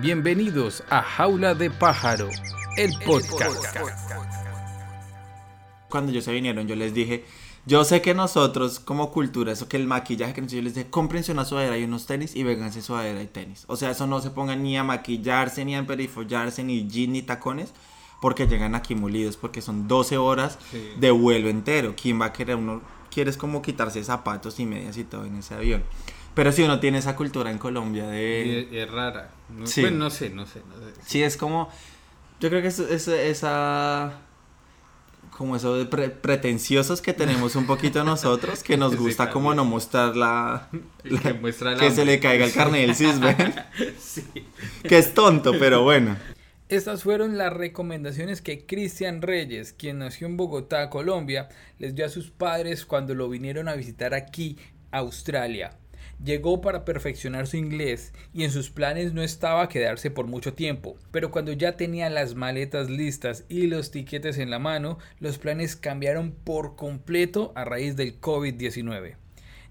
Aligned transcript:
Bienvenidos 0.00 0.84
a 0.90 1.02
Jaula 1.02 1.56
de 1.56 1.72
Pájaro, 1.72 2.28
el 2.76 2.92
podcast. 3.04 3.76
Cuando 5.90 6.12
ellos 6.12 6.22
se 6.22 6.32
vinieron, 6.32 6.68
yo 6.68 6.76
les 6.76 6.94
dije, 6.94 7.24
yo 7.66 7.82
sé 7.82 8.00
que 8.00 8.14
nosotros 8.14 8.78
como 8.78 9.10
cultura, 9.10 9.50
eso 9.50 9.68
que 9.68 9.76
el 9.76 9.88
maquillaje 9.88 10.34
que 10.34 10.40
nosotros, 10.40 10.56
yo 10.56 10.62
les 10.62 10.74
dije, 10.76 10.88
cómprense 10.88 11.32
una 11.32 11.44
sudadera 11.44 11.76
y 11.78 11.82
unos 11.82 12.06
tenis 12.06 12.36
y 12.36 12.44
vénganse 12.44 12.80
sudadera 12.80 13.20
y 13.20 13.26
tenis. 13.26 13.64
O 13.66 13.74
sea, 13.74 13.90
eso 13.90 14.06
no 14.06 14.20
se 14.20 14.30
pongan 14.30 14.62
ni 14.62 14.78
a 14.78 14.84
maquillarse, 14.84 15.64
ni 15.64 15.74
a 15.74 15.84
perifollarse, 15.84 16.62
ni 16.62 16.86
jeans, 16.86 17.12
ni 17.12 17.22
tacones, 17.22 17.74
porque 18.20 18.46
llegan 18.46 18.76
aquí 18.76 18.94
molidos, 18.94 19.36
porque 19.36 19.62
son 19.62 19.88
12 19.88 20.16
horas 20.16 20.60
de 21.00 21.10
vuelo 21.10 21.48
entero. 21.48 21.94
¿Quién 22.00 22.20
va 22.20 22.26
a 22.26 22.32
querer? 22.32 22.54
Uno 22.54 22.82
quiere 23.10 23.34
como 23.36 23.62
quitarse 23.62 24.04
zapatos 24.04 24.60
y 24.60 24.66
medias 24.66 24.96
y 24.96 25.02
todo 25.02 25.24
en 25.24 25.36
ese 25.38 25.54
avión. 25.54 25.82
Pero 26.38 26.52
si 26.52 26.62
uno 26.62 26.78
tiene 26.78 26.98
esa 26.98 27.16
cultura 27.16 27.50
en 27.50 27.58
Colombia 27.58 28.06
de... 28.06 28.68
Y 28.70 28.78
es, 28.78 28.88
rara. 28.88 29.30
No, 29.48 29.66
Sí. 29.66 29.80
bueno, 29.80 29.96
no 29.96 30.08
sé, 30.10 30.30
no 30.30 30.46
sé, 30.46 30.60
no 30.68 30.76
sé. 30.76 30.92
Sí, 31.04 31.20
es 31.20 31.36
como. 31.36 31.68
Yo 32.38 32.48
creo 32.48 32.62
que 32.62 32.68
es, 32.68 32.78
es- 32.78 33.08
esa. 33.08 34.12
Como 35.36 35.56
eso 35.56 35.76
de 35.76 35.84
pre- 35.86 36.10
pretenciosos 36.10 37.00
que 37.02 37.12
tenemos 37.12 37.56
un 37.56 37.66
poquito 37.66 38.04
nosotros, 38.04 38.62
que 38.62 38.76
nos 38.76 38.92
Sí, 38.92 38.98
gusta 38.98 39.30
como 39.30 39.48
también. 39.50 39.56
no 39.66 39.70
mostrar 39.72 40.14
la. 40.16 40.68
Que 41.22 41.32
muestra 41.34 41.72
el 41.72 41.78
que 41.80 41.90
se 41.90 42.04
le 42.04 42.20
caiga 42.20 42.44
el 42.46 42.52
carne 42.52 42.82
del 42.82 42.94
cisben. 42.94 43.36
Sí. 43.98 44.22
que 44.84 44.96
es 44.98 45.14
tonto, 45.14 45.54
pero 45.58 45.82
bueno. 45.82 46.16
Estas 46.68 47.02
fueron 47.02 47.36
las 47.36 47.52
recomendaciones 47.52 48.42
que 48.42 48.64
Cristian 48.64 49.22
Reyes, 49.22 49.72
quien 49.72 49.98
nació 49.98 50.28
en 50.28 50.36
Bogotá, 50.36 50.88
Colombia, 50.88 51.48
les 51.80 51.96
dio 51.96 52.06
a 52.06 52.10
sus 52.10 52.30
padres 52.30 52.86
cuando 52.86 53.16
lo 53.16 53.28
vinieron 53.28 53.66
a 53.68 53.74
visitar 53.74 54.14
aquí, 54.14 54.56
a 54.92 54.98
Australia. 54.98 55.72
Llegó 56.24 56.60
para 56.60 56.84
perfeccionar 56.84 57.46
su 57.46 57.56
inglés 57.56 58.12
y 58.34 58.44
en 58.44 58.50
sus 58.50 58.70
planes 58.70 59.12
no 59.12 59.22
estaba 59.22 59.68
quedarse 59.68 60.10
por 60.10 60.26
mucho 60.26 60.52
tiempo, 60.52 60.96
pero 61.12 61.30
cuando 61.30 61.52
ya 61.52 61.76
tenía 61.76 62.10
las 62.10 62.34
maletas 62.34 62.90
listas 62.90 63.44
y 63.48 63.68
los 63.68 63.92
tiquetes 63.92 64.38
en 64.38 64.50
la 64.50 64.58
mano, 64.58 64.98
los 65.20 65.38
planes 65.38 65.76
cambiaron 65.76 66.32
por 66.32 66.74
completo 66.74 67.52
a 67.54 67.64
raíz 67.64 67.94
del 67.94 68.20
COVID-19. 68.20 69.16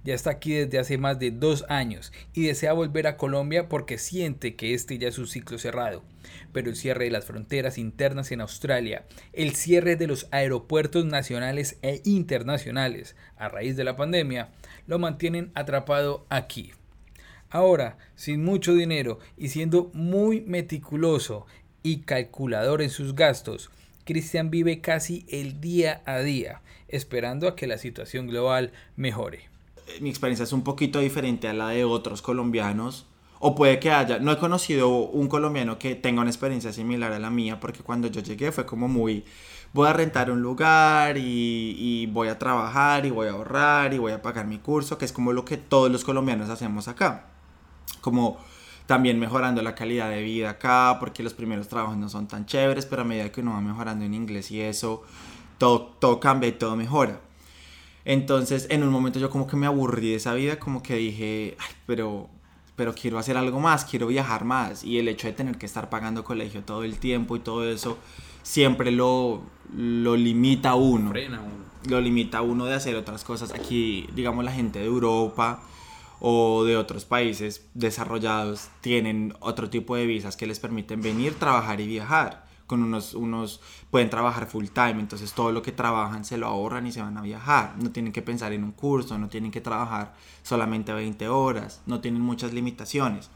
Ya 0.07 0.13
está 0.13 0.29
aquí 0.29 0.53
desde 0.53 0.79
hace 0.79 0.97
más 0.97 1.19
de 1.19 1.31
dos 1.31 1.65
años 1.67 2.13
y 2.33 2.43
desea 2.43 2.71
volver 2.71 3.07
a 3.07 3.17
Colombia 3.17 3.67
porque 3.67 3.97
siente 3.97 4.55
que 4.55 4.73
este 4.73 4.97
ya 4.97 5.09
es 5.09 5.17
un 5.17 5.27
ciclo 5.27 5.57
cerrado. 5.57 6.01
Pero 6.53 6.69
el 6.69 6.77
cierre 6.77 7.03
de 7.03 7.11
las 7.11 7.25
fronteras 7.25 7.77
internas 7.77 8.31
en 8.31 8.39
Australia, 8.39 9.03
el 9.33 9.53
cierre 9.53 9.97
de 9.97 10.07
los 10.07 10.29
aeropuertos 10.31 11.03
nacionales 11.03 11.77
e 11.81 12.01
internacionales 12.05 13.17
a 13.35 13.49
raíz 13.49 13.75
de 13.75 13.83
la 13.83 13.97
pandemia, 13.97 14.47
lo 14.87 14.97
mantienen 14.97 15.51
atrapado 15.55 16.25
aquí. 16.29 16.71
Ahora, 17.49 17.97
sin 18.15 18.45
mucho 18.45 18.75
dinero 18.75 19.19
y 19.35 19.49
siendo 19.49 19.91
muy 19.93 20.39
meticuloso 20.39 21.47
y 21.83 22.03
calculador 22.03 22.81
en 22.81 22.91
sus 22.91 23.13
gastos, 23.13 23.71
Cristian 24.05 24.51
vive 24.51 24.79
casi 24.79 25.25
el 25.27 25.59
día 25.59 26.01
a 26.05 26.19
día, 26.19 26.61
esperando 26.87 27.49
a 27.49 27.57
que 27.57 27.67
la 27.67 27.77
situación 27.77 28.27
global 28.27 28.71
mejore. 28.95 29.56
Mi 30.01 30.09
experiencia 30.09 30.43
es 30.43 30.53
un 30.53 30.63
poquito 30.63 30.99
diferente 30.99 31.47
a 31.47 31.53
la 31.53 31.69
de 31.69 31.85
otros 31.85 32.21
colombianos. 32.21 33.05
O 33.39 33.55
puede 33.55 33.79
que 33.79 33.91
haya. 33.91 34.19
No 34.19 34.31
he 34.31 34.37
conocido 34.37 34.89
un 34.89 35.27
colombiano 35.27 35.77
que 35.77 35.95
tenga 35.95 36.21
una 36.21 36.29
experiencia 36.29 36.73
similar 36.73 37.13
a 37.13 37.19
la 37.19 37.29
mía, 37.29 37.59
porque 37.59 37.81
cuando 37.81 38.07
yo 38.07 38.21
llegué 38.21 38.51
fue 38.51 38.65
como 38.65 38.87
muy. 38.87 39.25
Voy 39.73 39.87
a 39.87 39.93
rentar 39.93 40.31
un 40.31 40.41
lugar 40.41 41.17
y, 41.17 41.75
y 41.77 42.05
voy 42.07 42.29
a 42.29 42.39
trabajar 42.39 43.05
y 43.05 43.11
voy 43.11 43.27
a 43.27 43.31
ahorrar 43.31 43.93
y 43.93 43.99
voy 43.99 44.13
a 44.13 44.21
pagar 44.21 44.47
mi 44.47 44.57
curso, 44.57 44.97
que 44.97 45.05
es 45.05 45.11
como 45.11 45.33
lo 45.33 45.45
que 45.45 45.57
todos 45.57 45.91
los 45.91 46.03
colombianos 46.03 46.49
hacemos 46.49 46.87
acá. 46.87 47.25
Como 48.01 48.37
también 48.87 49.19
mejorando 49.19 49.61
la 49.61 49.75
calidad 49.75 50.09
de 50.09 50.23
vida 50.23 50.51
acá, 50.51 50.97
porque 50.99 51.21
los 51.21 51.33
primeros 51.33 51.67
trabajos 51.67 51.97
no 51.97 52.09
son 52.09 52.27
tan 52.27 52.45
chéveres, 52.45 52.85
pero 52.85 53.03
a 53.03 53.05
medida 53.05 53.31
que 53.31 53.41
uno 53.41 53.51
va 53.51 53.61
mejorando 53.61 54.05
en 54.05 54.13
inglés 54.13 54.49
y 54.49 54.61
eso, 54.61 55.03
todo, 55.57 55.81
todo 55.99 56.19
cambia 56.19 56.49
y 56.49 56.53
todo 56.53 56.75
mejora. 56.75 57.19
Entonces, 58.09 58.67
en 58.69 58.83
un 58.83 58.89
momento 58.89 59.19
yo 59.19 59.29
como 59.29 59.47
que 59.47 59.57
me 59.57 59.65
aburrí 59.65 60.11
de 60.11 60.15
esa 60.15 60.33
vida, 60.33 60.59
como 60.59 60.81
que 60.81 60.95
dije, 60.95 61.57
"Ay, 61.59 61.75
pero, 61.85 62.29
pero 62.77 62.95
quiero 62.95 63.19
hacer 63.19 63.35
algo 63.35 63.59
más, 63.59 63.83
quiero 63.83 64.07
viajar 64.07 64.45
más. 64.45 64.85
Y 64.85 64.97
el 64.97 65.09
hecho 65.09 65.27
de 65.27 65.33
tener 65.33 65.57
que 65.57 65.65
estar 65.65 65.89
pagando 65.89 66.23
colegio 66.23 66.63
todo 66.63 66.85
el 66.85 66.99
tiempo 66.99 67.35
y 67.35 67.41
todo 67.41 67.69
eso, 67.69 67.97
siempre 68.43 68.91
lo, 68.91 69.41
lo 69.75 70.15
limita 70.15 70.69
a 70.69 70.75
uno 70.75 71.09
Frena 71.09 71.41
uno. 71.41 71.65
lo 71.89 71.99
limita 71.99 72.37
a 72.37 72.41
uno 72.43 72.63
de 72.63 72.75
hacer 72.75 72.95
otras 72.95 73.25
cosas. 73.25 73.51
Aquí, 73.53 74.07
digamos, 74.15 74.45
la 74.45 74.53
gente 74.53 74.79
de 74.79 74.85
Europa 74.85 75.59
o 76.21 76.63
de 76.63 76.77
otros 76.77 77.03
países 77.03 77.67
desarrollados 77.73 78.69
tienen 78.79 79.33
otro 79.41 79.69
tipo 79.69 79.97
de 79.97 80.05
visas 80.05 80.37
que 80.37 80.47
les 80.47 80.61
permiten 80.61 81.01
venir, 81.01 81.33
trabajar 81.35 81.81
y 81.81 81.87
viajar. 81.87 82.46
Con 82.67 82.83
unos, 82.83 83.13
unos 83.13 83.61
pueden 83.89 84.09
trabajar 84.09 84.45
full 84.47 84.67
time, 84.67 84.99
entonces 84.99 85.33
todo 85.33 85.51
lo 85.51 85.61
que 85.61 85.71
trabajan 85.71 86.25
se 86.25 86.37
lo 86.37 86.47
ahorran 86.47 86.85
y 86.85 86.91
se 86.91 87.01
van 87.01 87.17
a 87.17 87.21
viajar. 87.21 87.75
No 87.81 87.91
tienen 87.91 88.11
que 88.11 88.21
pensar 88.21 88.53
en 88.53 88.63
un 88.63 88.73
curso, 88.73 89.17
no 89.17 89.29
tienen 89.29 89.51
que 89.51 89.61
trabajar 89.61 90.13
solamente 90.43 90.93
20 90.93 91.27
horas, 91.29 91.81
no 91.85 92.01
tienen 92.01 92.21
muchas 92.21 92.53
limitaciones. 92.53 93.29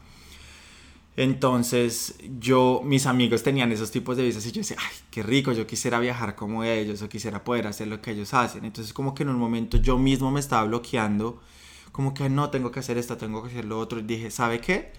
Entonces 1.16 2.14
yo, 2.38 2.80
mis 2.84 3.06
amigos 3.06 3.42
tenían 3.42 3.70
esos 3.70 3.90
tipos 3.90 4.16
de 4.16 4.22
visas 4.22 4.46
y 4.46 4.52
yo 4.52 4.60
decía, 4.60 4.78
ay, 4.80 4.96
qué 5.10 5.22
rico, 5.22 5.52
yo 5.52 5.66
quisiera 5.66 5.98
viajar 6.00 6.34
como 6.36 6.64
ellos 6.64 7.02
o 7.02 7.08
quisiera 7.08 7.44
poder 7.44 7.66
hacer 7.66 7.88
lo 7.88 8.00
que 8.00 8.12
ellos 8.12 8.32
hacen. 8.32 8.64
Entonces 8.64 8.94
como 8.94 9.14
que 9.14 9.22
en 9.22 9.28
un 9.28 9.36
momento 9.36 9.76
yo 9.76 9.98
mismo 9.98 10.30
me 10.30 10.40
estaba 10.40 10.64
bloqueando, 10.64 11.40
como 11.92 12.14
que 12.14 12.30
no, 12.30 12.50
tengo 12.50 12.70
que 12.70 12.80
hacer 12.80 12.96
esto, 12.96 13.18
tengo 13.18 13.42
que 13.42 13.50
hacer 13.50 13.66
lo 13.66 13.78
otro. 13.78 14.00
Y 14.00 14.02
dije, 14.02 14.30
¿sabe 14.30 14.60
qué? 14.60 14.92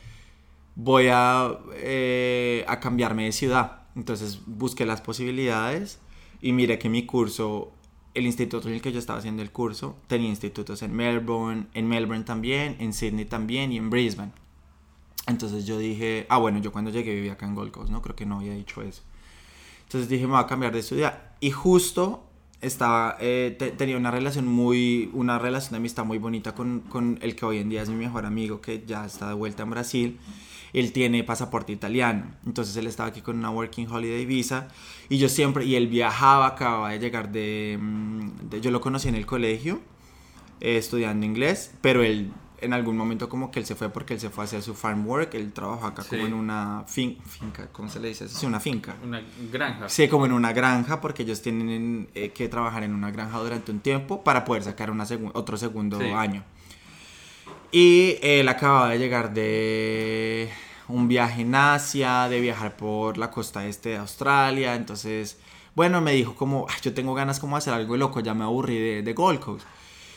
Voy 0.76 1.08
a, 1.12 1.52
eh, 1.76 2.66
a 2.68 2.80
cambiarme 2.80 3.26
de 3.26 3.32
ciudad. 3.32 3.83
Entonces 3.96 4.40
busqué 4.46 4.86
las 4.86 5.02
posibilidades 5.02 6.00
y 6.42 6.52
miré 6.52 6.80
que 6.80 6.90
mi 6.90 7.06
curso, 7.06 7.72
el 8.14 8.26
instituto 8.26 8.68
en 8.68 8.76
el 8.76 8.82
que 8.82 8.92
yo 8.92 9.00
estaba 9.00 9.20
haciendo 9.20 9.42
el 9.42 9.52
curso, 9.52 9.96
tenía 10.08 10.30
institutos 10.30 10.82
en 10.82 10.94
Melbourne, 10.96 11.68
en 11.74 11.88
Melbourne 11.88 12.24
también, 12.24 12.76
en 12.80 12.94
Sydney 12.94 13.26
también 13.26 13.72
y 13.72 13.78
en 13.78 13.90
Brisbane. 13.90 14.32
Entonces 15.28 15.66
yo 15.66 15.78
dije, 15.78 16.26
ah 16.30 16.38
bueno, 16.38 16.60
yo 16.60 16.72
cuando 16.72 16.92
llegué 16.92 17.16
vivía 17.16 17.34
acá 17.34 17.46
en 17.46 17.56
Gold 17.56 17.72
Coast, 17.72 17.92
¿no? 17.92 18.02
Creo 18.02 18.16
que 18.16 18.26
no 18.26 18.38
había 18.40 18.54
dicho 18.54 18.82
eso. 18.82 19.04
Entonces 19.84 20.10
dije, 20.10 20.26
me 20.26 20.34
voy 20.34 20.42
a 20.42 20.48
cambiar 20.48 20.74
de 20.74 20.82
ciudad. 20.84 21.32
Y 21.40 21.52
justo 21.52 22.24
estaba, 22.62 23.16
eh, 23.20 23.56
te- 23.58 23.72
tenía 23.72 23.96
una 23.98 24.12
relación 24.12 24.48
muy, 24.48 25.10
una 25.14 25.38
relación 25.40 25.72
de 25.74 25.78
amistad 25.78 26.04
muy 26.04 26.18
bonita 26.18 26.56
con, 26.56 26.82
con 26.82 27.20
el 27.22 27.36
que 27.36 27.46
hoy 27.46 27.60
en 27.60 27.70
día 27.70 27.82
es 27.84 27.90
mi 27.90 27.96
mejor 27.96 28.26
amigo, 28.26 28.60
que 28.60 28.84
ya 28.86 29.06
está 29.06 29.28
de 29.30 29.34
vuelta 29.34 29.64
en 29.64 29.70
Brasil. 29.70 30.20
Él 30.74 30.92
tiene 30.92 31.24
pasaporte 31.24 31.72
italiano, 31.72 32.26
entonces 32.46 32.76
él 32.78 32.88
estaba 32.88 33.10
aquí 33.10 33.22
con 33.22 33.38
una 33.38 33.52
Working 33.52 33.88
Holiday 33.90 34.26
Visa 34.26 34.70
y 35.08 35.18
yo 35.20 35.30
siempre, 35.30 35.66
y 35.66 35.76
él 35.76 35.88
viajaba, 35.88 36.48
acababa 36.48 36.90
de 36.90 37.00
llegar 37.00 37.32
de, 37.32 37.78
mm, 37.80 38.50
de- 38.50 38.60
yo 38.62 38.72
lo 38.72 38.82
conocí 38.82 39.08
en 39.08 39.16
el 39.16 39.26
colegio, 39.28 39.80
eh, 40.62 40.78
estudiando 40.78 41.26
inglés, 41.26 41.72
pero 41.82 42.02
él 42.04 42.32
en 42.60 42.72
algún 42.72 42.96
momento 42.96 43.28
como 43.28 43.52
que 43.52 43.60
él 43.60 43.66
se 43.66 43.76
fue 43.76 43.90
porque 43.90 44.14
él 44.14 44.22
se 44.22 44.30
fue 44.30 44.44
a 44.44 44.46
hacer 44.46 44.62
su 44.62 44.74
farm 44.74 45.06
work, 45.06 45.34
él 45.34 45.52
trabajó 45.52 45.86
acá 45.86 46.04
como 46.08 46.22
Sí. 46.22 46.28
en 46.28 46.34
una 46.34 46.86
fin- 46.88 47.18
finca, 47.26 47.68
¿cómo 47.74 47.90
se 47.90 48.00
le 48.00 48.08
dice 48.08 48.24
eso? 48.26 48.40
Sí, 48.40 48.46
una 48.46 48.62
finca. 48.62 48.96
Una 49.04 49.22
granja. 49.52 49.90
Sí, 49.90 50.08
como 50.08 50.26
en 50.26 50.32
una 50.32 50.54
granja, 50.54 51.02
porque 51.02 51.24
ellos 51.24 51.42
tienen 51.42 52.08
eh, 52.16 52.30
que 52.32 52.48
trabajar 52.48 52.84
en 52.84 52.94
una 52.94 53.12
granja 53.12 53.38
durante 53.40 53.70
un 53.72 53.82
tiempo 53.82 54.24
para 54.24 54.46
poder 54.46 54.64
sacar 54.64 54.90
una 54.92 55.04
segun- 55.06 55.32
otro 55.34 55.58
segundo 55.58 56.00
Sí. 56.00 56.06
año. 56.06 56.46
Y 57.74 58.20
él 58.22 58.48
acababa 58.50 58.90
de 58.90 59.00
llegar 59.00 59.34
de 59.34 60.48
un 60.88 61.08
viaje 61.08 61.42
en 61.42 61.56
Asia, 61.56 62.30
de 62.30 62.40
viajar 62.40 62.78
por 62.78 63.18
la 63.18 63.32
costa 63.32 63.66
este 63.66 63.90
de 63.90 63.98
Australia, 63.98 64.76
entonces, 64.76 65.40
bueno, 65.76 66.00
me 66.00 66.12
dijo 66.14 66.36
como, 66.36 66.68
"Ay, 66.70 66.76
yo 66.84 66.94
tengo 66.94 67.16
ganas 67.16 67.40
como 67.40 67.56
de 67.56 67.60
hacer 67.60 67.74
algo 67.74 67.98
loco, 67.98 68.20
ya 68.20 68.36
me 68.36 68.44
aburrí 68.44 68.78
de, 68.78 69.02
de 69.02 69.14
Gold 69.14 69.40
Coast. 69.40 69.66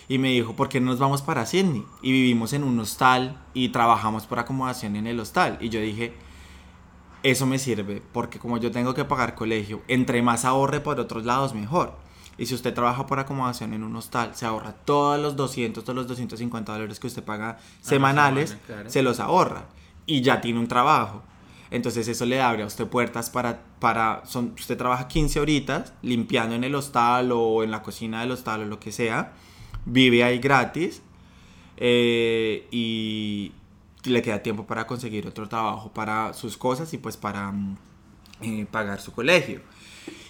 Y 0.07 0.19
me 0.19 0.29
dijo, 0.33 0.55
¿por 0.55 0.69
qué 0.69 0.81
no 0.81 0.91
nos 0.91 0.99
vamos 0.99 1.23
para 1.23 1.47
Sydney? 1.47 1.83
Y 2.03 2.13
vivimos 2.13 2.53
en 2.53 2.63
un 2.63 2.79
hostal 2.79 3.43
y 3.55 3.71
trabajamos 3.71 4.27
por 4.27 4.39
acomodación 4.39 4.95
en 4.97 5.07
el 5.07 5.19
hostal. 5.19 5.57
Y 5.61 5.71
yo 5.71 5.81
dije, 5.81 6.13
eso 7.23 7.47
me 7.47 7.59
sirve 7.59 8.03
porque 8.13 8.39
como 8.39 8.59
yo 8.59 8.71
tengo 8.71 8.95
que 8.95 9.05
pagar 9.07 9.35
colegio, 9.35 9.83
entre 9.89 10.21
más 10.23 10.45
ahorre 10.45 10.81
por 10.81 11.01
otros 11.01 11.25
lados, 11.25 11.55
mejor. 11.55 11.97
Y 12.39 12.47
si 12.47 12.55
usted 12.55 12.75
trabaja 12.75 13.07
por 13.07 13.19
acomodación 13.19 13.73
en 13.73 13.83
un 13.83 13.97
hostal, 13.97 14.35
se 14.35 14.45
ahorra 14.45 14.73
todos 14.73 15.19
los 15.21 15.37
200, 15.37 15.83
todos 15.83 15.97
los 15.97 16.07
250 16.07 16.73
dólares 16.73 17.01
que 17.01 17.07
usted 17.07 17.25
paga 17.25 17.59
semanales, 17.81 18.51
semana, 18.51 18.67
claro. 18.67 18.91
se 18.91 19.03
los 19.03 19.21
ahorra. 19.21 19.65
Y 20.05 20.21
ya 20.21 20.41
tiene 20.41 20.59
un 20.59 20.69
trabajo. 20.69 21.23
Entonces 21.71 22.07
eso 22.09 22.27
le 22.27 22.41
abre 22.41 22.63
a 22.63 22.67
usted 22.67 22.87
puertas 22.87 23.31
para, 23.31 23.63
para 23.81 24.25
son, 24.27 24.53
usted 24.57 24.77
trabaja 24.77 25.09
15 25.09 25.41
horitas 25.41 25.93
limpiando 26.03 26.55
en 26.55 26.63
el 26.63 26.75
hostal 26.75 27.33
o 27.33 27.65
en 27.65 27.71
la 27.71 27.83
cocina 27.83 28.21
del 28.21 28.31
hostal 28.31 28.63
o 28.63 28.65
lo 28.67 28.79
que 28.79 28.93
sea, 28.93 29.33
vive 29.85 30.23
ahí 30.23 30.39
gratis 30.39 31.03
eh, 31.77 32.69
y 32.71 33.53
le 34.05 34.23
queda 34.23 34.43
tiempo 34.43 34.65
para 34.67 34.87
conseguir 34.87 35.27
otro 35.27 35.49
trabajo 35.49 35.91
para 35.93 36.33
sus 36.35 36.57
cosas 36.57 36.93
y 36.95 36.99
pues 36.99 37.17
para 37.17 37.51
mm, 37.51 37.77
eh, 38.43 38.67
pagar 38.71 39.01
su 39.01 39.13
colegio 39.13 39.61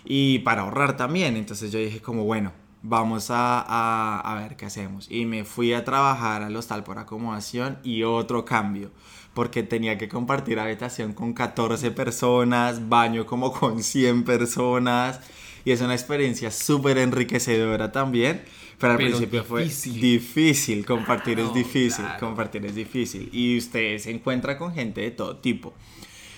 y 0.07 0.39
para 0.41 0.63
ahorrar 0.63 0.97
también. 0.97 1.37
Entonces 1.37 1.71
yo 1.73 1.79
dije 1.79 2.01
como, 2.01 2.25
bueno, 2.25 2.53
vamos 2.83 3.31
a, 3.31 3.61
a, 3.61 4.21
a 4.21 4.35
ver 4.41 4.57
qué 4.57 4.67
hacemos. 4.67 5.11
Y 5.11 5.27
me 5.27 5.45
fui 5.45 5.73
a 5.75 5.85
trabajar 5.85 6.43
al 6.43 6.57
hostal 6.57 6.85
por 6.85 6.99
acomodación 6.99 7.79
y 7.83 8.05
otro 8.05 8.45
cambio 8.45 8.91
porque 9.37 9.63
tenía 9.63 9.99
que 9.99 10.09
compartir 10.09 10.59
habitación 10.59 11.13
con 11.13 11.35
14 11.35 11.91
personas, 11.91 12.89
baño 12.89 13.27
como 13.27 13.53
con 13.53 13.83
100 13.83 14.25
personas 14.25 15.21
y 15.67 15.73
es 15.73 15.83
una 15.83 15.93
experiencia 15.93 16.51
súper 16.51 16.97
enriquecedora 16.97 17.93
también. 17.93 18.41
Pero 18.79 18.93
al 18.93 18.99
principio 18.99 19.45
fue 19.45 19.65
difícil, 19.65 20.87
compartir 20.87 21.39
es 21.41 21.53
difícil, 21.53 22.05
compartir 22.21 22.65
es 22.65 22.75
difícil 22.75 23.29
y 23.33 23.59
usted 23.59 23.99
se 23.99 24.11
encuentra 24.11 24.57
con 24.57 24.73
gente 24.73 25.03
de 25.03 25.11
todo 25.11 25.37
tipo. 25.37 25.75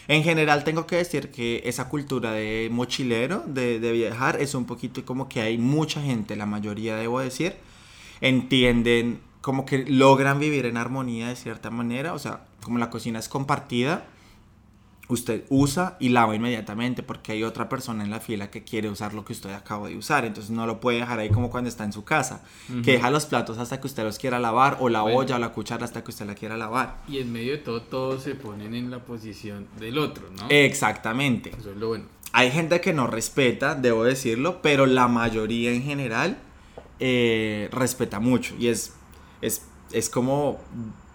En 0.08 0.22
general 0.24 0.64
tengo 0.64 0.86
que 0.86 0.96
decir 0.96 1.30
que 1.30 1.60
esa 1.66 1.90
cultura 1.90 2.32
de 2.32 2.70
mochilero, 2.72 3.44
de, 3.46 3.78
viajar, 3.92 4.40
es 4.40 4.54
un 4.54 4.64
poquito 4.64 5.04
como 5.04 5.28
que 5.28 5.42
hay 5.42 5.58
mucha 5.58 6.00
gente, 6.00 6.34
la 6.34 6.46
mayoría 6.46 6.96
debo 6.96 7.20
decir, 7.20 7.56
entienden 8.22 9.20
como 9.42 9.66
que 9.66 9.84
logran 9.86 10.40
vivir 10.40 10.64
en 10.64 10.78
armonía 10.78 11.28
de 11.28 11.36
cierta 11.36 11.68
manera, 11.68 12.14
o 12.14 12.18
sea, 12.18 12.46
como 12.62 12.78
la 12.78 12.88
cocina 12.88 13.18
es 13.18 13.28
compartida, 13.28 14.06
usted 15.08 15.44
usa 15.48 15.96
y 15.98 16.10
lava 16.10 16.36
inmediatamente 16.36 17.02
porque 17.02 17.32
hay 17.32 17.42
otra 17.42 17.68
persona 17.68 18.04
en 18.04 18.10
la 18.10 18.20
fila 18.20 18.50
que 18.50 18.62
quiere 18.62 18.90
usar 18.90 19.14
lo 19.14 19.24
que 19.24 19.32
usted 19.32 19.50
acaba 19.52 19.88
de 19.88 19.96
usar. 19.96 20.24
Entonces 20.24 20.50
no 20.50 20.66
lo 20.66 20.80
puede 20.80 20.98
dejar 20.98 21.18
ahí 21.18 21.30
como 21.30 21.50
cuando 21.50 21.68
está 21.68 21.84
en 21.84 21.92
su 21.92 22.04
casa, 22.04 22.44
que 22.84 22.92
deja 22.92 23.10
los 23.10 23.26
platos 23.26 23.58
hasta 23.58 23.80
que 23.80 23.86
usted 23.86 24.04
los 24.04 24.18
quiera 24.18 24.38
lavar 24.38 24.76
o 24.80 24.88
la 24.88 25.02
olla 25.02 25.36
o 25.36 25.38
la 25.38 25.50
cuchara 25.50 25.84
hasta 25.84 26.04
que 26.04 26.10
usted 26.10 26.26
la 26.26 26.34
quiera 26.34 26.56
lavar. 26.56 27.02
Y 27.08 27.18
en 27.18 27.32
medio 27.32 27.52
de 27.52 27.58
todo, 27.58 27.82
todos 27.82 28.22
se 28.22 28.34
ponen 28.34 28.74
en 28.74 28.90
la 28.90 29.00
posición 29.00 29.66
del 29.78 29.98
otro, 29.98 30.28
¿no? 30.30 30.46
Exactamente. 30.50 31.52
Eso 31.58 31.70
es 31.70 31.76
lo 31.76 31.88
bueno. 31.88 32.04
Hay 32.32 32.50
gente 32.50 32.80
que 32.82 32.92
no 32.92 33.06
respeta, 33.06 33.74
debo 33.74 34.04
decirlo, 34.04 34.60
pero 34.60 34.84
la 34.84 35.08
mayoría 35.08 35.72
en 35.72 35.82
general 35.82 36.38
eh, 37.00 37.68
respeta 37.72 38.20
mucho 38.20 38.54
y 38.58 38.68
es, 38.68 38.92
es, 39.40 39.62
es 39.92 40.10
como 40.10 40.58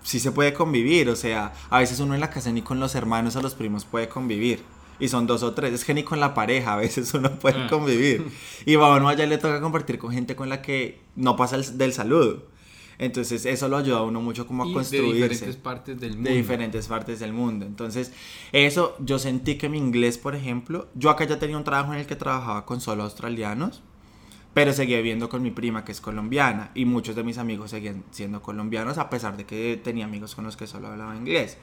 sí 0.03 0.19
se 0.19 0.31
puede 0.31 0.53
convivir, 0.53 1.09
o 1.09 1.15
sea, 1.15 1.53
a 1.69 1.79
veces 1.79 1.99
uno 1.99 2.13
en 2.13 2.19
la 2.19 2.29
casa 2.29 2.51
ni 2.51 2.61
con 2.61 2.79
los 2.79 2.93
hermanos 2.95 3.35
o 3.35 3.41
los 3.41 3.55
primos 3.55 3.85
puede 3.85 4.07
convivir. 4.07 4.61
Y 4.99 5.07
son 5.07 5.25
dos 5.25 5.41
o 5.41 5.53
tres, 5.53 5.73
es 5.73 5.85
que 5.85 5.93
ni 5.93 6.03
con 6.03 6.19
la 6.19 6.33
pareja 6.33 6.73
a 6.73 6.77
veces 6.77 7.13
uno 7.13 7.31
puede 7.39 7.63
ah. 7.63 7.67
convivir. 7.69 8.27
Y 8.65 8.75
a 8.75 8.79
uno 8.79 9.09
allá 9.09 9.25
le 9.25 9.37
toca 9.37 9.59
compartir 9.59 9.97
con 9.97 10.11
gente 10.11 10.35
con 10.35 10.49
la 10.49 10.61
que 10.61 11.01
no 11.15 11.35
pasa 11.35 11.55
el, 11.55 11.77
del 11.77 11.93
saludo. 11.93 12.53
Entonces 12.99 13.45
eso 13.45 13.67
lo 13.67 13.77
ayuda 13.77 13.97
a 13.97 14.01
uno 14.03 14.21
mucho 14.21 14.45
como 14.45 14.63
a 14.63 14.71
construirse. 14.71 15.07
De 15.07 15.13
diferentes 15.13 15.55
partes 15.57 15.99
del 15.99 16.13
mundo. 16.13 16.29
De 16.29 16.35
diferentes 16.35 16.87
partes 16.87 17.19
del 17.19 17.33
mundo. 17.33 17.65
Entonces 17.65 18.13
eso 18.51 18.95
yo 18.99 19.17
sentí 19.17 19.55
que 19.57 19.67
mi 19.67 19.79
inglés, 19.79 20.19
por 20.19 20.35
ejemplo, 20.35 20.87
yo 20.93 21.09
acá 21.09 21.25
ya 21.25 21.39
tenía 21.39 21.57
un 21.57 21.63
trabajo 21.63 21.93
en 21.93 21.99
el 21.99 22.05
que 22.05 22.15
trabajaba 22.15 22.65
con 22.65 22.79
solo 22.79 23.03
australianos 23.03 23.81
pero 24.53 24.73
seguía 24.73 24.97
viviendo 24.97 25.29
con 25.29 25.41
mi 25.41 25.51
prima 25.51 25.83
que 25.83 25.91
es 25.91 26.01
colombiana 26.01 26.71
y 26.75 26.85
muchos 26.85 27.15
de 27.15 27.23
mis 27.23 27.37
amigos 27.37 27.71
seguían 27.71 28.03
siendo 28.11 28.41
colombianos 28.41 28.97
a 28.97 29.09
pesar 29.09 29.35
de 29.37 29.45
que 29.45 29.79
tenía 29.83 30.05
amigos 30.05 30.35
con 30.35 30.45
los 30.45 30.57
que 30.57 30.67
solo 30.67 30.87
hablaba 30.87 31.15
inglés. 31.15 31.57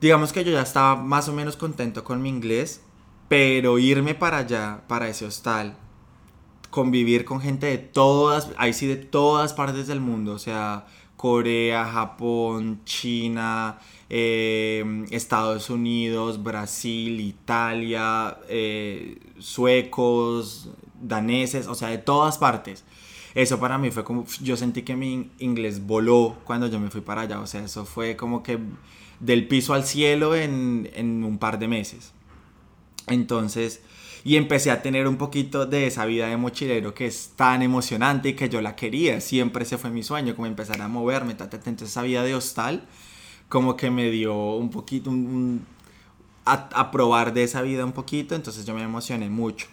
Digamos 0.00 0.32
que 0.32 0.44
yo 0.44 0.52
ya 0.52 0.62
estaba 0.62 0.96
más 0.96 1.28
o 1.28 1.32
menos 1.32 1.56
contento 1.56 2.04
con 2.04 2.20
mi 2.22 2.28
inglés, 2.28 2.82
pero 3.28 3.78
irme 3.78 4.14
para 4.14 4.38
allá, 4.38 4.82
para 4.88 5.08
ese 5.08 5.24
hostal, 5.24 5.76
convivir 6.70 7.24
con 7.24 7.40
gente 7.40 7.66
de 7.66 7.78
todas, 7.78 8.50
ahí 8.58 8.72
sí 8.72 8.86
de 8.86 8.96
todas 8.96 9.54
partes 9.54 9.86
del 9.86 10.00
mundo, 10.00 10.32
o 10.32 10.38
sea, 10.38 10.86
Corea, 11.16 11.86
Japón, 11.86 12.82
China, 12.84 13.78
eh, 14.10 15.06
Estados 15.10 15.70
Unidos, 15.70 16.42
Brasil, 16.42 17.18
Italia, 17.20 18.38
eh, 18.48 19.18
suecos, 19.38 20.68
daneses, 21.00 21.66
o 21.66 21.74
sea, 21.74 21.88
de 21.88 21.98
todas 21.98 22.38
partes. 22.38 22.84
Eso 23.34 23.60
para 23.60 23.76
mí 23.78 23.90
fue 23.90 24.04
como, 24.04 24.24
yo 24.40 24.56
sentí 24.56 24.82
que 24.82 24.96
mi 24.96 25.30
inglés 25.38 25.86
voló 25.86 26.38
cuando 26.44 26.68
yo 26.68 26.80
me 26.80 26.90
fui 26.90 27.02
para 27.02 27.22
allá, 27.22 27.40
o 27.40 27.46
sea, 27.46 27.64
eso 27.64 27.84
fue 27.84 28.16
como 28.16 28.42
que 28.42 28.58
del 29.20 29.46
piso 29.46 29.74
al 29.74 29.84
cielo 29.84 30.34
en, 30.34 30.90
en 30.94 31.22
un 31.22 31.38
par 31.38 31.58
de 31.58 31.68
meses. 31.68 32.12
Entonces, 33.08 33.82
y 34.24 34.36
empecé 34.36 34.70
a 34.72 34.82
tener 34.82 35.06
un 35.06 35.18
poquito 35.18 35.66
de 35.66 35.86
esa 35.86 36.04
vida 36.04 36.26
de 36.26 36.36
mochilero 36.36 36.94
que 36.94 37.06
es 37.06 37.32
tan 37.36 37.62
emocionante 37.62 38.30
y 38.30 38.34
que 38.34 38.48
yo 38.48 38.60
la 38.60 38.74
quería, 38.74 39.20
siempre 39.20 39.62
ese 39.62 39.78
fue 39.78 39.90
mi 39.90 40.02
sueño, 40.02 40.34
como 40.34 40.46
empezar 40.46 40.80
a 40.82 40.88
moverme, 40.88 41.32
entonces 41.32 41.90
esa 41.90 42.02
vida 42.02 42.24
de 42.24 42.34
hostal 42.34 42.88
como 43.48 43.76
que 43.76 43.90
me 43.90 44.10
dio 44.10 44.34
un 44.56 44.70
poquito, 44.70 45.12
a, 46.44 46.52
a 46.72 46.90
probar 46.90 47.34
de 47.34 47.44
esa 47.44 47.62
vida 47.62 47.84
un 47.84 47.92
poquito, 47.92 48.34
entonces 48.34 48.66
yo 48.66 48.74
me 48.74 48.82
emocioné 48.82 49.30
mucho. 49.30 49.68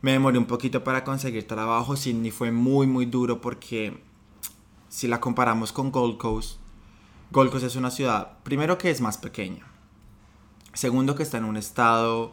Me 0.00 0.12
demoré 0.12 0.38
un 0.38 0.46
poquito 0.46 0.84
para 0.84 1.04
conseguir 1.04 1.46
trabajo. 1.46 1.96
Sydney 1.96 2.30
fue 2.30 2.52
muy, 2.52 2.86
muy 2.86 3.06
duro 3.06 3.40
porque 3.40 4.00
si 4.88 5.08
la 5.08 5.20
comparamos 5.20 5.72
con 5.72 5.90
Gold 5.90 6.18
Coast, 6.18 6.58
Gold 7.30 7.50
Coast 7.50 7.64
es 7.64 7.76
una 7.76 7.90
ciudad, 7.90 8.38
primero 8.42 8.78
que 8.78 8.90
es 8.90 9.00
más 9.00 9.18
pequeña. 9.18 9.66
Segundo 10.72 11.14
que 11.14 11.22
está 11.22 11.38
en 11.38 11.44
un 11.44 11.56
estado 11.56 12.32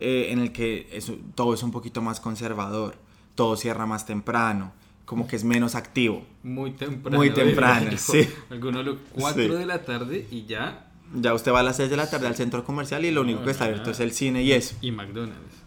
eh, 0.00 0.28
en 0.30 0.40
el 0.40 0.52
que 0.52 1.00
todo 1.34 1.54
es 1.54 1.62
un 1.62 1.70
poquito 1.70 2.02
más 2.02 2.20
conservador. 2.20 2.96
Todo 3.34 3.56
cierra 3.56 3.86
más 3.86 4.04
temprano. 4.04 4.72
Como 5.04 5.26
que 5.26 5.36
es 5.36 5.44
menos 5.44 5.74
activo. 5.74 6.26
Muy 6.42 6.72
temprano. 6.72 7.16
Muy 7.16 7.30
temprano, 7.30 7.90
sí. 7.96 8.28
Algunos 8.50 8.80
a 8.80 8.90
las 8.90 8.96
4 9.14 9.54
de 9.54 9.66
la 9.66 9.84
tarde 9.84 10.26
y 10.30 10.44
ya... 10.44 10.90
Ya 11.14 11.32
usted 11.32 11.52
va 11.52 11.60
a 11.60 11.62
las 11.62 11.76
6 11.76 11.88
de 11.88 11.96
la 11.96 12.10
tarde 12.10 12.26
al 12.26 12.36
centro 12.36 12.64
comercial 12.64 13.04
y 13.06 13.10
lo 13.10 13.22
único 13.22 13.42
que 13.42 13.52
está 13.52 13.64
abierto 13.64 13.92
es 13.92 14.00
el 14.00 14.12
cine 14.12 14.42
y 14.42 14.52
eso. 14.52 14.76
Y 14.82 14.92
McDonald's. 14.92 15.57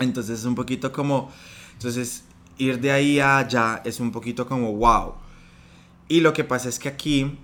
Entonces 0.00 0.40
es 0.40 0.44
un 0.44 0.54
poquito 0.54 0.92
como, 0.92 1.30
entonces 1.72 2.24
ir 2.58 2.80
de 2.80 2.90
ahí 2.90 3.18
a 3.20 3.38
allá 3.38 3.82
es 3.84 4.00
un 4.00 4.12
poquito 4.12 4.46
como 4.46 4.72
wow. 4.74 5.14
Y 6.08 6.20
lo 6.20 6.32
que 6.32 6.44
pasa 6.44 6.68
es 6.68 6.78
que 6.78 6.88
aquí 6.88 7.38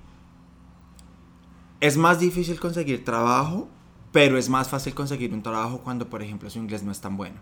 es 1.81 1.97
más 1.97 2.19
difícil 2.21 2.59
conseguir 2.59 3.05
trabajo, 3.05 3.69
pero 4.13 4.39
es 4.39 4.49
más 4.49 4.69
fácil 4.69 4.95
conseguir 4.95 5.33
un 5.33 5.43
trabajo 5.43 5.81
cuando, 5.83 6.09
por 6.09 6.23
ejemplo, 6.23 6.51
su 6.51 6.59
inglés 6.59 6.83
no 6.83 6.91
es 6.91 7.01
tan 7.01 7.17
bueno. 7.17 7.37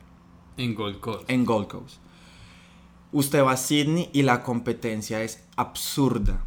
En 0.57 0.75
Gold 0.75 1.01
Coast. 1.01 1.31
En 1.31 1.45
Gold 1.45 1.69
Coast. 1.69 1.97
Usted 3.13 3.45
va 3.45 3.53
a 3.53 3.57
Sydney 3.57 4.11
y 4.13 4.23
la 4.23 4.43
competencia 4.43 5.23
es 5.23 5.45
absurda. 5.57 6.45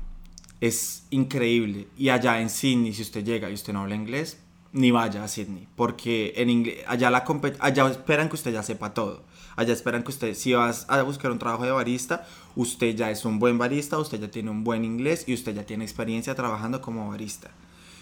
Es 0.60 1.06
increíble. 1.12 1.88
Y 1.98 2.10
allá 2.10 2.42
en 2.42 2.50
Sydney, 2.50 2.94
si 2.94 3.02
usted 3.02 3.24
llega 3.24 3.50
y 3.50 3.54
usted 3.54 3.74
no 3.74 3.81
habla 3.81 3.96
inglés, 3.96 4.40
ni 4.78 4.92
vaya 4.92 5.24
a 5.24 5.28
Sydney, 5.28 5.68
porque 5.76 6.34
en 6.38 6.66
allá, 6.88 7.10
la 7.10 7.26
allá 7.60 7.90
esperan 7.90 8.30
que 8.30 8.36
usted 8.36 8.54
ya 8.54 8.64
sepa 8.64 8.94
todo. 8.94 9.24
Allá 9.56 9.74
esperan 9.74 10.04
que 10.04 10.12
usted, 10.12 10.36
si 10.36 10.54
vas 10.54 10.86
a 10.88 11.02
buscar 11.02 11.32
un 11.32 11.40
trabajo 11.40 11.64
de 11.64 11.72
barista, 11.72 12.28
usted 12.56 12.96
ya 12.96 13.10
es 13.10 13.26
un 13.26 13.40
buen 13.40 13.58
barista, 13.58 13.98
usted 13.98 14.20
ya 14.20 14.30
tiene 14.30 14.52
un 14.52 14.64
buen 14.64 14.86
inglés 14.86 15.24
y 15.28 15.34
usted 15.34 15.56
ya 15.56 15.66
tiene 15.66 15.84
experiencia 15.84 16.36
trabajando 16.36 16.80
como 16.80 17.10
barista. 17.10 17.50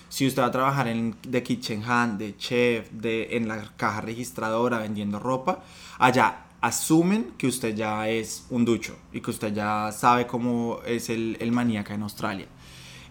Si 0.09 0.27
usted 0.27 0.41
va 0.41 0.47
a 0.47 0.51
trabajar 0.51 0.87
en 0.89 1.15
de 1.25 1.43
kitchen 1.43 1.83
hand, 1.83 2.19
de 2.19 2.35
chef, 2.37 2.91
de, 2.91 3.37
en 3.37 3.47
la 3.47 3.71
caja 3.77 4.01
registradora 4.01 4.79
vendiendo 4.79 5.17
ropa, 5.17 5.63
allá 5.97 6.45
asumen 6.59 7.33
que 7.37 7.47
usted 7.47 7.73
ya 7.73 8.09
es 8.09 8.45
un 8.49 8.65
ducho 8.65 8.97
y 9.13 9.21
que 9.21 9.31
usted 9.31 9.53
ya 9.53 9.91
sabe 9.91 10.27
cómo 10.27 10.79
es 10.85 11.09
el, 11.09 11.37
el 11.39 11.51
maníaca 11.51 11.93
en 11.93 12.03
Australia. 12.03 12.47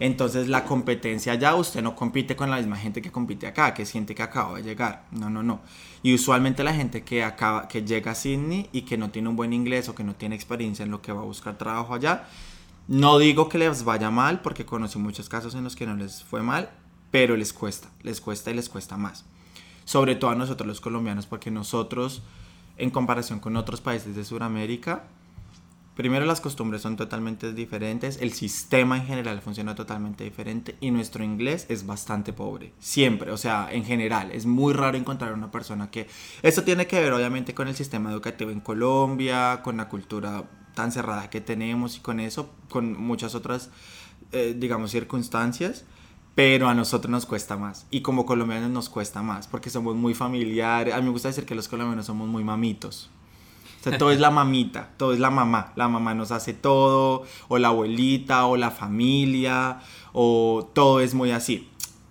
Entonces 0.05 0.49
la 0.49 0.67
competencia 0.67 1.35
ya 1.35 1.55
usted 1.55 1.83
no 1.83 1.97
compite 1.97 2.37
con 2.37 2.51
la 2.51 2.59
misma 2.59 2.77
gente 2.77 3.01
que 3.01 3.11
compite 3.11 3.47
acá, 3.47 3.73
que 3.73 3.85
es 3.85 3.91
gente 3.91 4.15
que 4.15 4.23
acaba 4.23 4.59
de 4.59 4.63
llegar. 4.63 5.07
No, 5.11 5.31
no, 5.31 5.43
no. 5.43 5.63
Y 6.03 6.13
usualmente 6.13 6.63
la 6.63 6.75
gente 6.75 7.03
que 7.05 7.25
acaba 7.25 7.69
que 7.69 7.85
llega 7.87 8.11
a 8.11 8.15
Sydney 8.15 8.69
y 8.71 8.83
que 8.83 8.99
no 8.99 9.09
tiene 9.09 9.31
un 9.31 9.37
buen 9.37 9.55
inglés 9.55 9.89
o 9.89 9.95
que 9.95 10.05
no 10.05 10.15
tiene 10.15 10.35
experiencia 10.35 10.83
en 10.83 10.91
lo 10.91 11.01
que 11.01 11.11
va 11.11 11.23
a 11.23 11.25
buscar 11.25 11.57
trabajo 11.57 11.95
allá, 11.95 12.29
no 12.87 13.17
digo 13.19 13.49
que 13.49 13.57
les 13.57 13.83
vaya 13.83 14.11
mal 14.11 14.43
porque 14.43 14.67
conocí 14.67 14.99
muchos 14.99 15.31
casos 15.31 15.55
en 15.55 15.65
los 15.65 15.75
que 15.75 15.87
no 15.87 15.97
les 15.97 16.23
fue 16.23 16.43
mal, 16.43 16.69
pero 17.11 17.35
les 17.35 17.55
cuesta, 17.55 17.89
les 18.03 18.21
cuesta 18.21 18.51
y 18.51 18.55
les 18.55 18.69
cuesta 18.69 18.99
más. 18.99 19.25
Sobre 19.87 20.17
todo 20.17 20.33
a 20.33 20.35
nosotros 20.35 20.67
los 20.67 20.83
colombianos 20.83 21.25
porque 21.25 21.51
nosotros 21.51 22.21
en 22.77 22.91
comparación 22.91 23.41
con 23.41 23.57
otros 23.57 23.81
países 23.81 24.15
de 24.15 24.27
Sudamérica 24.27 25.05
Primero 25.95 26.27
las 26.27 26.41
costumbres 26.41 26.83
son 26.83 26.97
totalmente 26.97 27.53
diferentes, 27.53 28.19
el 28.21 28.33
sistema 28.33 28.97
en 28.97 29.07
general 29.07 29.41
funciona 29.41 29.77
totalmente 29.77 30.25
diferente 30.25 30.77
y 30.81 30.91
nuestro 30.91 31.23
inglés 31.23 31.67
es 31.69 31.87
bastante 31.87 32.33
pobre, 32.33 32.73
siempre, 32.81 33.31
o 33.31 33.37
sea, 33.37 33.69
en 33.71 33.85
general, 33.85 34.33
es 34.33 34.45
muy 34.45 34.73
raro 34.73 34.99
encontrar 34.99 35.33
una 35.35 35.53
persona 35.53 35.93
que... 35.93 36.09
Esto 36.43 36.65
tiene 36.65 36.89
que 36.89 37.01
ver 37.01 37.13
obviamente 37.13 37.55
con 37.55 37.69
el 37.69 37.77
sistema 37.77 38.11
educativo 38.11 38.51
en 38.51 38.59
Colombia, 38.59 39.61
con 39.63 39.77
la 39.77 39.89
cultura 39.89 40.43
tan 40.75 40.91
cerrada 40.91 41.31
que 41.31 41.41
tenemos 41.41 41.97
y 41.97 42.01
con 42.01 42.19
eso, 42.19 42.51
con 42.69 43.01
muchas 43.01 43.37
otras, 43.37 43.71
eh, 44.33 44.57
digamos, 44.59 44.91
circunstancias, 44.91 45.85
pero 46.35 46.69
a 46.69 46.75
nosotros 46.75 47.09
nos 47.09 47.25
cuesta 47.25 47.57
más 47.57 47.87
y 47.93 48.01
como 48.01 48.27
colombianos 48.27 48.71
nos 48.71 48.89
cuesta 48.89 49.23
más 49.23 49.47
porque 49.47 49.71
somos 49.71 49.95
muy 49.95 50.15
familiares, 50.15 50.93
a 50.93 50.97
mí 50.99 51.05
me 51.05 51.11
gusta 51.11 51.29
decir 51.29 51.47
que 51.47 51.55
los 51.55 51.69
colombianos 51.69 52.07
somos 52.07 52.27
muy 52.27 52.43
mamitos 52.43 53.11
todo 53.93 54.11
es 54.11 54.21
la 54.21 54.31
mamita, 54.31 54.91
todo 54.97 55.13
es 55.13 55.21
la 55.21 55.31
mamá. 55.31 55.73
La 55.77 55.89
mamá 55.89 56.15
nos 56.15 56.31
hace 56.31 56.55
todo, 56.55 57.25
o 57.49 57.59
la 57.59 57.69
abuelita, 57.69 58.47
o 58.47 58.57
la 58.57 58.71
familia, 58.71 59.81
o 60.13 60.71
todo 60.73 61.01
es 61.01 61.15
muy 61.15 61.31
así. 61.31 61.69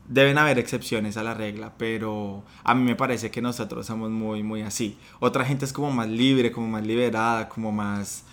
Deben 0.08 0.38
haber 0.38 0.60
excepciones 0.60 1.18
a 1.18 1.24
la 1.24 1.34
regla, 1.34 1.74
pero 1.78 2.44
a 2.64 2.76
mí 2.76 2.84
me 2.84 2.96
parece 2.96 3.32
que 3.32 3.42
nosotros 3.42 3.86
somos 3.86 4.12
muy, 4.12 4.44
muy 4.44 4.62
así. 4.62 4.98
Otra 5.20 5.46
gente 5.46 5.66
es 5.66 5.74
como 5.74 5.92
más 5.92 6.10
libre, 6.10 6.52
como 6.52 6.68
más 6.68 6.86
liberada, 6.86 7.50
como 7.50 7.72
más 7.72 8.26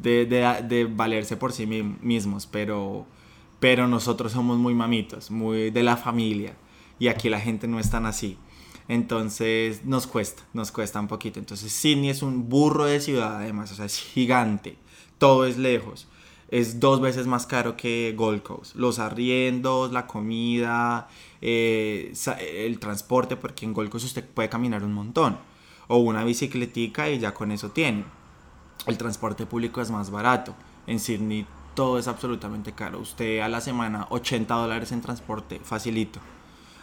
de, 0.00 0.26
de, 0.26 0.62
de 0.68 0.84
valerse 0.84 1.36
por 1.36 1.52
sí 1.52 1.66
mismos, 1.66 2.46
pero, 2.46 3.06
pero 3.60 3.86
nosotros 3.86 4.32
somos 4.32 4.58
muy 4.58 4.74
mamitos, 4.74 5.30
muy 5.30 5.70
de 5.70 5.82
la 5.82 5.96
familia. 5.96 6.54
Y 6.98 7.08
aquí 7.08 7.28
la 7.28 7.40
gente 7.40 7.66
no 7.66 7.78
es 7.78 7.90
tan 7.90 8.06
así. 8.06 8.36
Entonces 8.92 9.86
nos 9.86 10.06
cuesta, 10.06 10.42
nos 10.52 10.70
cuesta 10.70 11.00
un 11.00 11.08
poquito. 11.08 11.38
Entonces 11.38 11.72
Sydney 11.72 12.10
es 12.10 12.20
un 12.20 12.50
burro 12.50 12.84
de 12.84 13.00
ciudad 13.00 13.36
además, 13.36 13.72
o 13.72 13.74
sea, 13.74 13.86
es 13.86 13.96
gigante, 13.96 14.76
todo 15.16 15.46
es 15.46 15.56
lejos. 15.56 16.08
Es 16.48 16.78
dos 16.78 17.00
veces 17.00 17.26
más 17.26 17.46
caro 17.46 17.74
que 17.74 18.12
Gold 18.14 18.42
Coast. 18.42 18.76
Los 18.76 18.98
arriendos, 18.98 19.92
la 19.92 20.06
comida, 20.06 21.08
eh, 21.40 22.12
el 22.38 22.78
transporte, 22.78 23.36
porque 23.36 23.64
en 23.64 23.72
Gold 23.72 23.88
Coast 23.88 24.04
usted 24.04 24.28
puede 24.28 24.50
caminar 24.50 24.84
un 24.84 24.92
montón. 24.92 25.38
O 25.88 25.96
una 25.96 26.22
bicicletica 26.22 27.08
y 27.08 27.18
ya 27.18 27.32
con 27.32 27.50
eso 27.50 27.70
tiene. 27.70 28.04
El 28.86 28.98
transporte 28.98 29.46
público 29.46 29.80
es 29.80 29.90
más 29.90 30.10
barato. 30.10 30.54
En 30.86 31.00
Sydney 31.00 31.46
todo 31.74 31.98
es 31.98 32.08
absolutamente 32.08 32.72
caro. 32.72 33.00
Usted 33.00 33.40
a 33.40 33.48
la 33.48 33.62
semana 33.62 34.06
80 34.10 34.54
dólares 34.54 34.92
en 34.92 35.00
transporte, 35.00 35.60
facilito. 35.64 36.20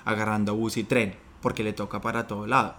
Agarrando 0.05 0.55
bus 0.55 0.77
y 0.77 0.83
tren 0.83 1.28
porque 1.41 1.63
le 1.63 1.74
toca 1.74 2.01
para 2.01 2.27
todo 2.27 2.48
lado. 2.48 2.75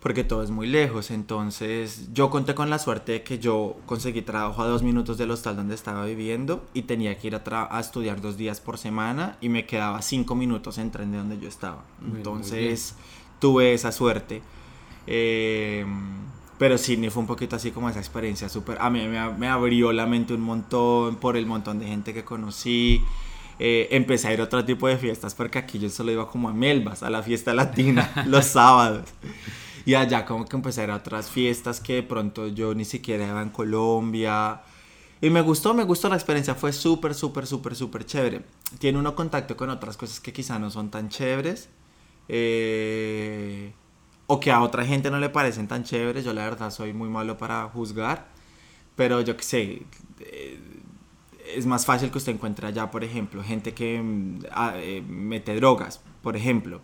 Porque 0.00 0.24
todo 0.24 0.42
es 0.42 0.50
muy 0.50 0.66
lejos. 0.66 1.10
Entonces 1.10 2.08
yo 2.12 2.30
conté 2.30 2.54
con 2.54 2.70
la 2.70 2.78
suerte 2.78 3.12
de 3.12 3.22
que 3.22 3.38
yo 3.38 3.76
conseguí 3.86 4.22
trabajo 4.22 4.62
a 4.62 4.66
dos 4.66 4.82
minutos 4.82 5.18
del 5.18 5.30
hostal 5.30 5.56
donde 5.56 5.74
estaba 5.74 6.04
viviendo 6.04 6.64
y 6.74 6.82
tenía 6.82 7.18
que 7.18 7.28
ir 7.28 7.34
a, 7.34 7.80
estudiar 7.80 8.20
dos 8.20 8.36
días 8.36 8.60
por 8.60 8.78
semana 8.78 9.36
y 9.40 9.48
me 9.48 9.66
quedaba 9.66 10.02
cinco 10.02 10.34
minutos 10.34 10.78
en 10.78 10.90
tren 10.90 11.12
de 11.12 11.18
donde 11.18 11.38
yo 11.38 11.48
estaba. 11.48 11.84
Entonces 12.14 12.94
tuve 13.40 13.74
esa 13.74 13.90
suerte. 13.90 14.42
Eh, 15.06 15.84
pero 16.58 16.78
sí, 16.78 16.96
fue 17.10 17.20
un 17.20 17.26
poquito 17.26 17.56
así 17.56 17.70
como 17.70 17.88
esa 17.90 17.98
experiencia 17.98 18.48
súper... 18.48 18.78
A 18.80 18.88
mí 18.88 19.06
me, 19.06 19.30
me, 19.30 19.48
abrió 19.48 19.92
la 19.92 20.06
mente 20.06 20.32
un 20.32 20.40
montón 20.40 21.16
por 21.16 21.36
el 21.36 21.46
montón 21.46 21.78
de 21.78 21.86
gente 21.86 22.14
que 22.14 22.24
conocí. 22.24 23.02
Eh, 23.58 23.88
empecé 23.90 24.28
a 24.28 24.32
ir 24.34 24.40
a 24.40 24.44
otro 24.44 24.64
tipo 24.64 24.86
de 24.86 24.98
fiestas 24.98 25.34
porque 25.34 25.58
aquí 25.58 25.78
yo 25.78 25.88
solo 25.88 26.12
iba 26.12 26.28
como 26.28 26.48
a 26.48 26.52
Melbas, 26.52 27.02
a 27.02 27.10
la 27.10 27.22
fiesta 27.22 27.54
latina, 27.54 28.10
los 28.26 28.44
sábados. 28.46 29.08
Y 29.86 29.94
allá 29.94 30.26
como 30.26 30.44
que 30.44 30.56
empecé 30.56 30.82
a 30.82 30.84
ir 30.84 30.90
a 30.90 30.96
otras 30.96 31.30
fiestas 31.30 31.80
que 31.80 31.94
de 31.94 32.02
pronto 32.02 32.48
yo 32.48 32.74
ni 32.74 32.84
siquiera 32.84 33.26
iba 33.26 33.40
en 33.40 33.50
Colombia. 33.50 34.60
Y 35.20 35.30
me 35.30 35.40
gustó, 35.40 35.72
me 35.74 35.84
gustó 35.84 36.08
la 36.08 36.16
experiencia, 36.16 36.54
fue 36.54 36.72
súper, 36.72 37.14
súper, 37.14 37.46
súper, 37.46 37.74
súper 37.76 38.04
chévere. 38.04 38.42
Tiene 38.78 38.98
uno 38.98 39.14
contacto 39.14 39.56
con 39.56 39.70
otras 39.70 39.96
cosas 39.96 40.20
que 40.20 40.32
quizá 40.32 40.58
no 40.58 40.70
son 40.70 40.90
tan 40.90 41.08
chéveres. 41.08 41.70
Eh, 42.28 43.72
o 44.26 44.40
que 44.40 44.50
a 44.50 44.60
otra 44.60 44.84
gente 44.84 45.10
no 45.10 45.18
le 45.18 45.30
parecen 45.30 45.68
tan 45.68 45.84
chéveres. 45.84 46.24
Yo 46.24 46.32
la 46.34 46.44
verdad 46.44 46.70
soy 46.70 46.92
muy 46.92 47.08
malo 47.08 47.38
para 47.38 47.64
juzgar. 47.68 48.28
Pero 48.96 49.20
yo 49.20 49.36
qué 49.36 49.42
sé, 49.42 49.82
eh, 50.20 50.60
es 51.54 51.66
más 51.66 51.86
fácil 51.86 52.10
que 52.10 52.18
usted 52.18 52.32
encuentre 52.32 52.66
allá, 52.66 52.90
por 52.90 53.04
ejemplo, 53.04 53.42
gente 53.42 53.74
que 53.74 54.00
mm, 54.02 54.38
eh, 54.76 55.02
mete 55.06 55.54
drogas, 55.56 56.00
por 56.22 56.36
ejemplo. 56.36 56.80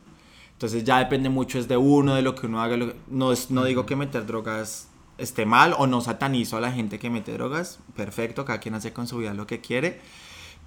Entonces 0.53 0.85
ya 0.85 0.99
depende 0.99 1.29
mucho 1.29 1.59
es 1.59 1.67
de 1.69 1.77
uno, 1.77 2.15
de 2.15 2.23
lo 2.23 2.35
que 2.35 2.47
uno 2.47 2.63
haga. 2.63 2.77
no, 3.09 3.33
no 3.49 3.65
digo 3.65 3.87
que 3.87 3.97
meter 3.97 4.27
drogas 4.27 4.89
esté 5.19 5.47
mal 5.47 5.75
o 5.79 5.87
no 5.87 6.01
satanizo 6.01 6.57
a 6.57 6.61
la 6.61 6.73
gente 6.73 6.99
que 6.99 7.11
mete 7.11 7.33
drogas. 7.33 7.81
Perfecto, 7.97 8.45
cada 8.45 8.61
quien 8.61 8.75
hace 8.75 8.93
con 8.93 9.07
su 9.07 9.19
vida 9.19 9.35
lo 9.35 9.47
que 9.47 9.61
quiere. 9.61 10.01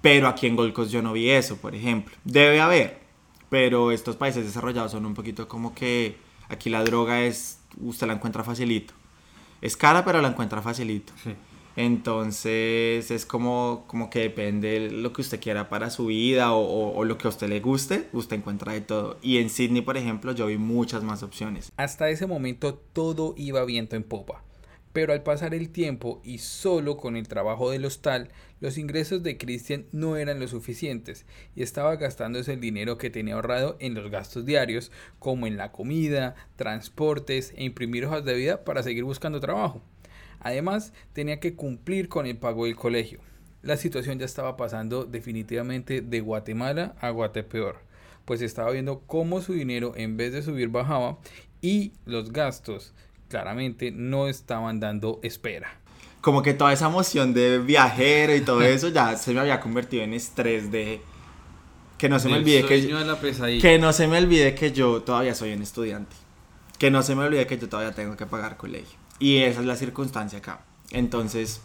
Pero 0.02 0.28
aquí 0.28 0.46
en 0.46 0.56
Golcos 0.56 0.90
yo 0.90 1.02
no 1.02 1.12
vi 1.12 1.30
eso, 1.30 1.56
por 1.56 1.74
ejemplo. 1.74 2.14
Debe 2.24 2.60
haber, 2.60 3.00
pero 3.48 3.90
estos 3.92 4.16
países 4.16 4.44
desarrollados 4.44 4.92
son 4.92 5.06
un 5.06 5.14
poquito 5.14 5.48
como 5.48 5.74
que 5.74 6.16
aquí 6.48 6.70
la 6.70 6.84
droga 6.84 7.22
es, 7.22 7.60
usted 7.80 8.06
la 8.06 8.14
encuentra 8.14 8.44
facilito. 8.44 8.94
Es 9.62 9.76
cara, 9.76 10.04
pero 10.04 10.20
la 10.20 10.28
encuentra 10.28 10.60
facilito. 10.60 11.12
Sí. 11.22 11.34
Entonces 11.76 13.10
es 13.10 13.26
como, 13.26 13.84
como 13.86 14.08
que 14.08 14.20
depende 14.20 14.90
lo 14.90 15.12
que 15.12 15.20
usted 15.20 15.38
quiera 15.38 15.68
para 15.68 15.90
su 15.90 16.06
vida 16.06 16.52
o, 16.54 17.04
lo 17.04 17.18
que 17.18 17.28
a 17.28 17.30
usted 17.30 17.48
le 17.48 17.60
guste, 17.60 18.08
usted 18.12 18.36
encuentra 18.36 18.72
de 18.72 18.80
todo. 18.80 19.18
Y 19.22 19.38
en 19.38 19.50
Sydney, 19.50 19.82
por 19.82 19.98
ejemplo, 19.98 20.32
yo 20.32 20.46
vi 20.46 20.56
muchas 20.56 21.02
más 21.02 21.22
opciones. 21.22 21.70
Hasta 21.76 22.08
ese 22.08 22.26
momento 22.26 22.74
todo 22.74 23.34
iba 23.36 23.64
viento 23.64 23.94
en 23.94 24.04
popa. 24.04 24.42
Pero 24.94 25.12
al 25.12 25.22
pasar 25.22 25.52
el 25.52 25.68
tiempo 25.68 26.22
y 26.24 26.38
solo 26.38 26.96
con 26.96 27.18
el 27.18 27.28
trabajo 27.28 27.70
del 27.70 27.84
hostal, 27.84 28.30
los 28.60 28.78
ingresos 28.78 29.22
de 29.22 29.36
Christian 29.36 29.84
no 29.92 30.16
eran 30.16 30.40
lo 30.40 30.48
suficientes 30.48 31.26
y 31.54 31.62
estaba 31.62 31.96
gastándose 31.96 32.54
el 32.54 32.62
dinero 32.62 32.96
que 32.96 33.10
tenía 33.10 33.34
ahorrado 33.34 33.76
en 33.78 33.92
los 33.92 34.10
gastos 34.10 34.46
diarios, 34.46 34.90
como 35.18 35.46
en 35.46 35.58
la 35.58 35.70
comida, 35.70 36.34
transportes 36.56 37.52
e 37.56 37.64
imprimir 37.64 38.06
hojas 38.06 38.24
de 38.24 38.32
vida 38.32 38.64
para 38.64 38.82
seguir 38.82 39.04
buscando 39.04 39.38
trabajo. 39.38 39.82
Además, 40.46 40.92
tenía 41.12 41.40
que 41.40 41.56
cumplir 41.56 42.08
con 42.08 42.24
el 42.24 42.36
pago 42.36 42.66
del 42.66 42.76
colegio. 42.76 43.18
La 43.62 43.76
situación 43.76 44.20
ya 44.20 44.26
estaba 44.26 44.56
pasando 44.56 45.04
definitivamente 45.04 46.02
de 46.02 46.20
Guatemala 46.20 46.94
a 47.00 47.10
Guatepeor, 47.10 47.78
pues 48.24 48.40
estaba 48.42 48.70
viendo 48.70 49.00
cómo 49.08 49.40
su 49.40 49.54
dinero 49.54 49.94
en 49.96 50.16
vez 50.16 50.32
de 50.32 50.42
subir 50.42 50.68
bajaba 50.68 51.18
y 51.60 51.94
los 52.04 52.32
gastos 52.32 52.92
claramente 53.28 53.90
no 53.90 54.28
estaban 54.28 54.78
dando 54.78 55.18
espera. 55.24 55.80
Como 56.20 56.42
que 56.42 56.54
toda 56.54 56.72
esa 56.72 56.86
emoción 56.86 57.34
de 57.34 57.58
viajero 57.58 58.32
y 58.36 58.40
todo 58.40 58.62
eso 58.62 58.90
ya 58.90 59.16
se 59.16 59.34
me 59.34 59.40
había 59.40 59.58
convertido 59.58 60.04
en 60.04 60.14
estrés 60.14 60.70
de 60.70 61.00
que 61.98 62.08
no 62.08 62.20
se 62.20 62.28
me 62.28 62.36
olvide 62.36 62.64
que 62.66 62.86
que 63.60 63.78
no 63.80 63.92
se 63.92 64.06
me 64.06 64.18
olvide 64.18 64.54
que 64.54 64.70
yo 64.70 65.02
todavía 65.02 65.34
soy 65.34 65.54
un 65.54 65.62
estudiante. 65.62 66.14
Que 66.78 66.92
no 66.92 67.02
se 67.02 67.16
me 67.16 67.24
olvide 67.24 67.48
que 67.48 67.58
yo 67.58 67.68
todavía 67.68 67.96
tengo 67.96 68.16
que 68.16 68.26
pagar 68.26 68.56
colegio 68.56 69.05
y 69.18 69.38
esa 69.38 69.60
es 69.60 69.66
la 69.66 69.76
circunstancia 69.76 70.38
acá. 70.38 70.60
Entonces, 70.90 71.60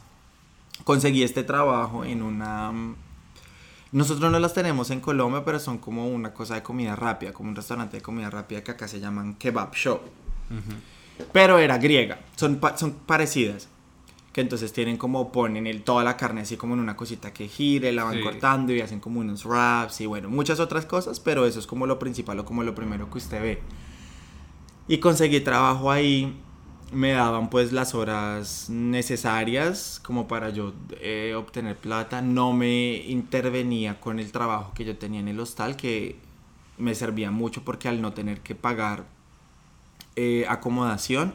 conseguí 0.84 1.24
este 1.24 1.44
trabajo 1.44 2.04
en 2.04 2.22
una... 2.22 2.72
Nosotros 3.92 4.32
no 4.32 4.40
las 4.40 4.54
tenemos 4.54 4.90
en 4.90 5.02
Colombia, 5.02 5.44
pero 5.44 5.60
son 5.60 5.78
como 5.78 6.08
una 6.08 6.34
cosa 6.34 6.56
de 6.56 6.64
comida 6.64 6.96
rápida, 6.96 7.34
como 7.34 7.50
un 7.50 7.56
restaurante 7.56 7.98
de 7.98 8.04
comida 8.04 8.30
rápida 8.30 8.64
que 8.64 8.72
acá 8.72 8.88
se 8.88 9.02
llaman 9.02 9.36
kebab 9.36 9.74
shop. 9.74 10.02
Pero 11.34 11.60
era 11.60 11.78
griega, 11.78 12.20
son, 12.36 12.60
son 12.78 12.94
parecidas. 13.06 13.68
Que 14.32 14.40
entonces 14.40 14.72
tienen 14.72 14.96
como 14.96 15.30
ponen 15.34 15.68
el, 15.68 15.84
toda 15.84 16.06
la 16.06 16.16
carne 16.16 16.40
así 16.40 16.56
como 16.56 16.74
en 16.74 16.80
una 16.80 16.96
cosita 16.96 17.34
que 17.34 17.50
gire, 17.50 17.92
la 17.92 18.06
van 18.06 18.22
cortando 18.22 18.72
y 18.72 18.80
hacen 18.80 19.02
como 19.02 19.20
unos 19.20 19.44
wraps 19.46 20.00
y 20.00 20.06
bueno, 20.06 20.30
muchas 20.30 20.62
otras 20.62 20.86
cosas, 20.86 21.20
pero 21.20 21.46
eso 21.46 21.60
es 21.60 21.68
como 21.68 21.86
lo 21.86 22.00
principal 22.00 22.40
o 22.40 22.46
como 22.46 22.64
lo 22.64 22.74
primero 22.74 23.10
que 23.10 23.18
usted 23.18 23.42
ve. 23.42 23.62
Y 24.88 25.00
conseguí 25.00 25.42
trabajo 25.42 25.92
ahí 25.92 26.34
me 26.92 27.12
daban 27.12 27.50
pues 27.50 27.72
las 27.72 27.96
horas 27.96 28.70
necesarias 28.70 30.02
como 30.04 30.28
para 30.28 30.50
yo 30.50 30.74
eh, 31.00 31.34
obtener 31.36 31.78
plata, 31.78 32.22
no 32.22 32.54
me 32.54 32.98
intervenía 33.08 34.00
con 34.00 34.20
el 34.20 34.32
trabajo 34.32 34.74
que 34.74 34.84
yo 34.84 34.98
tenía 34.98 35.22
en 35.22 35.30
el 35.30 35.40
hostal, 35.40 35.78
que 35.78 36.18
me 36.78 36.94
servía 36.94 37.32
mucho 37.32 37.64
porque 37.64 37.88
al 37.88 38.02
no 38.02 38.14
tener 38.14 38.42
que 38.42 38.56
pagar 38.56 39.06
eh, 40.18 40.46
acomodación, 40.50 41.34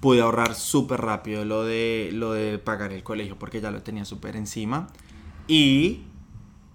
pude 0.00 0.20
ahorrar 0.20 0.54
súper 0.54 1.00
rápido 1.00 1.44
lo 1.44 1.64
de, 1.64 2.10
lo 2.12 2.32
de 2.32 2.58
pagar 2.58 2.92
el 2.92 3.04
colegio 3.04 3.38
porque 3.38 3.60
ya 3.60 3.70
lo 3.70 3.82
tenía 3.82 4.04
súper 4.04 4.36
encima. 4.36 4.88
Y 5.46 6.02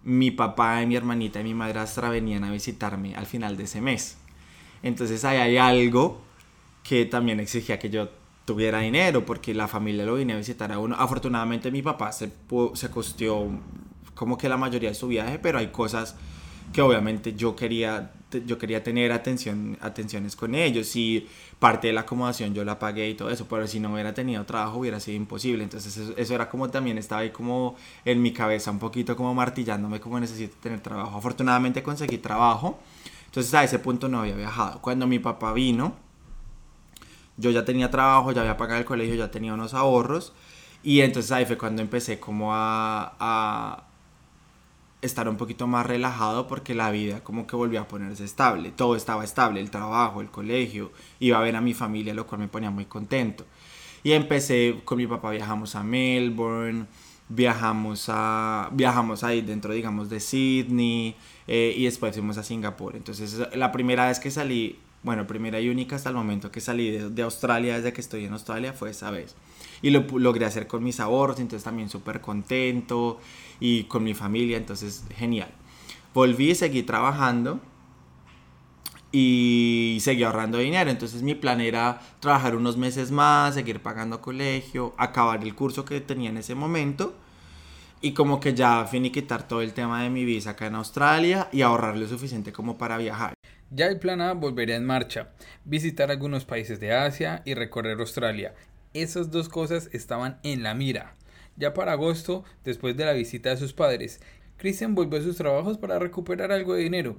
mi 0.04 0.32
papá 0.32 0.82
y 0.82 0.88
mi 0.88 0.96
hermanita 0.96 1.42
y 1.42 1.44
mi 1.44 1.54
madrastra 1.54 2.10
venían 2.10 2.46
a 2.46 2.52
visitarme 2.52 3.16
al 3.16 3.26
final 3.26 3.58
de 3.58 3.64
ese 3.66 3.82
mes. 3.82 4.18
Entonces 4.84 5.26
ahí 5.26 5.38
hay 5.38 5.58
algo 5.58 6.29
que 6.84 7.06
también 7.06 7.40
exigía 7.40 7.80
que 7.80 7.90
yo 7.90 8.10
tuviera 8.46 8.80
dinero 8.80 9.26
porque 9.26 9.54
la 9.54 9.68
familia 9.68 10.06
lo 10.06 10.16
vine 10.16 10.34
a 10.34 10.38
visitar 10.38 10.72
a 10.72 10.80
uno. 10.80 10.96
Afortunadamente 10.98 11.72
mi 11.72 11.82
papá 11.82 12.12
se, 12.12 12.32
se 12.74 12.90
costeó 12.90 13.48
como 14.16 14.38
que 14.38 14.50
la 14.50 14.58
mayoría 14.58 14.90
de 14.90 14.96
su 14.96 15.08
viaje, 15.08 15.40
pero 15.40 15.60
hay 15.60 15.68
cosas 15.68 16.16
que 16.74 16.82
obviamente 16.82 17.34
yo 17.36 17.56
quería 17.56 18.12
yo 18.46 18.60
quería 18.60 18.84
tener 18.84 19.12
atención 19.12 19.76
atenciones 19.82 20.36
con 20.36 20.54
ellos 20.54 20.96
y 20.96 21.28
parte 21.58 21.88
de 21.88 21.94
la 21.94 22.02
acomodación 22.02 22.54
yo 22.54 22.64
la 22.64 22.78
pagué 22.78 23.10
y 23.10 23.16
todo 23.16 23.32
eso 23.32 23.48
pero 23.50 23.66
si 23.66 23.80
no 23.80 23.92
hubiera 23.92 24.14
tenido 24.14 24.46
trabajo 24.46 24.80
hubiera 24.80 25.00
sido 25.00 25.18
imposible. 25.18 25.64
Entonces 25.64 25.96
eso, 25.98 26.14
eso, 26.16 26.36
era 26.36 26.50
como 26.50 26.70
también 26.70 26.98
estaba 26.98 27.22
ahí 27.22 27.32
como 27.32 27.76
en 28.06 28.22
mi 28.22 28.32
cabeza 28.32 28.72
un 28.72 28.80
poquito 28.80 29.16
como 29.16 29.34
martillándome 29.34 30.00
como 30.00 30.20
necesito 30.20 30.56
tener 30.62 30.80
trabajo. 30.80 31.18
Afortunadamente 31.18 31.82
conseguí 31.82 32.18
trabajo 32.18 32.80
entonces 33.26 33.54
a 33.54 33.64
ese 33.64 33.78
punto 33.78 34.10
no 34.10 34.22
había 34.22 34.36
viajado. 34.36 34.82
Cuando 34.82 35.06
mi 35.06 35.20
papá 35.20 35.54
vino 35.54 35.94
yo 37.40 37.52
ya 37.52 37.66
tenía 37.66 37.90
trabajo, 37.90 38.32
ya 38.32 38.42
había 38.42 38.58
pagado 38.58 38.80
el 38.80 38.86
colegio, 38.86 39.16
ya 39.16 39.32
tenía 39.32 39.54
unos 39.54 39.74
ahorros. 39.74 40.34
Y 40.84 41.02
entonces 41.02 41.32
ahí 41.32 41.46
fue 41.46 41.58
cuando 41.58 41.82
empecé 41.82 42.20
como 42.20 42.54
a, 42.54 43.16
a 43.20 43.84
estar 45.02 45.30
un 45.30 45.38
poquito 45.38 45.68
más 45.68 45.86
relajado 45.86 46.48
porque 46.48 46.76
la 46.76 46.92
vida 46.92 47.24
como 47.24 47.48
que 47.48 47.56
volvió 47.56 47.82
a 47.82 47.88
ponerse 47.88 48.26
estable. 48.26 48.72
Todo 48.72 48.96
estaba 48.96 49.24
estable, 49.24 49.62
el 49.62 49.72
trabajo, 49.72 50.22
el 50.22 50.30
colegio, 50.30 50.92
iba 51.20 51.38
a 51.38 51.42
ver 51.42 51.56
a 51.56 51.62
mi 51.62 51.74
familia, 51.74 52.14
lo 52.14 52.28
cual 52.28 52.42
me 52.42 52.48
ponía 52.48 52.72
muy 52.72 52.86
contento. 52.86 53.46
Y 54.04 54.14
empecé 54.14 54.82
con 54.86 54.98
mi 54.98 55.08
papá, 55.08 55.32
viajamos 55.32 55.76
a 55.76 55.84
Melbourne, 55.84 56.86
viajamos 57.30 58.06
a 58.10 58.70
viajamos 58.72 59.24
ahí 59.24 59.42
dentro 59.42 59.72
digamos 59.72 60.10
de 60.10 60.20
Sydney 60.20 61.16
eh, 61.48 61.76
y 61.78 61.86
después 61.86 62.14
fuimos 62.14 62.40
a 62.40 62.44
Singapur 62.44 62.96
entonces 62.96 63.40
la 63.56 63.72
primera 63.72 64.08
vez 64.08 64.20
que 64.20 64.32
salí 64.32 64.80
bueno 65.04 65.28
primera 65.28 65.60
y 65.60 65.70
única 65.70 65.96
hasta 65.96 66.10
el 66.10 66.16
momento 66.16 66.52
que 66.52 66.62
salí 66.62 66.92
de, 66.92 67.24
Australia 67.24 67.78
desde 67.78 67.94
que 67.94 68.02
estoy 68.02 68.26
en 68.26 68.34
Australia 68.34 68.74
fue 68.74 68.90
esa 68.92 69.12
vez 69.12 69.36
y 69.82 69.90
lo 69.92 70.06
logré 70.18 70.46
hacer 70.46 70.68
con 70.68 70.84
mis 70.84 71.00
ahorros 71.00 71.40
entonces 71.40 71.64
también 71.64 71.90
súper 71.90 72.22
contento 72.22 73.20
y 73.60 73.84
con 73.84 74.04
mi 74.04 74.14
familia 74.14 74.58
entonces 74.58 75.04
genial 75.16 75.52
volví 76.14 76.56
seguí 76.56 76.84
trabajando 76.84 77.60
y 79.12 79.98
seguí 80.02 80.24
ahorrando 80.24 80.58
dinero. 80.58 80.90
Entonces 80.90 81.22
mi 81.22 81.36
plan 81.36 81.62
era 81.62 82.02
trabajar 82.20 82.56
unos 82.56 82.78
meses 82.78 83.12
más, 83.12 83.56
seguir 83.56 83.82
pagando 83.82 84.22
colegio, 84.22 84.94
acabar 84.98 85.44
el 85.44 85.56
curso 85.56 85.86
que 85.86 86.02
tenía 86.02 86.30
en 86.30 86.38
ese 86.38 86.56
momento 86.56 87.14
y 88.02 88.14
como 88.14 88.40
que 88.40 88.54
ya 88.54 88.86
finiquitar 88.86 89.48
todo 89.48 89.62
el 89.62 89.74
tema 89.74 90.04
de 90.04 90.10
mi 90.10 90.24
visa 90.26 90.52
acá 90.52 90.68
en 90.68 90.76
Australia 90.76 91.50
y 91.52 91.62
ahorrar 91.62 91.98
lo 91.98 92.08
suficiente 92.08 92.54
como 92.54 92.78
para 92.78 92.98
viajar. 92.98 93.34
Ya 93.72 93.86
el 93.86 94.00
plan 94.00 94.20
A 94.22 94.34
volvería 94.34 94.76
en 94.76 94.86
marcha, 94.86 95.30
visitar 95.64 96.10
algunos 96.10 96.44
países 96.44 96.80
de 96.80 96.92
Asia 96.92 97.44
y 97.46 97.54
recorrer 97.54 98.00
Australia. 98.00 98.56
Esas 98.96 99.30
dos 99.30 99.48
cosas 99.48 99.90
estaban 99.94 100.40
en 100.42 100.64
la 100.64 100.74
mira. 100.74 101.14
Ya 101.56 101.76
para 101.76 101.92
agosto, 101.92 102.44
después 102.64 102.98
de 102.98 103.06
la 103.06 103.14
visita 103.14 103.52
de 103.52 103.58
sus 103.58 103.74
padres, 103.74 104.22
Christian 104.58 104.96
volvió 104.96 105.20
a 105.20 105.24
sus 105.24 105.38
trabajos 105.38 105.78
para 105.78 106.00
recuperar 106.00 106.52
algo 106.52 106.74
de 106.74 106.82
dinero, 106.82 107.18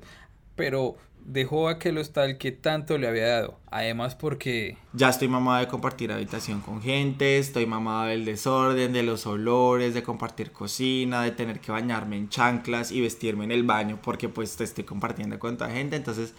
pero 0.57 0.97
dejó 1.25 1.69
aquel 1.69 1.99
hostal 1.99 2.39
que 2.39 2.53
tanto 2.53 2.99
le 2.99 3.09
había 3.09 3.27
dado. 3.27 3.61
Además 3.71 4.15
porque... 4.15 4.77
Ya 4.93 5.09
estoy 5.09 5.29
mamada 5.29 5.61
de 5.61 5.69
compartir 5.69 6.13
habitación 6.13 6.61
con 6.61 6.83
gente, 6.83 7.39
estoy 7.39 7.67
mamada 7.67 8.07
del 8.07 8.25
desorden, 8.25 8.93
de 8.93 9.03
los 9.03 9.27
olores, 9.27 9.95
de 9.95 10.03
compartir 10.03 10.53
cocina, 10.53 11.23
de 11.23 11.31
tener 11.31 11.61
que 11.61 11.73
bañarme 11.73 12.17
en 12.17 12.29
chanclas 12.29 12.91
y 12.93 13.01
vestirme 13.01 13.45
en 13.45 13.53
el 13.53 13.63
baño 13.63 13.99
porque 14.03 14.29
pues 14.29 14.57
te 14.57 14.65
estoy 14.65 14.85
compartiendo 14.85 15.39
con 15.39 15.57
toda 15.57 15.71
gente. 15.71 15.97
Entonces 15.97 16.35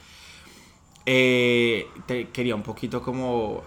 eh, 1.06 1.88
te 2.06 2.30
quería 2.30 2.56
un 2.56 2.64
poquito 2.64 3.02
como... 3.02 3.64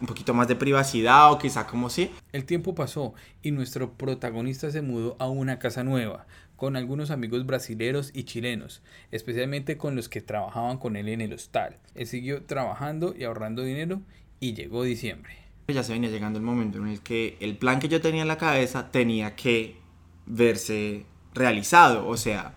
Un 0.00 0.08
poquito 0.08 0.34
más 0.34 0.48
de 0.48 0.56
privacidad 0.56 1.32
o 1.32 1.38
quizá 1.38 1.66
como 1.66 1.88
sí. 1.88 2.10
El 2.32 2.44
tiempo 2.44 2.74
pasó 2.74 3.14
y 3.42 3.52
nuestro 3.52 3.92
protagonista 3.92 4.70
se 4.70 4.82
mudó 4.82 5.16
a 5.18 5.28
una 5.28 5.58
casa 5.58 5.82
nueva, 5.82 6.26
con 6.64 6.76
algunos 6.76 7.10
amigos 7.10 7.44
brasileros 7.44 8.10
y 8.14 8.24
chilenos, 8.24 8.80
especialmente 9.10 9.76
con 9.76 9.96
los 9.96 10.08
que 10.08 10.22
trabajaban 10.22 10.78
con 10.78 10.96
él 10.96 11.10
en 11.10 11.20
el 11.20 11.34
hostal. 11.34 11.76
Él 11.94 12.06
siguió 12.06 12.44
trabajando 12.44 13.14
y 13.14 13.24
ahorrando 13.24 13.62
dinero 13.62 14.00
y 14.40 14.54
llegó 14.54 14.82
diciembre. 14.82 15.36
Ya 15.68 15.82
se 15.82 15.92
venía 15.92 16.08
llegando 16.08 16.38
el 16.38 16.44
momento 16.46 16.78
en 16.78 16.88
el 16.88 17.00
que 17.00 17.36
el 17.40 17.58
plan 17.58 17.80
que 17.80 17.90
yo 17.90 18.00
tenía 18.00 18.22
en 18.22 18.28
la 18.28 18.38
cabeza 18.38 18.90
tenía 18.90 19.36
que 19.36 19.76
verse 20.24 21.04
realizado, 21.34 22.08
o 22.08 22.16
sea, 22.16 22.54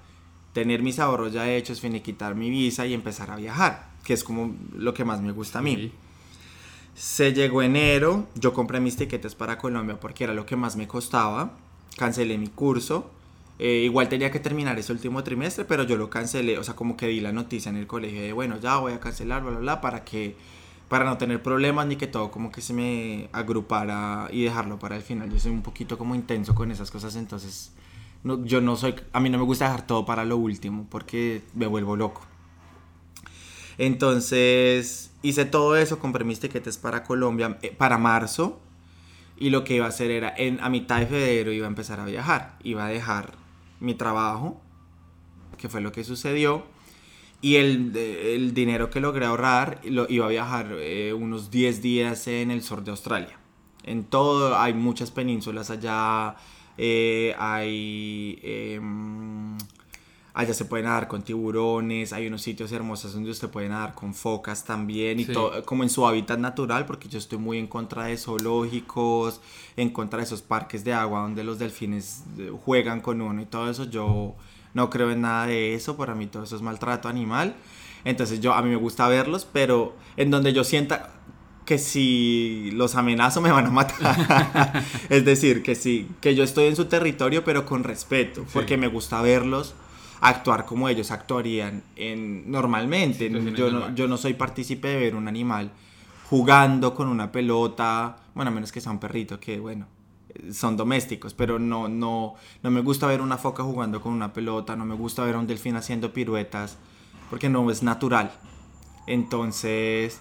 tener 0.53 0.83
mis 0.83 0.99
ahorros 0.99 1.33
ya 1.33 1.51
hechos, 1.51 1.81
finiquitar 1.81 2.33
mi 2.33 2.49
visa 2.49 2.85
y 2.85 2.93
empezar 2.93 3.29
a 3.29 3.35
viajar, 3.35 3.89
que 4.05 4.13
es 4.13 4.23
como 4.23 4.55
lo 4.73 4.93
que 4.93 5.03
más 5.03 5.19
me 5.19 5.33
gusta 5.33 5.59
a 5.59 5.63
mí. 5.63 5.91
Se 6.95 7.33
llegó 7.33 7.61
enero, 7.61 8.29
yo 8.35 8.53
compré 8.53 8.79
mis 8.79 8.95
tiquetes 8.95 9.35
para 9.35 9.57
Colombia 9.57 9.99
porque 9.99 10.23
era 10.23 10.33
lo 10.33 10.45
que 10.45 10.55
más 10.55 10.77
me 10.77 10.87
costaba, 10.87 11.57
cancelé 11.97 12.37
mi 12.37 12.47
curso, 12.47 13.11
eh, 13.59 13.81
igual 13.83 14.07
tenía 14.07 14.29
que 14.31 14.39
terminar 14.39 14.77
ese 14.77 14.91
último 14.91 15.23
trimestre, 15.23 15.65
pero 15.65 15.83
yo 15.83 15.97
lo 15.97 16.09
cancelé, 16.09 16.57
o 16.59 16.63
sea, 16.63 16.75
como 16.75 16.95
que 16.95 17.07
di 17.07 17.19
la 17.19 17.31
noticia 17.31 17.69
en 17.69 17.77
el 17.77 17.87
colegio 17.87 18.21
de, 18.21 18.33
bueno, 18.33 18.59
ya 18.59 18.77
voy 18.77 18.93
a 18.93 18.99
cancelar, 18.99 19.41
bla, 19.41 19.51
bla, 19.51 19.59
bla, 19.59 19.81
para 19.81 20.03
que, 20.03 20.35
para 20.89 21.05
no 21.05 21.17
tener 21.17 21.41
problemas 21.41 21.87
ni 21.87 21.95
que 21.95 22.07
todo 22.07 22.29
como 22.29 22.51
que 22.51 22.61
se 22.61 22.73
me 22.73 23.29
agrupara 23.31 24.29
y 24.31 24.43
dejarlo 24.43 24.77
para 24.77 24.95
el 24.95 25.01
final. 25.01 25.31
Yo 25.31 25.39
soy 25.39 25.51
un 25.51 25.63
poquito 25.63 25.97
como 25.97 26.13
intenso 26.13 26.53
con 26.53 26.71
esas 26.71 26.91
cosas, 26.91 27.15
entonces 27.15 27.71
no, 28.23 28.45
yo 28.45 28.61
no 28.61 28.75
soy, 28.75 28.95
a 29.11 29.19
mí 29.19 29.29
no 29.29 29.39
me 29.39 29.43
gusta 29.43 29.65
dejar 29.65 29.87
todo 29.87 30.05
para 30.05 30.23
lo 30.23 30.37
último 30.37 30.85
porque 30.89 31.41
me 31.55 31.65
vuelvo 31.65 31.95
loco. 31.95 32.21
Entonces 33.79 35.11
hice 35.21 35.45
todo 35.45 35.75
eso, 35.77 35.99
compré 35.99 36.23
mis 36.23 36.39
tiquetes 36.39 36.77
para 36.77 37.03
Colombia 37.03 37.57
eh, 37.61 37.73
para 37.75 37.97
marzo 37.97 38.59
y 39.37 39.49
lo 39.49 39.63
que 39.63 39.75
iba 39.75 39.85
a 39.85 39.89
hacer 39.89 40.11
era 40.11 40.33
en, 40.35 40.59
a 40.61 40.69
mitad 40.69 40.99
de 40.99 41.07
febrero 41.07 41.51
iba 41.51 41.65
a 41.65 41.69
empezar 41.69 41.99
a 41.99 42.05
viajar, 42.05 42.57
iba 42.63 42.85
a 42.85 42.89
dejar 42.89 43.46
mi 43.79 43.93
trabajo, 43.93 44.61
que 45.57 45.69
fue 45.69 45.81
lo 45.81 45.91
que 45.91 46.03
sucedió, 46.03 46.63
y 47.41 47.55
el, 47.55 47.95
el 47.95 48.53
dinero 48.53 48.89
que 48.89 48.99
logré 48.99 49.25
ahorrar 49.25 49.81
lo, 49.85 50.07
iba 50.09 50.25
a 50.25 50.29
viajar 50.29 50.75
eh, 50.79 51.13
unos 51.13 51.51
10 51.51 51.81
días 51.81 52.27
en 52.27 52.51
el 52.51 52.63
sur 52.63 52.83
de 52.83 52.91
Australia. 52.91 53.37
En 53.83 54.03
todo, 54.03 54.57
hay 54.57 54.73
muchas 54.73 55.11
penínsulas 55.11 55.69
allá, 55.69 56.35
eh, 56.77 57.35
hay... 57.37 58.39
Em, 58.43 59.57
allá 60.37 60.53
se 60.53 60.65
puede 60.65 60.83
nadar 60.83 61.07
con 61.07 61.23
tiburones, 61.23 62.13
hay 62.13 62.27
unos 62.27 62.43
sitios 62.43 62.71
hermosos 62.71 63.11
donde 63.11 63.31
usted 63.31 63.49
puede 63.49 63.69
nadar 63.69 63.95
con 63.95 64.13
focas 64.13 64.63
también, 64.63 65.19
y 65.19 65.25
todo, 65.25 65.65
como 65.65 65.81
en 65.81 65.89
su 65.89 66.05
hábitat 66.05 66.37
natural, 66.37 66.85
porque 66.85 67.09
yo 67.09 67.17
estoy 67.17 67.39
muy 67.39 67.57
en 67.57 67.65
contra 67.65 68.03
de 68.03 68.17
zoológicos, 68.17 69.41
en 69.77 69.89
contra 69.89 70.17
de 70.17 70.25
esos 70.25 70.43
parques 70.43 70.83
de 70.83 70.93
agua 70.93 71.21
donde 71.21 71.43
los 71.43 71.57
delfines 71.57 72.21
eh, 72.37 72.51
juegan 72.63 73.01
con 73.01 73.19
uno 73.19 73.41
y 73.41 73.45
todo 73.45 73.67
eso, 73.67 73.85
yo 73.85 74.35
no 74.75 74.91
creo 74.91 75.09
en 75.09 75.21
nada 75.21 75.47
de 75.47 75.73
eso, 75.73 75.97
para 75.97 76.13
mí 76.13 76.27
todo 76.27 76.43
eso 76.43 76.55
es 76.55 76.61
maltrato 76.61 77.09
animal, 77.09 77.55
entonces 78.05 78.39
yo 78.39 78.53
a 78.53 78.61
mí 78.61 78.69
me 78.69 78.75
gusta 78.75 79.07
verlos, 79.07 79.47
pero 79.51 79.95
en 80.17 80.29
donde 80.29 80.53
yo 80.53 80.63
sienta 80.63 81.13
que 81.65 81.79
si 81.79 82.69
los 82.73 82.93
amenazo 82.93 83.41
me 83.41 83.51
van 83.51 83.65
a 83.65 83.71
matar, 83.71 84.83
es 85.09 85.25
decir, 85.25 85.63
que 85.63 85.73
sí, 85.73 86.07
que 86.21 86.35
yo 86.35 86.43
estoy 86.43 86.67
en 86.67 86.75
su 86.75 86.85
territorio 86.85 87.43
pero 87.43 87.65
con 87.65 87.83
respeto, 87.83 88.45
porque 88.53 88.77
me 88.77 88.87
gusta 88.87 89.19
verlos 89.23 89.73
actuar 90.21 90.65
como 90.65 90.89
ellos 90.89 91.11
actuarían 91.11 91.83
en, 91.95 92.49
normalmente. 92.49 93.29
Yo 93.53 93.71
no, 93.71 93.93
yo 93.93 94.07
no 94.07 94.17
soy 94.17 94.33
partícipe 94.33 94.87
de 94.87 94.97
ver 94.97 95.15
un 95.15 95.27
animal 95.27 95.71
jugando 96.29 96.93
con 96.93 97.07
una 97.07 97.31
pelota, 97.31 98.17
bueno, 98.35 98.51
a 98.51 98.53
menos 98.53 98.71
que 98.71 98.81
sea 98.81 98.91
un 98.91 98.99
perrito, 98.99 99.39
que 99.39 99.59
bueno, 99.59 99.87
son 100.51 100.75
domésticos, 100.75 101.33
pero 101.33 101.57
no, 101.57 101.87
no, 101.87 102.35
no 102.63 102.71
me 102.71 102.81
gusta 102.81 103.07
ver 103.07 103.21
una 103.21 103.37
foca 103.37 103.63
jugando 103.63 104.01
con 104.01 104.13
una 104.13 104.33
pelota, 104.33 104.75
no 104.75 104.85
me 104.85 104.95
gusta 104.95 105.23
ver 105.23 105.35
a 105.35 105.39
un 105.39 105.47
delfín 105.47 105.75
haciendo 105.75 106.13
piruetas, 106.13 106.77
porque 107.29 107.49
no 107.49 107.69
es 107.71 107.81
natural. 107.81 108.31
Entonces, 109.07 110.19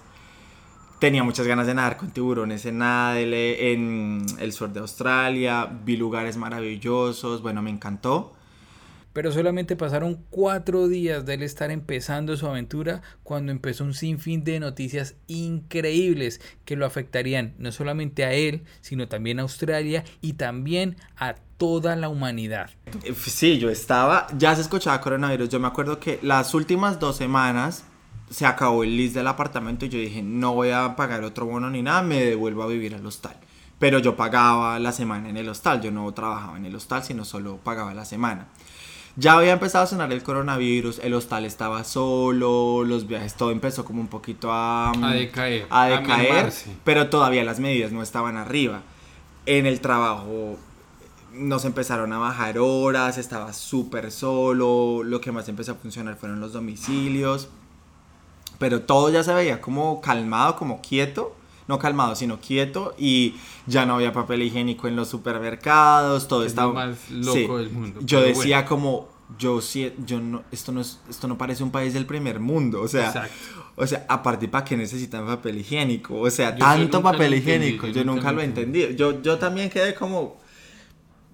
tenía 1.01 1.25
muchas 1.25 1.47
ganas 1.47 1.67
de 1.67 1.75
nadar 1.75 1.97
con 1.97 2.13
tiburones 2.13 2.67
en 2.67 2.83
Adele, 2.83 3.73
en 3.73 4.25
el 4.39 4.53
sur 4.53 4.73
de 4.73 4.81
Australia, 4.81 5.69
vi 5.85 5.97
lugares 5.97 6.37
maravillosos, 6.37 7.43
bueno, 7.43 7.63
me 7.63 7.71
encantó 7.71 8.36
pero 9.17 9.33
solamente 9.33 9.77
pasaron 9.77 10.23
cuatro 10.29 10.89
días 10.89 11.25
de 11.25 11.33
él 11.33 11.43
estar 11.43 11.71
empezando 11.71 12.37
su 12.37 12.47
aventura 12.47 13.01
cuando 13.23 13.51
empezó 13.51 13.83
un 13.83 13.95
sinfín 13.95 14.45
de 14.45 14.61
noticias 14.61 15.15
increíbles 15.27 16.43
que 16.67 16.77
lo 16.77 16.85
afectarían 16.85 17.55
no 17.57 17.73
solamente 17.73 18.27
a 18.27 18.35
él, 18.35 18.65
sino 18.83 19.09
también 19.09 19.39
a 19.39 19.43
Australia 19.45 20.05
y 20.21 20.35
también 20.35 20.99
a 21.17 21.37
toda 21.57 21.97
la 21.97 22.11
humanidad. 22.11 22.69
Sí, 23.17 23.57
yo 23.57 23.71
estaba, 23.71 24.27
ya 24.37 24.55
se 24.55 24.61
escuchaba 24.61 25.01
coronavirus, 25.01 25.49
yo 25.49 25.61
me 25.61 25.69
acuerdo 25.69 25.99
que 25.99 26.19
las 26.21 26.53
últimas 26.53 27.01
dos 27.01 27.17
semanas 27.17 27.85
se 28.29 28.45
acabó 28.45 28.85
el 28.85 28.99
list 28.99 29.15
del 29.15 29.29
apartamento 29.29 29.87
y 29.87 29.89
yo 29.89 29.99
dije, 29.99 30.21
no 30.21 30.53
voy 30.53 30.73
a 30.73 30.95
pagar 30.95 31.25
otro 31.25 31.47
bono 31.47 31.71
ni 31.71 31.81
nada, 31.81 32.03
me 32.03 32.23
devuelvo 32.23 32.65
a 32.65 32.67
vivir 32.67 32.95
al 32.95 33.07
hostal. 33.07 33.39
Pero 33.79 33.99
yo 33.99 34.15
pagaba 34.15 34.79
la 34.79 34.93
semana 34.93 35.31
en 35.31 35.39
el 35.39 35.49
hostal, 35.49 35.81
yo 35.81 35.91
no 35.91 36.13
trabajaba 36.13 36.59
en 36.59 36.67
el 36.67 36.75
hostal, 36.75 37.03
sino 37.03 37.25
solo 37.25 37.57
pagaba 37.65 37.95
la 37.95 38.05
semana. 38.05 38.49
Ya 39.19 39.33
había 39.33 39.53
empezado 39.53 39.85
a 39.85 39.87
sonar 39.87 40.13
el 40.13 40.23
coronavirus, 40.23 40.99
el 40.99 41.15
hostal 41.15 41.47
estaba 41.47 41.85
solo, 41.85 42.85
los 42.85 43.07
viajes, 43.07 43.35
todo 43.35 43.51
empezó 43.51 43.85
como 43.85 44.01
un 44.01 44.09
poquito 44.09 44.53
a, 44.53 44.91
a 44.91 45.13
decaer. 45.13 45.67
A 45.71 45.87
decaer, 45.87 46.53
pero 46.85 47.09
todavía 47.09 47.43
las 47.43 47.59
medidas 47.59 47.93
no 47.93 48.03
estaban 48.03 48.37
arriba. 48.37 48.83
En 49.47 49.65
el 49.65 49.81
trabajo 49.81 50.59
nos 51.33 51.65
empezaron 51.65 52.13
a 52.13 52.19
bajar 52.19 52.59
horas, 52.59 53.17
estaba 53.17 53.55
súper 53.55 54.11
solo, 54.11 55.03
lo 55.03 55.21
que 55.23 55.33
más 55.33 55.49
empezó 55.49 55.73
a 55.73 55.75
funcionar 55.77 56.17
fueron 56.17 56.41
los 56.41 56.53
domicilios, 56.53 57.49
pero 58.59 58.83
todo 58.83 59.09
ya 59.09 59.23
se 59.23 59.33
veía 59.33 59.63
como 59.63 60.03
calmado, 60.03 60.57
como 60.57 60.83
quieto 60.83 61.35
no 61.69 61.79
calmado, 61.79 62.15
sino 62.15 62.41
quieto 62.41 62.95
y 62.99 63.35
ya 63.67 63.87
no 63.87 63.95
había 63.95 64.13
papel 64.13 64.43
higiénico 64.43 64.89
en 64.89 64.97
los 64.97 65.09
supermercados, 65.09 66.29
todo 66.29 66.45
estaba 66.45 66.73
más 66.73 67.11
loco 67.11 67.59
del 67.59 67.71
mundo. 67.71 68.01
Yo 68.03 68.21
decía 68.21 68.65
como 68.65 69.09
yo 69.39 69.61
sí 69.61 69.93
yo 70.07 70.21
no 70.21 70.45
esto 70.53 70.71
no 70.71 70.81
es 70.81 71.01
esto 71.11 71.27
no 71.27 71.37
parece 71.37 71.65
un 71.65 71.73
país 71.73 71.95
del 71.95 72.07
primer 72.07 72.39
mundo, 72.39 72.81
o 72.81 72.89
sea, 72.89 73.29
o 73.75 73.87
sea, 73.87 74.07
aparte 74.09 74.49
para 74.49 74.65
qué 74.65 74.77
necesitan 74.77 75.27
papel 75.27 75.59
higiénico, 75.59 76.21
o 76.21 76.31
sea, 76.31 76.57
tanto 76.57 77.03
papel 77.03 77.35
higiénico, 77.35 77.89
yo, 77.89 78.05
nunca, 78.05 78.33
lo 78.33 78.41
entendí. 78.41 78.95
Yo 78.95 79.21
yo 79.23 79.39
también 79.39 79.69
quedé 79.69 79.95
como 79.95 80.39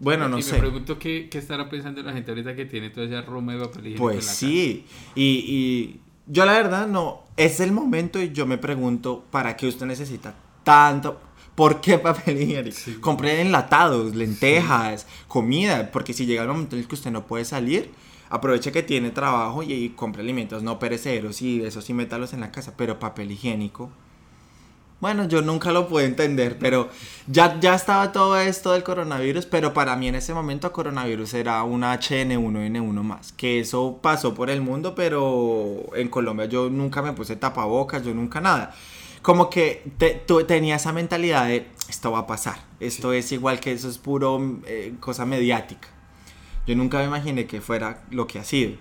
bueno, 0.02 0.28
no 0.28 0.42
sé. 0.42 0.54
Me 0.54 0.58
pregunto 0.58 0.98
qué, 0.98 1.28
qué, 1.30 1.38
estará 1.38 1.68
pensando 1.70 2.02
la 2.02 2.12
gente 2.12 2.32
ahorita 2.32 2.56
que 2.56 2.64
tiene 2.64 2.90
toda 2.90 3.06
esa 3.06 3.22
roma 3.22 3.52
de 3.52 3.60
papel 3.60 3.86
higiénico. 3.86 4.02
Pues 4.02 4.24
sí, 4.24 4.84
y, 5.14 5.22
y 5.22 6.00
yo 6.26 6.44
la 6.44 6.52
verdad 6.52 6.86
no, 6.86 7.22
es 7.36 7.60
el 7.60 7.72
momento 7.72 8.20
y 8.20 8.32
yo 8.32 8.46
me 8.46 8.58
pregunto, 8.58 9.24
¿para 9.30 9.56
qué 9.56 9.66
usted 9.66 9.86
necesita 9.86 10.34
tanto? 10.64 11.20
¿Por 11.54 11.80
qué 11.80 11.98
papel 11.98 12.40
higiénico? 12.40 13.00
Compre 13.00 13.40
enlatados, 13.40 14.14
lentejas, 14.14 15.06
comida, 15.28 15.90
porque 15.90 16.12
si 16.12 16.26
llega 16.26 16.42
el 16.42 16.48
momento 16.48 16.76
en 16.76 16.82
el 16.82 16.88
que 16.88 16.94
usted 16.94 17.10
no 17.10 17.26
puede 17.26 17.44
salir, 17.44 17.92
aproveche 18.30 18.72
que 18.72 18.82
tiene 18.82 19.10
trabajo 19.10 19.62
y, 19.62 19.72
y 19.72 19.88
compre 19.90 20.22
alimentos 20.22 20.62
no 20.62 20.78
perecederos 20.78 21.42
y 21.42 21.62
eso 21.62 21.82
sí 21.82 21.92
métalos 21.92 22.32
en 22.32 22.40
la 22.40 22.50
casa, 22.50 22.74
pero 22.76 22.98
papel 22.98 23.30
higiénico. 23.32 23.90
Bueno, 25.02 25.26
yo 25.26 25.42
nunca 25.42 25.72
lo 25.72 25.88
pude 25.88 26.04
entender, 26.04 26.58
pero 26.60 26.88
ya, 27.26 27.58
ya 27.58 27.74
estaba 27.74 28.12
todo 28.12 28.38
esto 28.38 28.70
del 28.70 28.84
coronavirus, 28.84 29.46
pero 29.46 29.74
para 29.74 29.96
mí 29.96 30.06
en 30.06 30.14
ese 30.14 30.32
momento 30.32 30.72
coronavirus 30.72 31.34
era 31.34 31.60
una 31.64 31.92
HN1N1 31.98 33.02
más, 33.02 33.32
que 33.32 33.58
eso 33.58 33.98
pasó 34.00 34.32
por 34.32 34.48
el 34.48 34.62
mundo, 34.62 34.94
pero 34.94 35.82
en 35.96 36.08
Colombia 36.08 36.46
yo 36.46 36.70
nunca 36.70 37.02
me 37.02 37.12
puse 37.14 37.34
tapabocas, 37.34 38.04
yo 38.04 38.14
nunca 38.14 38.40
nada. 38.40 38.72
Como 39.22 39.50
que 39.50 39.82
te- 39.98 40.22
tú- 40.24 40.44
tenía 40.44 40.76
esa 40.76 40.92
mentalidad 40.92 41.46
de 41.48 41.66
esto 41.88 42.12
va 42.12 42.20
a 42.20 42.26
pasar, 42.28 42.60
esto 42.78 43.12
es 43.12 43.32
igual 43.32 43.58
que 43.58 43.72
eso 43.72 43.88
es 43.88 43.98
puro 43.98 44.40
eh, 44.66 44.94
cosa 45.00 45.26
mediática. 45.26 45.88
Yo 46.64 46.76
nunca 46.76 46.98
me 46.98 47.04
imaginé 47.06 47.46
que 47.46 47.60
fuera 47.60 48.04
lo 48.12 48.28
que 48.28 48.38
ha 48.38 48.44
sido. 48.44 48.76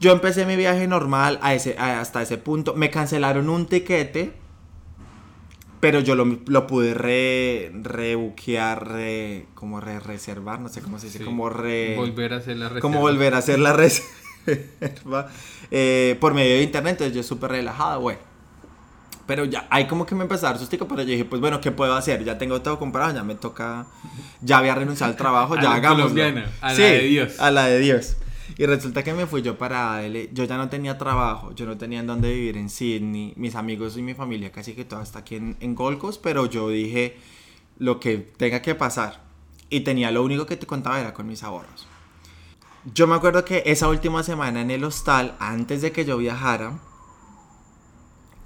Yo 0.00 0.10
empecé 0.12 0.46
mi 0.46 0.56
viaje 0.56 0.86
normal 0.86 1.38
a 1.42 1.52
ese, 1.52 1.76
a- 1.78 2.00
hasta 2.00 2.22
ese 2.22 2.38
punto. 2.38 2.72
Me 2.74 2.88
cancelaron 2.90 3.50
un 3.50 3.66
tiquete, 3.66 4.32
pero 5.80 6.00
yo 6.00 6.14
lo, 6.14 6.38
lo 6.46 6.66
pude 6.66 6.94
re, 6.94 7.70
rebuquear, 7.82 8.88
re, 8.88 9.46
como 9.54 9.80
re 9.80 10.00
reservar, 10.00 10.60
no 10.60 10.68
sé 10.68 10.80
cómo 10.82 10.98
se 10.98 11.06
dice, 11.06 11.18
Sí. 11.18 11.24
como 11.24 11.48
re... 11.50 11.94
Volver 11.96 12.32
a 12.34 12.36
hacer 12.38 12.56
la 12.56 12.68
reserva. 12.68 12.80
como 12.80 13.00
volver 13.00 13.34
a 13.34 13.38
hacer 13.38 13.58
la 13.58 13.72
reserva 14.46 15.28
eh, 15.70 16.16
por 16.20 16.34
medio 16.34 16.54
de 16.56 16.62
internet. 16.62 16.92
Entonces 16.92 17.14
yo 17.16 17.22
súper 17.22 17.50
relajado, 17.52 18.00
bueno. 18.00 18.20
Pero 19.26 19.44
ya, 19.44 19.66
ahí 19.68 19.86
como 19.86 20.06
que 20.06 20.14
me 20.14 20.22
empezó 20.22 20.46
a 20.46 20.50
dar 20.52 20.58
sustico, 20.58 20.88
pero 20.88 21.02
yo 21.02 21.08
dije, 21.08 21.26
pues 21.26 21.38
bueno, 21.40 21.60
¿qué 21.60 21.70
puedo 21.70 21.94
hacer? 21.94 22.24
Ya 22.24 22.38
tengo 22.38 22.62
todo 22.62 22.78
comprado, 22.78 23.14
ya 23.14 23.22
me 23.22 23.34
toca, 23.34 23.86
ya 24.40 24.56
había 24.56 24.74
renunciado 24.74 25.12
al 25.12 25.18
trabajo, 25.18 25.52
A 25.52 25.56
ya 25.62 25.68
la 25.68 25.74
hagámoslo. 25.74 26.04
colombiana, 26.08 26.50
a 26.62 26.72
la 26.72 26.78
de 26.78 27.00
Dios. 27.00 27.38
A 27.38 27.50
la 27.50 27.66
de 27.66 27.78
Dios. 27.78 28.16
Y 28.58 28.66
resulta 28.66 29.04
que 29.04 29.14
me 29.14 29.26
fui 29.26 29.40
yo 29.40 29.56
para 29.56 29.94
Adele, 29.94 30.30
yo 30.32 30.42
ya 30.42 30.56
no 30.56 30.68
tenía 30.68 30.98
trabajo, 30.98 31.54
yo 31.54 31.64
no 31.64 31.78
tenía 31.78 32.00
en 32.00 32.08
dónde 32.08 32.34
vivir 32.34 32.56
en 32.56 32.68
Sydney, 32.68 33.32
mis 33.36 33.54
amigos 33.54 33.96
y 33.96 34.02
mi 34.02 34.14
familia 34.14 34.50
casi 34.50 34.74
que 34.74 34.84
toda 34.84 35.04
está 35.04 35.20
aquí 35.20 35.36
en, 35.36 35.56
en 35.60 35.76
Gold 35.76 35.98
Coast, 35.98 36.20
pero 36.20 36.44
yo 36.46 36.68
dije 36.68 37.16
lo 37.78 38.00
que 38.00 38.18
tenga 38.18 38.60
que 38.60 38.74
pasar. 38.74 39.22
Y 39.70 39.80
tenía 39.80 40.10
lo 40.10 40.24
único 40.24 40.44
que 40.44 40.56
te 40.56 40.66
contaba 40.66 40.98
era 40.98 41.14
con 41.14 41.28
mis 41.28 41.44
ahorros. 41.44 41.86
Yo 42.94 43.06
me 43.06 43.14
acuerdo 43.14 43.44
que 43.44 43.62
esa 43.64 43.88
última 43.88 44.24
semana 44.24 44.60
en 44.60 44.72
el 44.72 44.82
hostal, 44.82 45.36
antes 45.38 45.80
de 45.80 45.92
que 45.92 46.04
yo 46.04 46.16
viajara, 46.18 46.80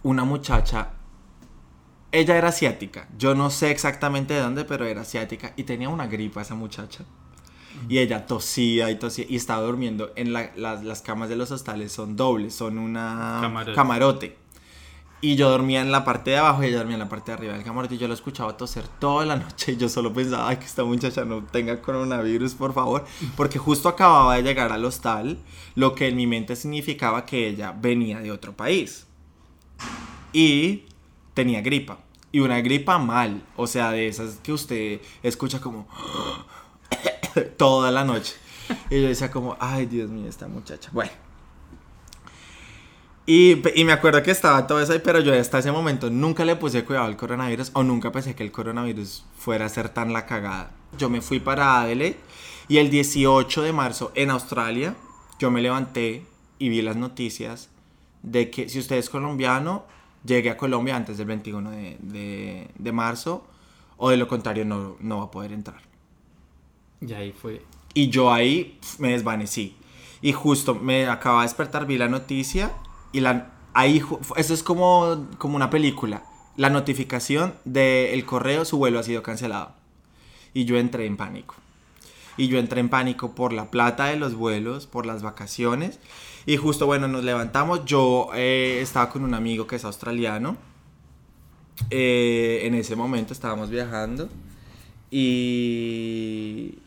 una 0.03 0.25
muchacha, 0.25 0.91
ella 2.11 2.37
era 2.37 2.49
asiática, 2.49 3.09
yo 3.17 3.35
no 3.35 3.49
sé 3.49 3.71
exactamente 3.71 4.35
de 4.35 4.41
dónde, 4.41 4.67
pero 4.67 4.85
era 4.85 5.01
asiática 5.03 5.55
y 5.57 5.63
tenía 5.63 5.89
una 5.89 6.07
gripa 6.07 6.43
esa 6.43 6.55
muchacha. 6.55 7.07
Y 7.89 7.99
ella 7.99 8.27
tosía 8.27 8.91
y 8.91 8.97
tosía 8.99 9.25
y 9.29 9.37
estaba 9.37 9.63
durmiendo 9.63 10.13
en 10.17 10.33
la- 10.33 10.53
las, 10.57 10.85
las 10.85 11.03
camas 11.03 11.29
de 11.29 11.37
los 11.37 11.51
hostales, 11.51 11.93
son 11.93 12.17
dobles, 12.17 12.55
son 12.55 12.79
una 12.79 13.39
Camarote. 13.41 13.75
camarote. 13.75 14.37
Y 15.25 15.37
yo 15.37 15.49
dormía 15.51 15.81
en 15.83 15.93
la 15.93 16.05
parte 16.05 16.33
de 16.33 16.39
abajo 16.39 16.65
y 16.65 16.67
ella 16.67 16.79
dormía 16.79 16.95
en 16.97 16.99
la 17.01 17.09
parte 17.09 17.31
de 17.31 17.39
arriba 17.39 17.53
del 17.55 17.63
camarote 17.63 17.95
y 17.95 17.99
yo 17.99 18.09
lo 18.09 18.15
escuchaba 18.15 18.57
toser 18.57 18.89
toda 18.89 19.25
la 19.25 19.37
noche 19.37 19.73
y 19.73 19.77
yo 19.77 19.89
solo 19.89 20.13
pensaba, 20.13 20.49
ay, 20.49 20.57
que 20.57 20.65
esta 20.65 20.83
muchacha 20.83 21.25
no 21.25 21.45
tenga 21.45 21.81
coronavirus, 21.81 22.55
por 22.55 22.73
favor. 22.75 23.05
Porque 23.37 23.57
justo 23.59 23.89
acababa 23.89 24.35
de 24.35 24.43
llegar 24.43 24.73
al 24.73 24.85
hostal, 24.85 25.39
lo 25.77 25.95
que 25.95 26.09
en 26.09 26.17
mi 26.17 26.27
mente 26.27 26.57
significaba 26.57 27.25
que 27.25 27.47
ella 27.49 27.71
venía 27.71 28.19
de 28.19 28.33
otro 28.33 28.53
país. 28.57 29.07
Y 30.33 30.85
tenía 31.35 31.61
gripa. 31.61 31.99
Y 32.33 32.41
una 32.41 32.61
gripa 32.61 32.99
mal, 32.99 33.43
o 33.57 33.67
sea, 33.67 33.91
de 33.91 34.09
esas 34.09 34.37
que 34.43 34.53
usted 34.53 35.01
escucha 35.23 35.61
como 35.61 35.87
toda 37.57 37.91
la 37.91 38.05
noche. 38.05 38.35
Y 38.91 39.01
yo 39.03 39.09
decía 39.09 39.31
como, 39.31 39.57
ay, 39.61 39.87
Dios 39.87 40.11
mío, 40.11 40.29
esta 40.29 40.49
muchacha. 40.49 40.91
Bueno. 40.93 41.11
Y, 43.25 43.63
y 43.79 43.85
me 43.85 43.93
acuerdo 43.93 44.23
que 44.23 44.33
estaba 44.33 44.67
todo 44.67 44.81
eso 44.81 44.93
ahí, 44.93 45.01
pero 45.03 45.21
yo 45.21 45.33
hasta 45.39 45.59
ese 45.61 45.71
momento 45.71 46.11
nunca 46.11 46.45
le 46.45 46.57
puse 46.57 46.85
cuidado 46.85 47.07
al 47.07 47.17
coronavirus 47.17 47.71
o 47.75 47.85
nunca 47.85 48.11
pensé 48.11 48.35
que 48.35 48.43
el 48.43 48.51
coronavirus 48.51 49.25
fuera 49.39 49.67
a 49.67 49.69
ser 49.69 49.89
tan 49.91 50.13
la 50.13 50.27
cagada. 50.27 50.73
Yo 50.99 51.09
me 51.09 51.21
fui 51.21 51.39
para 51.39 51.81
Adelaide 51.81 52.19
y 52.69 52.79
el 52.79 52.91
18 52.91 53.63
de 53.63 53.73
marzo 53.73 54.11
en 54.17 54.31
Australia 54.31 54.97
yo 55.39 55.51
me 55.53 55.63
levanté 55.63 56.27
y 56.59 56.69
vi 56.69 56.83
las 56.83 56.97
noticias 56.97 57.69
de 58.23 58.51
que 58.51 58.69
si 58.69 58.81
usted 58.81 58.97
es 58.97 59.09
colombiano, 59.09 59.85
llegue 60.25 60.51
a 60.51 60.57
Colombia 60.57 60.97
antes 60.97 61.17
del 61.19 61.27
21 61.29 61.71
de, 61.71 61.97
de- 62.01 62.69
de 62.77 62.93
marzo 62.93 63.47
o 63.99 64.11
de 64.11 64.17
lo 64.17 64.27
contrario 64.27 64.65
no, 64.65 64.97
no 65.01 65.19
va 65.19 65.25
a 65.25 65.31
poder 65.31 65.53
entrar. 65.53 65.81
Y 67.07 67.13
ahí 67.13 67.33
fue. 67.33 67.63
Y 67.95 68.09
yo 68.09 68.33
ahí 68.33 68.79
me 68.99 69.11
desvanecí. 69.11 69.77
Y 70.21 70.33
justo 70.33 70.75
me 70.75 71.09
acaba 71.09 71.41
de 71.41 71.49
despertar, 71.49 71.87
vi 71.87 71.99
la 71.99 72.09
noticia 72.09 72.73
y 73.13 73.21
la, 73.21 73.51
ahí, 73.75 74.03
eso 74.37 74.55
es 74.55 74.63
como, 74.63 75.29
como 75.39 75.57
una 75.57 75.69
película. 75.69 76.25
La 76.57 76.71
notificación 76.71 77.55
del 77.65 78.25
correo, 78.25 78.65
su 78.65 78.79
vuelo 78.79 78.99
ha 78.99 79.03
sido 79.03 79.23
cancelado. 79.23 79.73
Y 80.55 80.65
yo 80.65 80.79
entré 80.79 81.07
en 81.07 81.17
pánico. 81.17 81.55
Y 82.37 82.49
yo 82.49 82.59
entré 82.59 82.81
en 82.81 82.89
pánico 82.89 83.35
por 83.35 83.53
la 83.53 83.71
plata 83.71 84.07
de 84.07 84.17
los 84.17 84.35
vuelos, 84.35 84.87
por 84.87 85.07
las 85.07 85.23
vacaciones. 85.23 85.99
Y 86.47 86.57
justo, 86.57 86.87
bueno, 86.87 87.09
nos 87.09 87.25
levantamos. 87.25 87.85
Yo 87.85 88.29
eh, 88.35 88.81
estaba 88.81 89.09
con 89.09 89.25
un 89.25 89.35
amigo 89.35 89.67
que 89.67 89.77
es 89.77 89.85
australiano. 89.85 90.57
Eh, 91.91 92.61
en 92.65 92.75
ese 92.75 92.97
momento 92.97 93.33
estábamos 93.33 93.71
viajando. 93.71 94.29
Y 95.11 96.79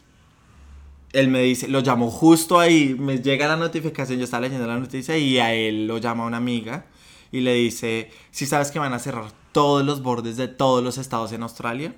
él 1.16 1.30
me 1.30 1.42
dice, 1.42 1.68
lo 1.68 1.80
llamó 1.80 2.12
justo 2.12 2.60
ahí, 2.60 2.96
me 3.00 3.20
llega 3.20 3.48
la 3.48 3.56
notificación, 3.58 4.18
yo 4.20 4.26
estaba 4.26 4.42
leyendo 4.42 4.68
la 4.68 4.78
noticia 4.78 5.18
y 5.18 5.40
a 5.40 5.54
él 5.54 5.88
lo 5.88 5.98
llama 5.98 6.26
una 6.26 6.38
amiga 6.38 6.86
y 7.32 7.42
le 7.42 7.54
dice, 7.54 8.12
si 8.32 8.46
sabes 8.46 8.72
que 8.72 8.80
van 8.80 8.94
a 8.94 9.00
cerrar 9.00 9.32
todos 9.52 9.86
los 9.86 10.02
bordes 10.04 10.38
de 10.38 10.48
todos 10.48 10.84
los 10.84 10.98
estados 10.98 11.32
en 11.32 11.44
Australia? 11.44 11.96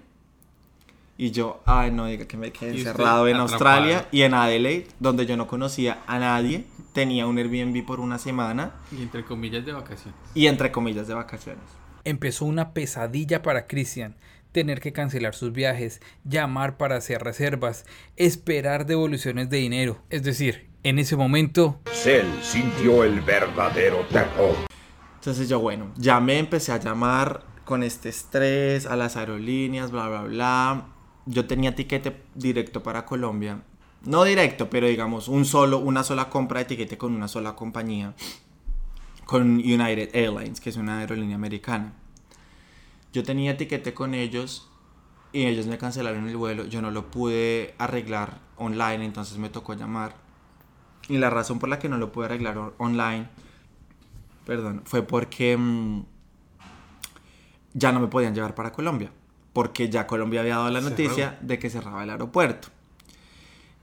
Y 1.20 1.32
yo, 1.32 1.62
ay, 1.66 1.90
no 1.90 2.06
diga 2.06 2.28
que 2.28 2.38
me 2.38 2.52
quedé 2.52 2.78
encerrado 2.78 3.28
en 3.28 3.38
atrapado. 3.38 3.54
Australia 3.56 4.08
y 4.12 4.22
en 4.22 4.36
Adelaide, 4.36 4.88
donde 5.00 5.26
yo 5.26 5.36
no 5.36 5.48
conocía 5.48 6.04
a 6.06 6.20
nadie, 6.20 6.66
tenía 6.94 7.26
un 7.26 7.40
Airbnb 7.40 7.84
por 7.88 8.00
una 8.00 8.20
semana 8.20 8.74
Y 8.92 9.02
entre 9.02 9.26
comillas 9.26 9.66
de 9.66 9.74
vacaciones. 9.74 10.14
y 10.36 10.46
entre 10.46 10.72
comillas 10.72 11.08
de 11.08 11.16
vacaciones. 11.16 11.64
Empezó 12.04 12.46
una 12.46 12.72
pesadilla 12.72 13.42
para 13.42 13.66
Cristian. 13.66 14.16
Tener 14.52 14.80
que 14.80 14.94
cancelar 14.94 15.36
sus 15.36 15.52
viajes, 15.52 16.02
llamar 16.24 16.78
para 16.78 16.96
hacer 16.96 17.22
reservas, 17.22 17.86
esperar 18.16 18.86
devoluciones 18.86 19.50
de 19.50 19.58
dinero. 19.58 20.02
Es 20.10 20.24
decir, 20.24 20.70
en 20.84 21.00
ese 21.00 21.16
momento 21.16 21.82
Cell 21.92 22.28
sintió 22.42 23.04
el 23.04 23.22
verdadero 23.22 24.06
terror. 24.10 24.56
Entonces 25.16 25.50
yo, 25.50 25.60
bueno, 25.60 25.92
llamé, 25.98 26.40
empecé 26.40 26.72
a 26.72 26.80
llamar 26.80 27.44
con 27.66 27.84
este 27.84 28.08
estrés 28.08 28.86
a 28.86 28.96
las 28.96 29.18
aerolíneas, 29.18 29.92
bla, 29.92 30.08
bla, 30.08 30.22
bla. 30.24 30.86
Yo 31.26 31.46
tenía 31.46 31.76
tiquete 31.76 32.16
directo 32.34 32.82
para 32.82 33.06
Colombia. 33.06 33.62
No 34.06 34.24
directo, 34.24 34.70
pero 34.70 34.88
digamos, 34.88 35.28
un 35.28 35.44
solo, 35.44 35.80
una 35.80 36.04
sola 36.04 36.30
compra 36.30 36.60
de 36.60 36.66
tiquete 36.66 36.98
con 36.98 37.14
una 37.14 37.28
sola 37.28 37.56
compañía. 37.56 38.14
Con 39.26 39.58
United 39.58 40.16
Airlines, 40.16 40.62
que 40.62 40.70
es 40.70 40.78
una 40.78 41.00
aerolínea 41.00 41.36
americana. 41.36 41.94
Yo 43.18 43.24
tenía 43.24 43.58
tiquete 43.58 43.96
con 43.96 44.14
ellos 44.14 44.70
y 45.34 45.48
ellos 45.48 45.66
me 45.66 45.80
cancelaron 45.80 46.30
el 46.30 46.38
vuelo. 46.38 46.66
Yo 46.66 46.84
no 46.84 46.92
lo 46.92 47.10
pude 47.10 47.74
arreglar 47.80 48.38
online, 48.58 49.06
entonces 49.06 49.40
me 49.40 49.50
tocó 49.50 49.74
llamar. 49.74 50.14
Y 51.10 51.18
la 51.18 51.32
razón 51.32 51.58
por 51.58 51.68
la 51.68 51.80
que 51.80 51.90
no 51.90 51.98
lo 51.98 52.12
pude 52.12 52.26
arreglar 52.26 52.74
online 52.78 53.28
perdón, 54.46 54.84
fue 54.86 55.02
porque 55.02 55.58
mm, 55.58 56.06
ya 57.74 57.92
no 57.92 58.00
me 58.00 58.06
podían 58.06 58.36
llevar 58.36 58.54
para 58.54 58.72
Colombia, 58.72 59.12
porque 59.52 59.90
ya 59.90 60.06
Colombia 60.06 60.42
había 60.42 60.58
dado 60.58 60.70
la 60.70 60.80
noticia 60.80 61.40
de 61.42 61.58
que 61.58 61.72
cerraba 61.72 62.04
el 62.04 62.12
aeropuerto. 62.12 62.68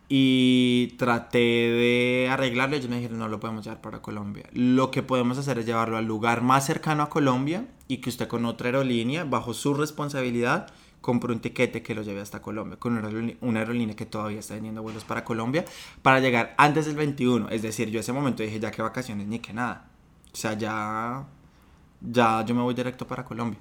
Y 0.09 0.95
traté 0.99 1.38
de 1.38 2.29
arreglarlo, 2.31 2.77
ellos 2.77 2.90
me 2.90 2.97
dijeron 2.97 3.19
no 3.19 3.29
lo 3.29 3.40
podemos 3.40 3.64
llevar 3.64 3.81
para 3.81 4.03
Colombia. 4.03 4.45
Lo 4.53 4.90
que 4.90 5.03
podemos 5.03 5.38
hacer 5.38 5.59
es 5.59 5.67
llevarlo 5.67 5.97
al 5.97 6.05
lugar 6.05 6.43
más 6.43 6.67
cercano 6.67 7.03
a 7.03 7.09
Colombia 7.09 7.67
y 7.88 7.99
que 7.99 8.11
usted 8.11 8.29
con 8.29 8.45
otra 8.45 8.69
aerolínea, 8.69 9.25
bajo 9.25 9.55
su 9.55 9.73
responsabilidad, 9.73 10.67
compre 11.01 11.33
un 11.33 11.40
tiquete 11.40 11.83
que 11.83 11.95
lo 11.95 12.03
lleve 12.03 12.21
hasta 12.21 12.40
Colombia, 12.43 12.79
con 12.79 12.97
una 12.97 13.59
aerolínea, 13.61 13.95
que 13.95 14.07
todavía 14.07 14.40
está 14.40 14.55
teniendo 14.55 14.83
vuelos 14.83 15.05
para 15.05 15.25
Colombia, 15.25 15.64
para 16.03 16.21
llegar 16.21 16.55
antes 16.57 16.87
del 16.87 16.97
21. 16.97 17.51
Es 17.51 17.62
decir, 17.62 17.90
yo 17.90 18.01
ese 18.01 18.12
momento 18.12 18.43
dije 18.43 18.61
ya 18.61 18.71
que 18.71 18.83
vacaciones 18.83 19.27
ni 19.27 19.38
que 19.38 19.53
nada. 19.53 19.88
O 20.33 20.37
sea, 20.37 20.55
ya, 20.55 21.27
ya 22.01 22.45
yo 22.45 22.55
me 22.55 22.62
voy 22.62 22.75
directo 22.75 23.07
para 23.07 23.25
Colombia. 23.25 23.59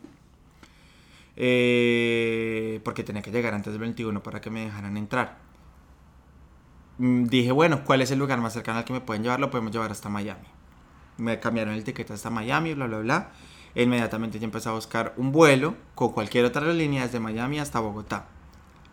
Eh, 1.35 2.79
porque 2.83 3.03
tenía 3.03 3.21
que 3.21 3.31
llegar 3.31 3.53
antes 3.53 3.73
del 3.73 3.81
21 3.81 4.23
para 4.23 4.39
que 4.39 4.49
me 4.49 4.65
dejaran 4.65 4.97
entrar. 4.97 5.37
Mm, 6.97 7.25
Dije, 7.25 7.51
bueno, 7.51 7.83
¿cuál 7.85 8.01
es 8.01 8.11
el 8.11 8.19
lugar 8.19 8.39
más 8.39 8.53
cercano 8.53 8.79
al 8.79 8.85
que 8.85 8.93
me 8.93 9.01
pueden 9.01 9.23
llevar? 9.23 9.39
Lo 9.39 9.49
podemos 9.49 9.71
llevar 9.71 9.91
hasta 9.91 10.09
Miami. 10.09 10.47
Me 11.17 11.39
cambiaron 11.39 11.73
el 11.73 11.83
tiquete 11.83 12.13
hasta 12.13 12.29
Miami, 12.29 12.73
bla, 12.73 12.87
bla, 12.87 12.99
bla. 12.99 13.29
E 13.75 13.83
inmediatamente 13.83 14.39
yo 14.39 14.45
empecé 14.45 14.69
a 14.69 14.73
buscar 14.73 15.13
un 15.17 15.31
vuelo 15.31 15.75
con 15.95 16.11
cualquier 16.11 16.45
otra 16.45 16.61
aerolínea 16.61 17.03
desde 17.03 17.19
Miami 17.19 17.59
hasta 17.59 17.79
Bogotá. 17.79 18.25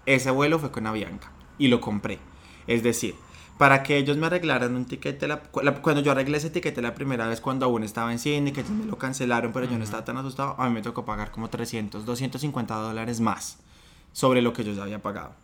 Ese 0.06 0.30
vuelo 0.30 0.58
fue 0.58 0.70
con 0.70 0.86
Avianca 0.86 1.30
y 1.58 1.68
lo 1.68 1.80
compré. 1.80 2.18
Es 2.66 2.82
decir, 2.82 3.14
para 3.58 3.82
que 3.82 3.98
ellos 3.98 4.16
me 4.16 4.26
arreglaran 4.26 4.74
un 4.74 4.86
tiquete, 4.86 5.28
la- 5.28 5.40
cu- 5.42 5.60
la- 5.60 5.74
cuando 5.82 6.00
yo 6.00 6.12
arreglé 6.12 6.38
ese 6.38 6.48
tiquete 6.48 6.80
la 6.80 6.94
primera 6.94 7.26
vez 7.26 7.42
cuando 7.42 7.66
aún 7.66 7.84
estaba 7.84 8.10
en 8.10 8.18
cine, 8.18 8.54
que 8.54 8.64
me 8.64 8.86
lo 8.86 8.96
cancelaron, 8.96 9.52
pero 9.52 9.66
yo 9.66 9.76
no 9.76 9.84
estaba 9.84 10.02
tan 10.04 10.16
asustado, 10.16 10.54
a 10.58 10.66
mí 10.68 10.74
me 10.74 10.80
tocó 10.80 11.04
pagar 11.04 11.30
como 11.30 11.50
300, 11.50 12.06
250 12.06 12.74
dólares 12.76 13.20
más 13.20 13.58
sobre 14.12 14.40
lo 14.40 14.54
que 14.54 14.64
yo 14.64 14.72
ya 14.72 14.84
había 14.84 15.00
pagado. 15.02 15.34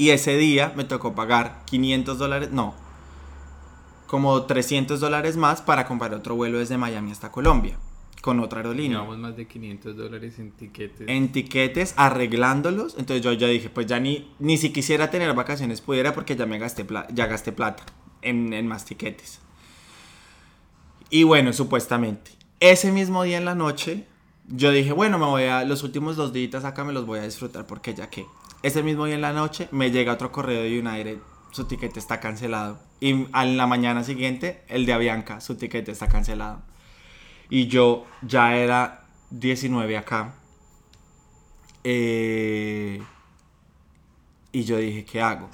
Y 0.00 0.10
ese 0.10 0.36
día 0.36 0.72
me 0.76 0.84
tocó 0.84 1.14
pagar 1.14 1.62
500 1.66 2.18
dólares, 2.18 2.50
no, 2.52 2.74
como 4.06 4.42
300 4.44 4.98
dólares 4.98 5.36
más 5.36 5.60
para 5.62 5.86
comprar 5.86 6.14
otro 6.14 6.34
vuelo 6.34 6.58
desde 6.58 6.78
Miami 6.78 7.10
hasta 7.12 7.30
Colombia, 7.30 7.76
con 8.22 8.40
otra 8.40 8.60
aerolínea 8.60 8.98
Llevamos 8.98 9.18
más 9.18 9.36
de 9.36 9.46
500 9.46 9.96
dólares 9.96 10.38
en 10.38 10.52
tiquetes. 10.52 11.06
en 11.08 11.32
tiquetes 11.32 11.92
arreglándolos. 11.96 12.94
Entonces 12.98 13.22
yo 13.22 13.32
ya 13.34 13.46
dije, 13.48 13.68
pues 13.68 13.86
ya 13.86 14.00
ni, 14.00 14.32
ni 14.38 14.56
si 14.56 14.72
quisiera 14.72 15.10
tener 15.10 15.32
vacaciones 15.34 15.82
pudiera 15.82 16.14
porque 16.14 16.34
ya 16.34 16.46
me 16.46 16.58
gasté, 16.58 16.84
pla- 16.86 17.06
ya 17.12 17.26
gasté 17.26 17.52
plata 17.52 17.84
en, 18.22 18.52
en 18.54 18.66
más 18.66 18.84
tiquetes. 18.86 19.40
Y 21.10 21.24
bueno, 21.24 21.52
supuestamente, 21.52 22.30
ese 22.60 22.90
mismo 22.92 23.22
día 23.24 23.36
en 23.38 23.44
la 23.44 23.54
noche, 23.54 24.06
yo 24.48 24.70
dije, 24.70 24.92
bueno, 24.92 25.18
me 25.18 25.26
voy 25.26 25.44
a, 25.44 25.64
los 25.64 25.82
últimos 25.82 26.16
dos 26.16 26.32
días 26.32 26.64
acá 26.64 26.84
me 26.84 26.92
los 26.92 27.04
voy 27.06 27.18
a 27.18 27.22
disfrutar 27.24 27.66
porque 27.66 27.94
ya 27.94 28.08
que. 28.08 28.24
Ese 28.62 28.82
mismo 28.82 29.06
día 29.06 29.14
en 29.14 29.22
la 29.22 29.32
noche 29.32 29.68
me 29.72 29.90
llega 29.90 30.12
otro 30.12 30.30
correo 30.30 30.62
de 30.62 30.78
United, 30.78 31.18
su 31.50 31.64
tiquete 31.64 31.98
está 31.98 32.20
cancelado. 32.20 32.78
Y 33.00 33.26
a 33.32 33.44
la 33.46 33.66
mañana 33.66 34.04
siguiente, 34.04 34.62
el 34.68 34.84
de 34.84 34.92
Avianca, 34.92 35.40
su 35.40 35.56
tiquete 35.56 35.92
está 35.92 36.08
cancelado. 36.08 36.60
Y 37.48 37.68
yo 37.68 38.06
ya 38.22 38.56
era 38.56 39.04
19 39.30 39.96
acá. 39.96 40.34
Eh, 41.84 43.02
y 44.52 44.64
yo 44.64 44.76
dije, 44.76 45.04
¿qué 45.04 45.22
hago? 45.22 45.48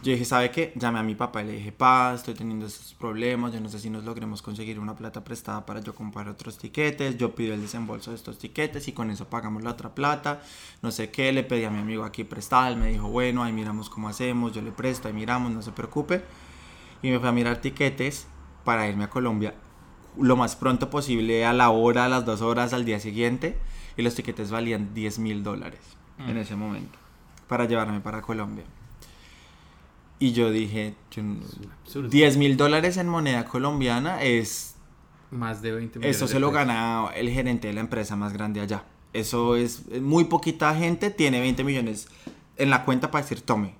Yo 0.00 0.12
dije, 0.12 0.24
¿sabe 0.24 0.52
qué? 0.52 0.72
Llamé 0.76 1.00
a 1.00 1.02
mi 1.02 1.16
papá 1.16 1.42
y 1.42 1.46
le 1.46 1.52
dije, 1.54 1.72
pa, 1.72 2.14
estoy 2.14 2.34
teniendo 2.34 2.66
estos 2.66 2.94
problemas, 2.94 3.52
yo 3.52 3.60
no 3.60 3.68
sé 3.68 3.80
si 3.80 3.90
nos 3.90 4.04
logremos 4.04 4.42
conseguir 4.42 4.78
una 4.78 4.94
plata 4.94 5.24
prestada 5.24 5.66
para 5.66 5.80
yo 5.80 5.92
comprar 5.92 6.28
otros 6.28 6.56
tiquetes, 6.56 7.18
yo 7.18 7.34
pido 7.34 7.52
el 7.52 7.60
desembolso 7.60 8.10
de 8.10 8.16
estos 8.16 8.38
tiquetes 8.38 8.86
y 8.86 8.92
con 8.92 9.10
eso 9.10 9.28
pagamos 9.28 9.64
la 9.64 9.70
otra 9.70 9.96
plata, 9.96 10.40
no 10.82 10.92
sé 10.92 11.10
qué, 11.10 11.32
le 11.32 11.42
pedí 11.42 11.64
a 11.64 11.70
mi 11.70 11.80
amigo 11.80 12.04
aquí 12.04 12.22
prestada, 12.22 12.68
él 12.68 12.76
me 12.76 12.92
dijo, 12.92 13.08
bueno, 13.08 13.42
ahí 13.42 13.52
miramos 13.52 13.90
cómo 13.90 14.08
hacemos, 14.08 14.52
yo 14.52 14.62
le 14.62 14.70
presto, 14.70 15.08
ahí 15.08 15.14
miramos, 15.14 15.50
no 15.50 15.62
se 15.62 15.72
preocupe. 15.72 16.22
Y 17.02 17.10
me 17.10 17.18
fui 17.18 17.28
a 17.28 17.32
mirar 17.32 17.60
tiquetes 17.60 18.28
para 18.64 18.88
irme 18.88 19.04
a 19.04 19.10
Colombia 19.10 19.54
lo 20.20 20.36
más 20.36 20.56
pronto 20.56 20.90
posible, 20.90 21.44
a 21.46 21.52
la 21.52 21.70
hora, 21.70 22.04
a 22.04 22.08
las 22.08 22.24
dos 22.24 22.40
horas, 22.40 22.72
al 22.72 22.84
día 22.84 23.00
siguiente, 23.00 23.58
y 23.96 24.02
los 24.02 24.14
tiquetes 24.14 24.50
valían 24.50 24.94
10 24.94 25.18
mil 25.18 25.42
dólares 25.42 25.80
en 26.18 26.36
ese 26.36 26.56
momento, 26.56 26.98
para 27.46 27.66
llevarme 27.66 28.00
para 28.00 28.22
Colombia. 28.22 28.64
Y 30.18 30.32
yo 30.32 30.50
dije, 30.50 30.94
yo 31.10 31.22
no- 31.22 31.40
Absurdo. 31.82 32.08
10 32.08 32.36
mil 32.36 32.56
dólares 32.56 32.96
en 32.96 33.08
moneda 33.08 33.44
colombiana 33.44 34.22
es... 34.22 34.74
Más 35.30 35.60
de 35.62 35.72
20 35.72 35.98
millones 35.98 36.16
Eso 36.16 36.26
se 36.26 36.40
lo 36.40 36.50
gana 36.50 37.08
el 37.14 37.28
gerente 37.30 37.68
de 37.68 37.74
la 37.74 37.80
empresa 37.80 38.16
más 38.16 38.32
grande 38.32 38.60
allá. 38.60 38.84
Eso 39.12 39.56
es... 39.56 39.84
Muy 40.00 40.24
poquita 40.24 40.74
gente 40.74 41.10
tiene 41.10 41.40
20 41.40 41.62
millones 41.64 42.08
en 42.56 42.70
la 42.70 42.84
cuenta 42.84 43.10
para 43.10 43.22
decir 43.22 43.42
tome. 43.42 43.74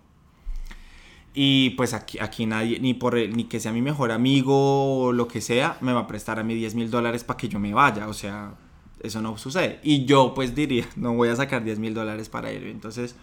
Y 1.35 1.71
pues 1.71 1.95
aquí, 1.95 2.19
aquí 2.19 2.47
nadie, 2.47 2.81
ni, 2.81 2.95
por 2.95 3.15
ni 3.15 3.45
que 3.45 3.61
sea 3.61 3.73
mi 3.73 3.83
mejor 3.83 4.11
amigo 4.13 5.05
o 5.05 5.13
lo 5.13 5.29
que 5.29 5.41
sea, 5.41 5.77
me 5.81 5.93
va 5.93 6.01
a 6.01 6.07
prestar 6.07 6.39
a 6.39 6.43
mí 6.43 6.55
10 6.55 6.75
mil 6.75 6.91
dólares 6.91 7.23
para 7.25 7.37
que 7.37 7.49
yo 7.49 7.59
me 7.61 7.73
vaya. 7.75 8.09
O 8.09 8.13
sea, 8.13 8.55
eso 9.03 9.21
no 9.23 9.37
sucede. 9.39 9.79
Y 9.83 10.05
yo 10.05 10.33
pues 10.35 10.55
diría, 10.55 10.87
no 10.97 11.15
voy 11.15 11.29
a 11.29 11.37
sacar 11.37 11.63
10 11.65 11.79
mil 11.79 11.95
dólares 11.95 12.29
para 12.29 12.53
ir. 12.53 12.65
Entonces, 12.65 13.15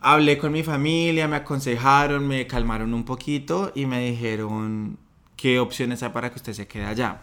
hablé 0.00 0.38
con 0.38 0.52
mi 0.52 0.62
familia, 0.62 1.28
me 1.28 1.36
aconsejaron, 1.36 2.26
me 2.26 2.46
calmaron 2.46 2.94
un 2.94 3.04
poquito 3.04 3.72
y 3.74 3.86
me 3.86 4.00
dijeron 4.10 4.98
qué 5.36 5.58
opciones 5.60 6.02
hay 6.02 6.10
para 6.10 6.30
que 6.30 6.36
usted 6.36 6.52
se 6.52 6.66
quede 6.66 6.84
allá. 6.86 7.22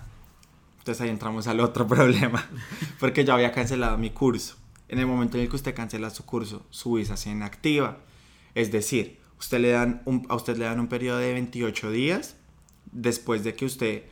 Entonces 0.79 1.01
ahí 1.01 1.09
entramos 1.09 1.47
al 1.47 1.59
otro 1.59 1.87
problema, 1.95 2.47
porque 2.99 3.25
yo 3.25 3.33
había 3.33 3.51
cancelado 3.51 3.97
mi 3.97 4.09
curso. 4.11 4.55
En 4.89 4.99
el 4.99 5.07
momento 5.07 5.37
en 5.37 5.43
el 5.43 5.49
que 5.49 5.55
usted 5.57 5.75
cancela 5.75 6.09
su 6.09 6.25
curso, 6.25 6.65
su 6.69 6.93
visa 6.93 7.17
se 7.17 7.29
inactiva. 7.29 7.97
Es 8.55 8.71
decir, 8.71 9.19
usted 9.37 9.59
le 9.59 9.71
dan 9.71 10.01
un- 10.05 10.25
a 10.29 10.35
usted 10.35 10.55
le 10.57 10.65
dan 10.65 10.79
un 10.79 10.87
periodo 10.87 11.17
de 11.19 11.33
28 11.33 11.91
días 11.91 12.37
después 12.91 13.43
de 13.43 13.53
que 13.55 13.65
usted... 13.65 14.03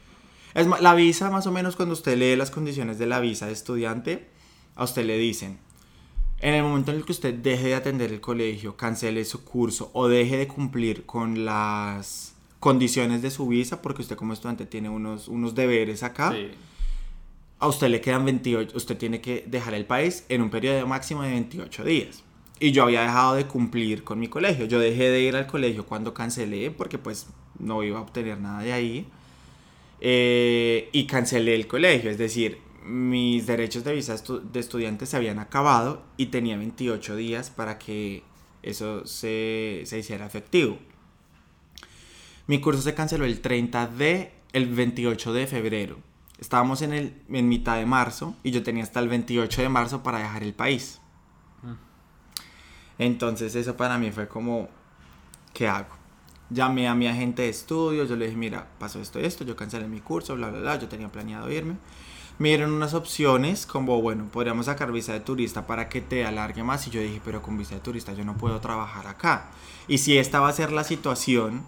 Es 0.54 0.68
la 0.68 0.96
visa, 0.96 1.30
más 1.30 1.48
o 1.48 1.52
menos, 1.52 1.76
cuando 1.76 1.94
usted 1.94 2.18
lee 2.18 2.36
las 2.36 2.50
condiciones 2.52 2.98
de 2.98 3.06
la 3.08 3.20
visa 3.20 3.46
de 3.48 3.52
estudiante, 3.54 4.28
a 4.76 4.84
usted 4.86 5.06
le 5.06 5.18
dicen, 5.18 5.60
en 6.46 6.54
el 6.54 6.62
momento 6.62 6.92
en 6.92 6.98
el 6.98 7.06
que 7.06 7.12
usted 7.12 7.34
deje 7.34 7.70
de 7.70 7.74
atender 7.74 8.12
el 8.12 8.22
colegio, 8.22 8.78
cancele 8.78 9.26
su 9.26 9.44
curso 9.44 9.90
o 9.94 10.08
deje 10.08 10.38
de 10.38 10.48
cumplir 10.48 11.04
con 11.04 11.44
las 11.44 12.36
condiciones 12.60 13.24
de 13.24 13.32
su 13.32 13.48
visa, 13.48 13.82
porque 13.82 14.04
usted 14.04 14.16
como 14.16 14.32
estudiante 14.32 14.68
tiene 14.68 14.88
unos, 14.88 15.28
unos 15.28 15.56
deberes 15.56 16.04
acá, 16.04 16.32
Sí. 16.34 16.52
a 17.58 17.68
usted 17.68 17.88
le 17.90 18.00
quedan 18.00 18.26
28, 18.26 18.78
usted 18.78 18.96
tiene 18.96 19.22
que 19.22 19.44
dejar 19.48 19.74
el 19.74 19.86
país 19.88 20.24
en 20.30 20.44
un 20.44 20.52
periodo 20.52 20.86
máximo 20.86 21.24
de 21.24 21.32
28 21.32 21.84
días. 21.84 22.24
Y 22.60 22.72
yo 22.74 22.84
había 22.84 23.02
dejado 23.02 23.34
de 23.34 23.48
cumplir 23.48 24.04
con 24.04 24.20
mi 24.20 24.28
colegio. 24.28 24.66
Yo 24.66 24.78
dejé 24.78 25.10
de 25.10 25.22
ir 25.22 25.36
al 25.36 25.48
colegio 25.48 25.88
cuando 25.88 26.14
cancelé, 26.14 26.70
porque 26.70 27.00
pues 27.00 27.26
no 27.58 27.82
iba 27.82 27.98
a 27.98 28.02
obtener 28.04 28.40
nada 28.40 28.62
de 28.62 28.72
ahí. 28.72 29.08
Eh, 30.00 30.90
y 30.92 31.08
cancelé 31.08 31.56
el 31.56 31.66
colegio, 31.66 32.12
es 32.12 32.20
decir, 32.20 32.60
mis 32.86 33.48
derechos 33.48 33.84
de 33.84 33.94
visa 33.94 34.16
de 34.16 34.60
estudiante 34.60 35.06
se 35.06 35.18
habían 35.18 35.40
acabado 35.40 36.04
y 36.18 36.28
tenía 36.28 36.58
28 36.58 37.16
días 37.16 37.50
para 37.50 37.80
que 37.80 38.24
eso 38.62 39.06
se, 39.06 39.84
se 39.86 40.00
hiciera 40.00 40.26
efectivo. 40.26 40.78
Mi 42.48 42.62
curso 42.62 42.82
se 42.82 42.94
canceló 42.94 43.26
el 43.26 43.42
30 43.42 43.88
de, 43.88 44.34
el 44.54 44.68
28 44.68 45.34
de 45.34 45.48
febrero. 45.48 45.98
Estábamos 46.38 46.82
en, 46.84 46.94
el, 46.94 47.22
en 47.30 47.50
mitad 47.50 47.78
de 47.78 47.86
marzo 47.86 48.36
y 48.44 48.52
yo 48.52 48.62
tenía 48.62 48.84
hasta 48.84 49.00
el 49.00 49.10
28 49.10 49.62
de 49.64 49.70
marzo 49.70 50.04
para 50.04 50.20
dejar 50.20 50.44
el 50.44 50.54
país. 50.54 51.02
Entonces 52.98 53.56
eso 53.56 53.76
para 53.76 53.98
mí 53.98 54.12
fue 54.12 54.28
como, 54.28 54.70
¿qué 55.54 55.68
hago? 55.68 55.96
Llamé 56.50 56.88
a 56.88 56.94
mi 56.94 57.08
agente 57.08 57.42
de 57.42 57.50
estudios, 57.50 58.08
yo 58.08 58.16
le 58.16 58.26
dije, 58.26 58.38
mira, 58.38 58.68
pasó 58.78 59.02
esto 59.02 59.20
y 59.20 59.26
esto, 59.26 59.44
yo 59.44 59.56
cancelé 59.56 59.88
mi 59.88 60.00
curso, 60.00 60.36
bla, 60.36 60.50
bla, 60.50 60.60
bla, 60.60 60.80
yo 60.80 60.88
tenía 60.88 61.12
planeado 61.12 61.52
irme. 61.52 61.78
Me 62.38 62.50
dieron 62.50 62.74
unas 62.74 62.94
opciones 62.94 63.66
como, 63.66 64.02
bueno, 64.02 64.26
podríamos 64.30 64.66
sacar 64.66 64.92
visa 64.92 65.14
de 65.14 65.22
turista 65.22 65.66
para 65.66 65.88
que 65.88 66.02
te 66.02 66.26
alargue 66.26 66.64
más. 66.64 66.86
Y 66.88 66.92
yo 66.92 67.00
dije, 67.00 67.22
pero 67.24 67.42
con 67.42 67.58
visa 67.58 67.76
de 67.76 67.82
turista 67.82 68.14
yo 68.14 68.26
no 68.26 68.36
puedo 68.36 68.60
trabajar 68.60 69.08
acá. 69.08 69.52
Y 69.88 70.00
si 70.00 70.18
esta 70.18 70.42
va 70.42 70.50
a 70.50 70.54
ser 70.54 70.74
la 70.74 70.84
situación, 70.84 71.64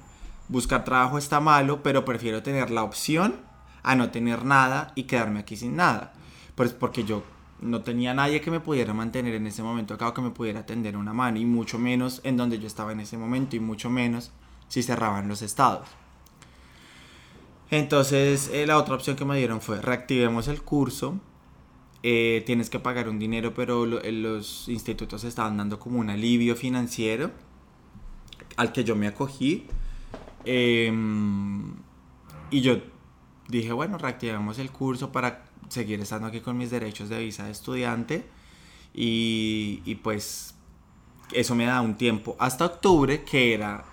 buscar 0.50 0.84
trabajo 0.84 1.18
está 1.18 1.40
malo, 1.40 1.84
pero 1.84 2.04
prefiero 2.04 2.44
tener 2.44 2.70
la 2.70 2.84
opción 2.84 3.36
a 3.82 3.96
no 3.96 4.12
tener 4.12 4.44
nada 4.44 4.92
y 4.96 5.04
quedarme 5.04 5.40
aquí 5.40 5.56
sin 5.56 5.78
nada. 5.78 6.14
Pues 6.56 6.74
porque 6.74 7.06
yo 7.06 7.24
no 7.62 7.82
tenía 7.82 8.14
nadie 8.14 8.42
que 8.42 8.52
me 8.52 8.60
pudiera 8.60 8.94
mantener 8.94 9.36
en 9.36 9.48
ese 9.48 9.64
momento 9.64 9.94
acá 9.94 10.10
o 10.10 10.14
que 10.14 10.22
me 10.22 10.32
pudiera 10.32 10.66
tender 10.66 10.98
una 10.98 11.14
mano. 11.14 11.38
Y 11.38 11.46
mucho 11.46 11.80
menos 11.80 12.20
en 12.26 12.36
donde 12.36 12.60
yo 12.60 12.68
estaba 12.68 12.92
en 12.92 13.00
ese 13.00 13.18
momento 13.18 13.56
y 13.56 13.62
mucho 13.62 13.90
menos 13.90 14.32
si 14.68 14.84
cerraban 14.84 15.30
los 15.30 15.42
estados. 15.42 15.88
Entonces, 17.70 18.50
eh, 18.54 18.66
la 18.66 18.78
otra 18.78 18.96
opción 18.96 19.16
que 19.16 19.26
me 19.26 19.38
dieron 19.38 19.62
fue 19.62 19.82
reactivemos 19.82 20.48
el 20.48 20.62
curso. 20.64 21.20
eh, 22.04 22.44
tienes 22.46 22.70
que 22.70 22.80
pagar 22.80 23.10
un 23.10 23.20
dinero, 23.20 23.54
pero 23.54 23.86
eh, 24.02 24.12
los 24.14 24.70
institutos 24.70 25.24
estaban 25.26 25.58
dando 25.58 25.80
como 25.80 26.00
un 26.00 26.10
alivio 26.10 26.56
financiero 26.56 27.32
al 28.58 28.72
que 28.72 28.84
yo 28.84 28.96
me 28.96 29.08
acogí. 29.08 29.68
Em, 30.46 31.76
y 32.52 32.62
yo 32.62 32.78
dije, 33.50 33.72
bueno, 33.74 33.98
reactivemos 33.98 34.60
el 34.60 34.72
curso 34.72 35.12
para 35.12 35.46
seguir 35.70 36.00
estando 36.02 36.28
aquí 36.28 36.42
con 36.42 36.58
mis 36.58 36.72
derechos 36.72 37.10
de 37.10 37.20
visa 37.20 37.46
de 37.46 37.52
estudiante. 37.52 38.28
Y, 38.94 39.82
y 39.86 39.96
pues 39.96 40.56
eso 41.34 41.56
me 41.56 41.66
da 41.66 41.82
un 41.82 41.96
tiempo 41.98 42.36
hasta 42.40 42.66
octubre, 42.66 43.24
que 43.24 43.54
era 43.54 43.86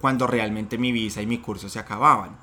cuando 0.00 0.26
realmente 0.26 0.78
mi 0.78 0.92
visa 0.92 1.22
y 1.22 1.26
mi 1.26 1.38
curso 1.38 1.68
se 1.68 1.78
acababan. 1.78 2.38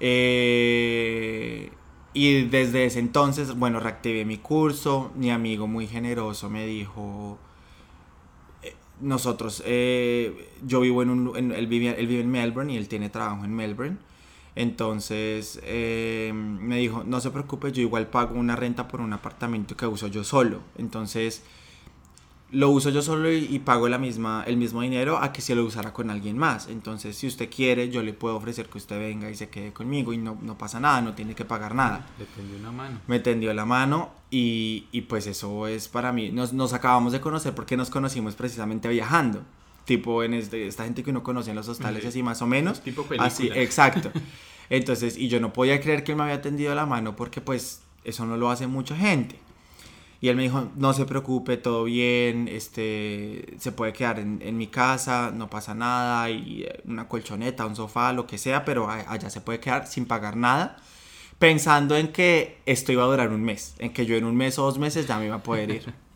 Eh, 0.00 1.70
y 2.14 2.42
desde 2.46 2.84
ese 2.86 2.98
entonces, 3.00 3.54
bueno, 3.56 3.80
reactivé 3.80 4.24
mi 4.24 4.38
curso. 4.38 5.12
Mi 5.16 5.30
amigo 5.30 5.66
muy 5.66 5.86
generoso 5.86 6.50
me 6.50 6.66
dijo, 6.66 7.38
eh, 8.62 8.74
nosotros, 9.00 9.62
eh, 9.66 10.50
yo 10.66 10.80
vivo 10.80 11.02
en 11.02 11.10
un, 11.10 11.36
en- 11.36 11.52
él, 11.52 11.66
vive, 11.66 11.94
él 11.98 12.06
vive 12.06 12.22
en 12.22 12.30
Melbourne 12.30 12.72
y 12.72 12.76
él 12.76 12.88
tiene 12.88 13.10
trabajo 13.10 13.44
en 13.44 13.54
Melbourne. 13.54 13.98
Entonces 14.54 15.60
me 16.42 16.76
dijo, 16.78 17.04
no 17.04 17.20
se 17.20 17.30
preocupe, 17.30 17.70
yo 17.72 17.80
igual 17.82 18.08
pago 18.08 18.34
una 18.38 18.56
renta 18.56 18.88
por 18.88 19.00
un 19.00 19.12
apartamento 19.12 19.76
que 19.76 19.86
uso 19.86 20.08
yo 20.08 20.24
solo. 20.24 20.60
Entonces 20.76 21.44
lo 22.50 22.70
uso 22.70 22.88
yo 22.90 23.02
solo 23.02 23.30
y, 23.30 23.44
y 23.44 23.58
pago 23.58 23.88
la 23.88 23.98
misma, 23.98 24.42
el 24.46 24.56
mismo 24.56 24.80
dinero 24.80 25.18
a 25.18 25.32
que 25.32 25.42
si 25.42 25.54
lo 25.54 25.64
usara 25.64 25.92
con 25.92 26.10
alguien 26.10 26.38
más. 26.38 26.68
Entonces, 26.68 27.16
si 27.16 27.26
usted 27.26 27.50
quiere, 27.50 27.90
yo 27.90 28.02
le 28.02 28.14
puedo 28.14 28.36
ofrecer 28.36 28.66
que 28.68 28.78
usted 28.78 28.98
venga 28.98 29.30
y 29.30 29.34
se 29.34 29.50
quede 29.50 29.72
conmigo 29.72 30.12
y 30.12 30.18
no, 30.18 30.38
no 30.40 30.56
pasa 30.56 30.80
nada, 30.80 31.02
no 31.02 31.14
tiene 31.14 31.34
que 31.34 31.44
pagar 31.44 31.74
nada. 31.74 32.06
Le 32.18 32.24
tendió 32.24 32.56
una 32.58 32.72
mano. 32.72 33.00
Me 33.06 33.20
tendió 33.20 33.52
la 33.52 33.66
mano 33.66 34.10
y, 34.30 34.86
y 34.92 35.02
pues 35.02 35.26
eso 35.26 35.66
es 35.66 35.88
para 35.88 36.12
mí. 36.12 36.30
Nos, 36.30 36.52
nos 36.54 36.72
acabamos 36.72 37.12
de 37.12 37.20
conocer 37.20 37.54
porque 37.54 37.76
nos 37.76 37.90
conocimos 37.90 38.34
precisamente 38.34 38.88
viajando. 38.88 39.42
Tipo 39.84 40.22
en 40.22 40.34
este, 40.34 40.66
esta 40.66 40.84
gente 40.84 41.02
que 41.02 41.10
uno 41.10 41.22
conoce 41.22 41.50
en 41.50 41.56
los 41.56 41.68
hostales 41.68 42.04
así 42.04 42.22
más 42.22 42.40
o 42.40 42.46
menos. 42.46 42.80
Tipo 42.82 43.02
película. 43.02 43.26
Así, 43.26 43.50
exacto. 43.54 44.10
Entonces, 44.70 45.16
y 45.16 45.28
yo 45.28 45.40
no 45.40 45.52
podía 45.52 45.80
creer 45.80 46.04
que 46.04 46.12
él 46.12 46.18
me 46.18 46.24
había 46.24 46.42
tendido 46.42 46.74
la 46.74 46.84
mano 46.86 47.16
porque 47.16 47.40
pues 47.40 47.82
eso 48.04 48.26
no 48.26 48.36
lo 48.36 48.50
hace 48.50 48.66
mucha 48.66 48.96
gente. 48.96 49.38
Y 50.20 50.28
él 50.28 50.36
me 50.36 50.42
dijo, 50.42 50.68
no 50.76 50.92
se 50.92 51.04
preocupe, 51.04 51.56
todo 51.56 51.84
bien, 51.84 52.48
este, 52.48 53.54
se 53.58 53.70
puede 53.70 53.92
quedar 53.92 54.18
en, 54.18 54.56
mi 54.56 54.66
casa, 54.66 55.30
no 55.32 55.48
pasa 55.48 55.74
nada, 55.74 56.28
y 56.28 56.64
eh, 56.64 56.80
una 56.86 57.06
colchoneta, 57.06 57.66
un 57.66 57.76
sofá, 57.76 58.12
lo 58.12 58.26
que 58.26 58.36
sea, 58.36 58.64
pero 58.64 58.90
allá 58.90 59.30
se 59.30 59.40
puede 59.40 59.60
quedar 59.60 59.86
sin 59.86 60.06
pagar 60.06 60.36
nada, 60.36 60.76
pensando 61.38 61.96
en 61.96 62.08
que 62.08 62.58
esto 62.66 62.90
iba 62.90 63.04
a 63.04 63.06
durar 63.06 63.30
un 63.30 63.44
mes, 63.44 63.76
en 63.78 63.92
que 63.92 64.06
yo 64.06 64.16
en 64.16 64.24
un 64.24 64.34
mes 64.34 64.58
o 64.58 64.64
dos 64.64 64.78
meses 64.78 65.06
ya 65.06 65.18
me 65.18 65.26
iba 65.26 65.36
a 65.36 65.42
poder 65.42 65.70
ir. 65.70 65.94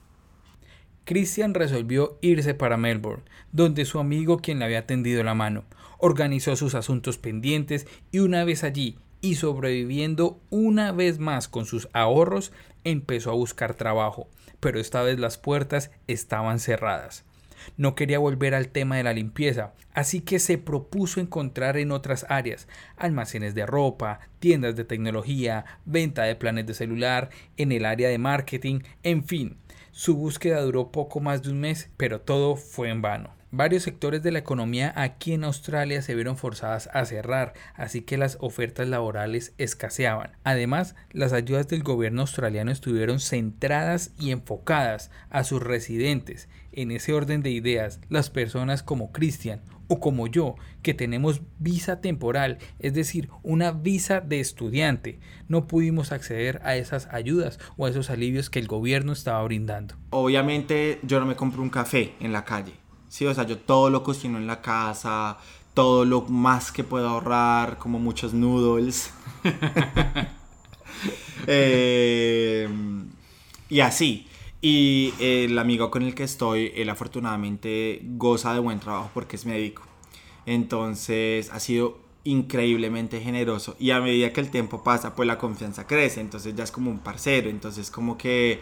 Christian 1.05 1.55
resolvió 1.55 2.19
irse 2.23 2.55
para 2.55 2.77
Melbourne, 2.77 3.23
donde 3.53 3.85
su 3.85 4.01
amigo 4.01 4.39
quien 4.39 4.59
le 4.59 4.65
había 4.65 4.87
tendido 4.87 5.23
la 5.23 5.35
mano, 5.35 5.65
organizó 5.99 6.57
sus 6.57 6.75
asuntos 6.75 7.19
pendientes 7.19 7.87
y 8.11 8.19
una 8.19 8.45
vez 8.45 8.65
allí 8.65 8.99
y 9.21 9.37
sobreviviendo 9.37 10.41
una 10.51 10.91
vez 10.91 11.21
más 11.21 11.49
con 11.49 11.65
sus 11.65 11.89
ahorros, 11.93 12.53
empezó 12.85 13.31
a 13.31 13.35
buscar 13.35 13.75
trabajo, 13.75 14.29
pero 14.61 14.81
esta 14.81 15.03
vez 15.03 15.19
las 15.19 15.39
puertas 15.39 15.91
estaban 16.07 16.59
cerradas. 16.59 17.25
No 17.77 17.95
quería 17.95 18.19
volver 18.19 18.55
al 18.55 18.69
tema 18.69 18.97
de 18.97 19.05
la 19.05 19.13
limpieza, 19.13 19.73
así 19.95 20.21
que 20.21 20.39
se 20.39 20.59
propuso 20.59 21.21
encontrar 21.21 21.77
en 21.77 21.93
otras 21.93 22.27
áreas, 22.29 22.69
almacenes 22.97 23.55
de 23.55 23.67
ropa, 23.67 24.21
tiendas 24.41 24.77
de 24.77 24.85
tecnología, 24.85 25.65
venta 25.85 26.25
de 26.25 26.37
planes 26.37 26.67
de 26.67 26.75
celular, 26.75 27.31
en 27.57 27.73
el 27.73 27.85
área 27.85 28.09
de 28.09 28.19
marketing, 28.19 28.81
en 29.03 29.25
fin. 29.25 29.59
Su 29.93 30.17
búsqueda 30.17 30.61
duró 30.63 30.91
poco 30.91 31.21
más 31.21 31.43
de 31.43 31.51
un 31.51 31.61
mes, 31.61 31.91
pero 31.97 32.21
todo 32.21 32.57
fue 32.57 32.89
en 32.89 33.03
vano. 33.03 33.42
Varios 33.55 33.83
sectores 33.83 34.23
de 34.23 34.33
la 34.33 34.39
economía 34.39 34.95
aquí 34.97 35.35
en 35.35 35.45
Australia 35.45 36.01
se 36.01 36.15
vieron 36.15 36.39
forzadas 36.39 36.89
a 36.95 37.05
cerrar, 37.05 37.53
así 37.75 38.01
que 38.01 38.17
las 38.17 38.39
ofertas 38.41 38.89
laborales 38.89 39.53
escaseaban. 39.59 40.31
Además, 40.43 40.95
las 41.11 41.35
ayudas 41.35 41.69
del 41.69 41.83
gobierno 41.83 42.23
australiano 42.23 42.71
estuvieron 42.71 43.21
centradas 43.21 44.15
y 44.19 44.31
enfocadas 44.31 45.11
a 45.29 45.45
sus 45.45 45.63
residentes. 45.63 46.49
En 46.73 46.91
ese 46.93 47.13
orden 47.13 47.43
de 47.43 47.51
ideas, 47.51 48.01
las 48.09 48.31
personas 48.31 48.83
como 48.83 49.13
Christian 49.13 49.61
o 49.87 50.01
como 50.01 50.29
yo, 50.29 50.55
que 50.81 50.95
tenemos 50.95 51.43
visa 51.59 52.01
temporal, 52.01 52.57
es 52.79 52.95
decir, 52.95 53.29
una 53.43 53.73
visa 53.73 54.23
de 54.23 54.41
estudiante, 54.41 55.21
no 55.49 55.67
pudimos 55.67 56.13
acceder 56.13 56.63
a 56.65 56.77
esas 56.77 57.07
ayudas 57.13 57.59
o 57.77 57.85
a 57.85 57.91
esos 57.91 58.09
alivios 58.09 58.49
que 58.49 58.61
el 58.61 58.67
gobierno 58.67 59.13
estaba 59.13 59.43
brindando. 59.45 59.97
Obviamente 60.09 61.01
yo 61.03 61.21
no 61.21 61.27
me 61.27 61.37
compro 61.37 61.61
un 61.61 61.69
café 61.69 62.15
en 62.21 62.33
la 62.33 62.47
calle, 62.47 62.73
sí, 63.13 63.27
o 63.27 63.35
sea, 63.35 63.45
yo 63.45 63.59
todo 63.59 63.91
lo 63.91 64.03
cocino 64.03 64.39
en 64.39 64.47
la 64.47 64.63
casa, 64.63 65.37
todo 65.75 66.07
lo 66.07 66.23
más 66.23 66.73
que 66.73 66.83
puedo 66.83 67.07
ahorrar, 67.09 67.77
como 67.79 67.99
muchos 67.99 68.33
noodles. 68.35 69.13
Eh, 71.49 72.69
y 73.69 73.81
así. 73.81 74.29
Y 74.61 75.13
el 75.19 75.59
amigo 75.59 75.91
con 75.91 76.05
el 76.05 76.15
que 76.15 76.23
estoy, 76.23 76.71
él 76.77 76.89
afortunadamente 76.89 78.01
goza 78.05 78.55
de 78.55 78.61
buen 78.61 78.79
trabajo 78.79 79.11
porque 79.13 79.35
es 79.35 79.45
médico. 79.45 79.83
Entonces 80.47 81.51
ha 81.51 81.59
sido 81.59 81.99
increíblemente 82.23 83.21
generoso. 83.21 83.75
Y 83.81 83.91
a 83.91 84.01
medida 84.01 84.33
que 84.33 84.41
el 84.41 84.53
tiempo 84.53 84.85
pasa, 84.85 85.17
pues 85.17 85.27
la 85.27 85.37
confianza 85.37 85.89
crece. 85.89 86.21
Entonces 86.21 86.55
ya 86.55 86.63
es 86.63 86.71
como 86.71 86.93
un 86.93 87.01
parcero. 87.01 87.51
Entonces 87.51 87.91
como 87.91 88.17
que 88.17 88.61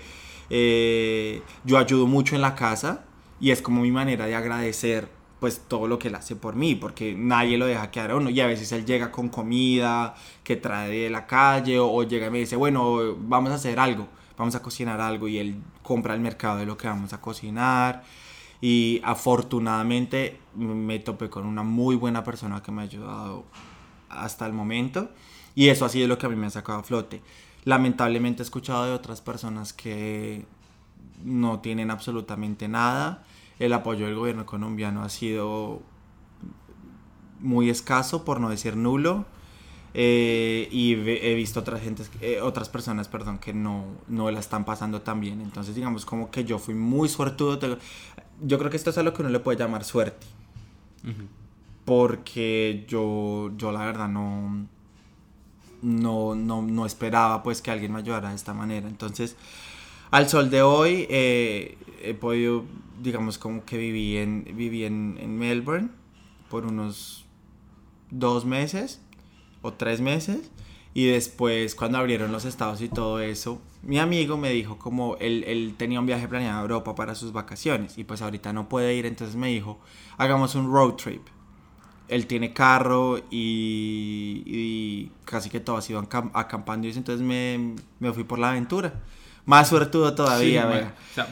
eh, 0.49 1.43
yo 1.65 1.77
ayudo 1.77 2.07
mucho 2.07 2.35
en 2.35 2.41
la 2.41 2.55
casa 2.55 3.05
y 3.41 3.51
es 3.51 3.63
como 3.63 3.83
mi 3.83 3.91
manera 3.91 4.27
de 4.27 4.35
agradecer 4.35 5.09
pues 5.41 5.63
todo 5.67 5.89
lo 5.89 5.99
que 5.99 6.09
él 6.09 6.15
hace 6.15 6.37
por 6.37 6.55
mí, 6.55 6.75
porque 6.75 7.15
nadie 7.17 7.57
lo 7.57 7.65
deja 7.65 7.91
quedar 7.91 8.11
a 8.11 8.17
uno. 8.17 8.29
Y 8.29 8.39
a 8.41 8.47
veces 8.47 8.71
él 8.73 8.85
llega 8.85 9.11
con 9.11 9.31
comida 9.31 10.15
que 10.45 10.57
trae 10.57 10.91
de 10.91 11.11
la 11.11 11.27
calle 11.27 11.79
o, 11.79 12.03
llega 12.03 12.27
y 12.27 12.31
me 12.31 12.39
dice, 12.39 12.57
bueno, 12.57 13.17
vamos 13.19 13.51
a 13.51 13.55
hacer 13.55 13.81
algo, 13.81 14.07
vamos 14.37 14.55
a 14.55 14.63
cocinar 14.63 15.01
algo 15.01 15.27
y 15.29 15.39
él 15.39 15.57
compra 15.83 16.13
el 16.15 16.21
mercado 16.21 16.59
de 16.59 16.67
lo 16.67 16.77
que 16.77 16.87
vamos 16.87 17.15
a 17.15 17.21
cocinar. 17.23 18.05
Y 18.61 19.01
afortunadamente 19.03 20.39
me 20.55 20.99
topé 20.99 21.31
con 21.31 21.47
una 21.47 21.63
muy 21.63 21.97
buena 21.97 22.23
persona 22.23 22.63
que 22.63 22.71
me 22.71 22.83
ha 22.83 22.85
ayudado 22.85 23.47
hasta 24.11 24.45
el 24.45 24.53
momento. 24.53 25.09
Y 25.55 25.69
eso 25.69 25.87
ha 25.87 25.89
sido 25.89 26.07
lo 26.07 26.19
que 26.19 26.27
a 26.27 26.29
mí 26.29 26.37
me 26.37 26.47
ha 26.47 26.51
sacado 26.51 26.81
a 26.81 26.83
flote. 26.83 27.23
Lamentablemente 27.65 28.43
he 28.43 28.45
escuchado 28.45 28.85
de 28.85 28.93
otras 28.93 29.23
personas 29.23 29.73
que 29.73 30.45
no 31.25 31.61
tienen 31.61 31.91
absolutamente 31.91 32.69
nada. 32.69 33.25
El 33.61 33.73
apoyo 33.73 34.07
del 34.07 34.17
gobierno 34.17 34.45
colombiano 34.47 35.03
ha 35.03 35.09
sido 35.09 35.83
muy 37.39 37.71
escaso, 37.71 38.25
por 38.25 38.41
no 38.41 38.49
decir 38.49 38.77
nulo. 38.77 39.27
Eh, 39.93 40.69
y 40.71 40.93
he 40.93 41.35
visto 41.35 41.61
otras, 41.61 41.83
gentes, 41.83 42.11
eh, 42.21 42.41
otras 42.41 42.69
personas 42.69 43.09
perdón, 43.09 43.39
que 43.39 43.53
no, 43.53 43.87
no 44.07 44.31
la 44.31 44.41
están 44.41 44.65
pasando 44.65 45.03
tan 45.03 45.21
bien. 45.21 45.41
Entonces, 45.41 45.75
digamos, 45.75 46.05
como 46.05 46.31
que 46.31 46.45
yo 46.45 46.59
fui 46.59 46.75
muy 46.75 47.09
suertudo. 47.09 47.79
Yo 48.43 48.59
creo 48.59 48.71
que 48.71 48.77
esto 48.77 48.91
es 48.91 48.99
a 48.99 49.03
lo 49.03 49.13
que 49.13 49.23
uno 49.23 49.31
le 49.31 49.41
puede 49.41 49.59
llamar 49.59 49.85
suerte. 49.85 50.27
Porque 51.85 52.85
yo, 52.89 53.51
yo 53.57 53.73
la 53.73 53.85
verdad 53.85 54.09
no, 54.09 54.67
no, 55.83 56.35
no, 56.35 56.63
no 56.63 56.87
esperaba 56.87 57.43
pues 57.43 57.63
que 57.63 57.71
alguien 57.71 57.93
me 57.93 57.99
ayudara 57.99 58.31
de 58.31 58.37
esta 58.37 58.55
manera. 58.55 58.87
Entonces, 58.89 59.37
al 60.11 60.29
sol 60.29 60.51
de 60.51 60.63
hoy 60.63 61.07
eh, 61.11 61.79
he 62.03 62.15
podido, 62.15 62.65
digamos, 63.03 63.39
como 63.39 63.65
que 63.65 63.79
viví 63.79 64.17
en, 64.17 64.45
viví 64.57 64.85
en, 64.85 65.19
en 65.21 65.39
Melbourne 65.39 65.89
por 66.49 66.67
unos 66.67 67.25
dos 68.11 68.45
meses 68.45 69.01
o 69.63 69.73
tres 69.73 70.01
meses. 70.01 70.51
Y 70.93 71.07
después, 71.07 71.77
cuando 71.77 71.99
abrieron 71.99 72.33
los 72.33 72.45
estados 72.45 72.83
y 72.83 72.89
todo 72.89 73.21
eso, 73.21 73.61
mi 73.83 74.01
amigo 74.01 74.37
me 74.37 74.51
dijo 74.51 74.77
como 74.77 75.17
él, 75.21 75.45
él 75.47 75.75
tenía 75.77 76.01
un 76.01 76.07
viaje 76.07 76.27
planeado 76.27 76.59
a 76.59 76.63
Europa 76.63 76.97
para 76.97 77.15
sus 77.15 77.33
vacaciones 77.33 77.97
y 77.97 78.03
pues 78.03 78.23
ahorita 78.23 78.53
no 78.53 78.69
puede 78.69 78.95
ir, 78.97 79.07
entonces 79.07 79.37
me 79.37 79.49
dijo, 79.49 79.79
hagamos 80.19 80.57
un 80.57 80.73
road 80.73 80.95
trip. 80.95 81.23
Él 82.09 82.27
tiene 82.27 82.53
carro 82.53 83.19
y, 83.31 84.43
y 84.47 85.13
casi 85.25 85.49
que 85.49 85.61
todo 85.61 85.77
ha 85.77 85.83
sido 85.83 86.03
acam- 86.03 86.33
acampando 86.35 86.89
y 86.89 86.91
entonces 86.91 87.25
me, 87.25 87.77
me 88.01 88.13
fui 88.13 88.25
por 88.25 88.41
la 88.41 88.51
aventura. 88.51 89.01
Más 89.47 89.69
suertudo 89.69 90.15
todavía, 90.15 90.63
Sí, 90.63 90.69
man. 90.69 90.95
O 91.11 91.15
sea, 91.15 91.29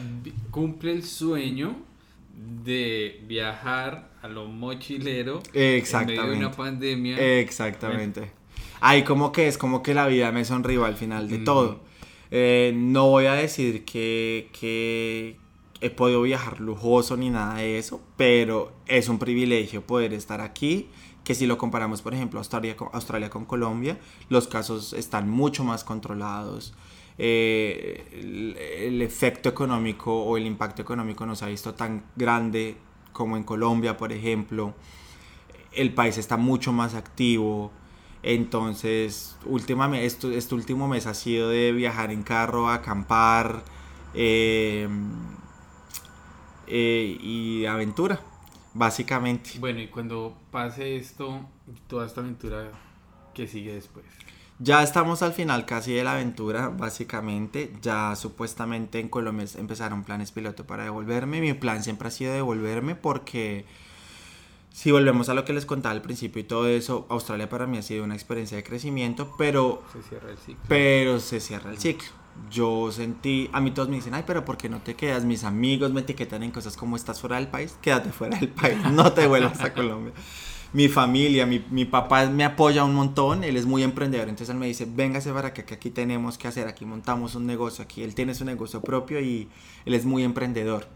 cumple 0.51 0.91
el 0.91 1.03
sueño 1.03 1.75
de 2.63 3.21
viajar 3.27 4.09
a 4.21 4.27
lo 4.27 4.45
mochilero 4.47 5.41
en 5.47 5.51
medio 5.53 5.61
de 5.71 5.77
Exactamente. 5.77 6.37
una 6.37 6.51
pandemia. 6.51 7.17
Exactamente. 7.39 8.31
Ahí 8.81 9.03
como 9.03 9.31
que 9.31 9.47
es 9.47 9.57
como 9.57 9.83
que 9.83 9.93
la 9.93 10.07
vida 10.07 10.31
me 10.31 10.45
sonrió 10.45 10.85
al 10.85 10.95
final 10.95 11.27
de 11.27 11.35
Ujú. 11.35 11.43
todo. 11.43 11.79
Eh, 12.31 12.73
no 12.75 13.07
voy 13.09 13.25
a 13.25 13.33
decir 13.33 13.83
que, 13.85 14.49
que 14.57 15.37
he 15.81 15.89
podido 15.89 16.21
viajar 16.21 16.59
lujoso 16.59 17.17
ni 17.17 17.29
nada 17.29 17.55
de 17.55 17.77
eso, 17.77 18.01
pero 18.17 18.71
es 18.87 19.09
un 19.09 19.19
privilegio 19.19 19.81
poder 19.85 20.13
estar 20.13 20.39
aquí, 20.41 20.87
que 21.23 21.35
si 21.35 21.45
lo 21.45 21.57
comparamos, 21.57 22.01
por 22.01 22.13
ejemplo, 22.13 22.39
Australia 22.39 22.75
con, 22.77 22.89
Australia 22.93 23.29
con 23.29 23.45
Colombia, 23.45 23.97
los 24.29 24.47
casos 24.47 24.93
están 24.93 25.29
mucho 25.29 25.63
más 25.63 25.83
controlados. 25.83 26.73
Eh, 27.21 28.85
el, 28.87 29.01
efecto 29.01 29.49
económico 29.49 30.23
o 30.23 30.37
el 30.37 30.45
impacto 30.45 30.81
económico 30.81 31.25
no 31.25 31.35
se 31.35 31.43
ha 31.43 31.49
visto 31.49 31.73
tan 31.73 32.05
grande 32.15 32.77
como 33.11 33.35
en 33.35 33.43
Colombia, 33.43 33.97
por 33.97 34.13
ejemplo 34.13 34.73
el 35.71 35.93
país 35.93 36.17
está 36.17 36.37
mucho 36.37 36.71
más 36.71 36.95
activo. 36.95 37.71
Entonces, 38.21 39.37
últimamente, 39.45 40.05
esto, 40.05 40.31
este 40.31 40.55
último 40.55 40.87
mes 40.87 41.05
ha 41.07 41.13
sido 41.13 41.49
de 41.49 41.71
viajar 41.71 42.11
en 42.11 42.23
carro, 42.23 42.69
acampar 42.69 43.63
eh, 44.13 44.89
eh, 46.67 47.17
y 47.21 47.65
aventura, 47.65 48.19
básicamente. 48.73 49.51
Bueno, 49.59 49.79
y 49.79 49.87
cuando 49.87 50.37
pase 50.51 50.97
esto, 50.97 51.45
toda 51.87 52.05
esta 52.05 52.21
aventura 52.21 52.71
que 53.33 53.47
sigue 53.47 53.73
después. 53.73 54.05
Ya 54.61 54.83
estamos 54.83 55.21
al 55.23 55.31
final 55.31 55.65
casi 55.65 55.93
de 55.93 56.03
la 56.03 56.11
aventura, 56.13 56.67
básicamente. 56.67 57.71
Ya 57.81 58.13
supuestamente 58.17 58.99
en 58.99 59.07
Colombia 59.07 59.45
empezaron 59.57 60.03
planes 60.03 60.31
piloto 60.33 60.67
para 60.67 60.83
devolverme. 60.83 61.39
Mi 61.39 61.53
plan 61.53 61.81
siempre 61.81 62.09
ha 62.09 62.11
sido 62.11 62.33
devolverme 62.33 62.95
porque 62.95 63.65
si 64.71 64.91
volvemos 64.91 65.29
a 65.29 65.33
lo 65.33 65.45
que 65.45 65.53
les 65.53 65.65
contaba 65.65 65.93
al 65.93 66.01
principio 66.01 66.41
y 66.41 66.43
todo 66.43 66.67
eso, 66.67 67.05
Australia 67.09 67.47
para 67.47 67.67
mí 67.67 67.77
ha 67.77 67.81
sido 67.81 68.03
una 68.03 68.15
experiencia 68.15 68.57
de 68.57 68.63
crecimiento, 68.63 69.33
pero 69.37 69.81
Se 69.93 70.01
cierra 70.03 70.29
el 70.29 70.37
ciclo. 70.37 70.63
pero 70.67 71.19
se 71.21 71.39
cierra 71.39 71.71
el 71.71 71.77
ciclo. 71.77 72.07
yo 72.51 72.91
sentí, 72.91 73.49
a 73.53 73.61
mí 73.61 73.71
todos 73.71 73.87
me 73.89 73.95
dicen, 73.95 74.13
ay, 74.13 74.23
pero 74.27 74.43
¿por 74.45 74.57
qué 74.57 74.67
no 74.69 74.81
te 74.81 74.95
quedas? 74.95 75.23
Mis 75.23 75.43
amigos 75.45 75.91
me 75.91 76.01
etiquetan 76.01 76.43
en 76.43 76.51
cosas 76.51 76.75
como 76.77 76.95
estás 76.97 77.19
fuera 77.19 77.37
del 77.37 77.47
país, 77.47 77.77
quédate 77.81 78.11
fuera 78.11 78.37
del 78.37 78.49
país, 78.49 78.77
no 78.91 79.11
te 79.13 79.25
vuelvas 79.25 79.59
a 79.61 79.73
Colombia. 79.73 80.13
Mi 80.71 80.87
familia, 80.87 81.45
mi, 81.45 81.65
mi 81.71 81.85
papá 81.85 82.29
me 82.29 82.43
apoya 82.43 82.83
un 82.83 82.93
montón, 82.93 83.43
él 83.43 83.57
es 83.57 83.65
muy 83.65 83.81
emprendedor, 83.81 84.29
entonces 84.29 84.53
él 84.53 84.59
me 84.59 84.67
dice, 84.67 84.85
véngase 84.87 85.33
para 85.33 85.47
acá, 85.47 85.65
que 85.65 85.73
aquí 85.73 85.89
tenemos 85.89 86.37
que 86.37 86.47
hacer, 86.47 86.67
aquí 86.67 86.85
montamos 86.85 87.33
un 87.33 87.47
negocio, 87.47 87.83
aquí 87.83 88.03
él 88.03 88.13
tiene 88.13 88.35
su 88.35 88.45
negocio 88.45 88.81
propio 88.81 89.19
y 89.19 89.49
él 89.85 89.93
es 89.95 90.05
muy 90.05 90.23
emprendedor. 90.23 90.87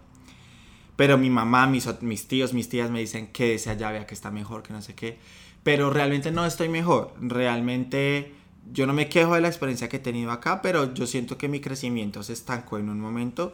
Pero 0.96 1.18
mi 1.18 1.32
mamá, 1.32 1.66
mis, 1.66 1.90
mis 2.02 2.28
tíos, 2.28 2.54
mis 2.54 2.70
tías 2.70 2.92
me 2.92 3.00
dicen 3.00 3.28
que 3.28 3.56
ese 3.56 3.72
allá, 3.72 3.92
vea 3.92 4.06
que 4.06 4.14
está 4.14 4.30
mejor, 4.30 4.62
que 4.62 4.74
no 4.74 4.82
sé 4.82 4.94
qué. 4.94 5.18
Pero 5.64 5.90
realmente 5.90 6.32
no 6.32 6.46
estoy 6.46 6.70
mejor, 6.70 7.14
realmente 7.20 8.34
yo 8.72 8.86
no 8.86 8.94
me 8.94 9.10
quejo 9.10 9.36
de 9.36 9.42
la 9.42 9.48
experiencia 9.48 9.90
que 9.90 9.98
he 9.98 10.00
tenido 10.00 10.32
acá, 10.32 10.62
pero 10.62 10.94
yo 10.94 11.08
siento 11.08 11.38
que 11.38 11.50
mi 11.50 11.60
crecimiento 11.60 12.24
se 12.24 12.34
estancó 12.34 12.78
en 12.78 12.90
un 12.90 13.00
momento 13.00 13.54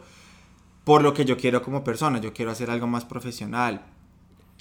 por 0.84 1.02
lo 1.02 1.14
que 1.14 1.24
yo 1.24 1.36
quiero 1.36 1.62
como 1.62 1.84
persona. 1.84 2.20
Yo 2.20 2.32
quiero 2.32 2.50
hacer 2.50 2.70
algo 2.70 2.86
más 2.86 3.04
profesional. 3.04 3.86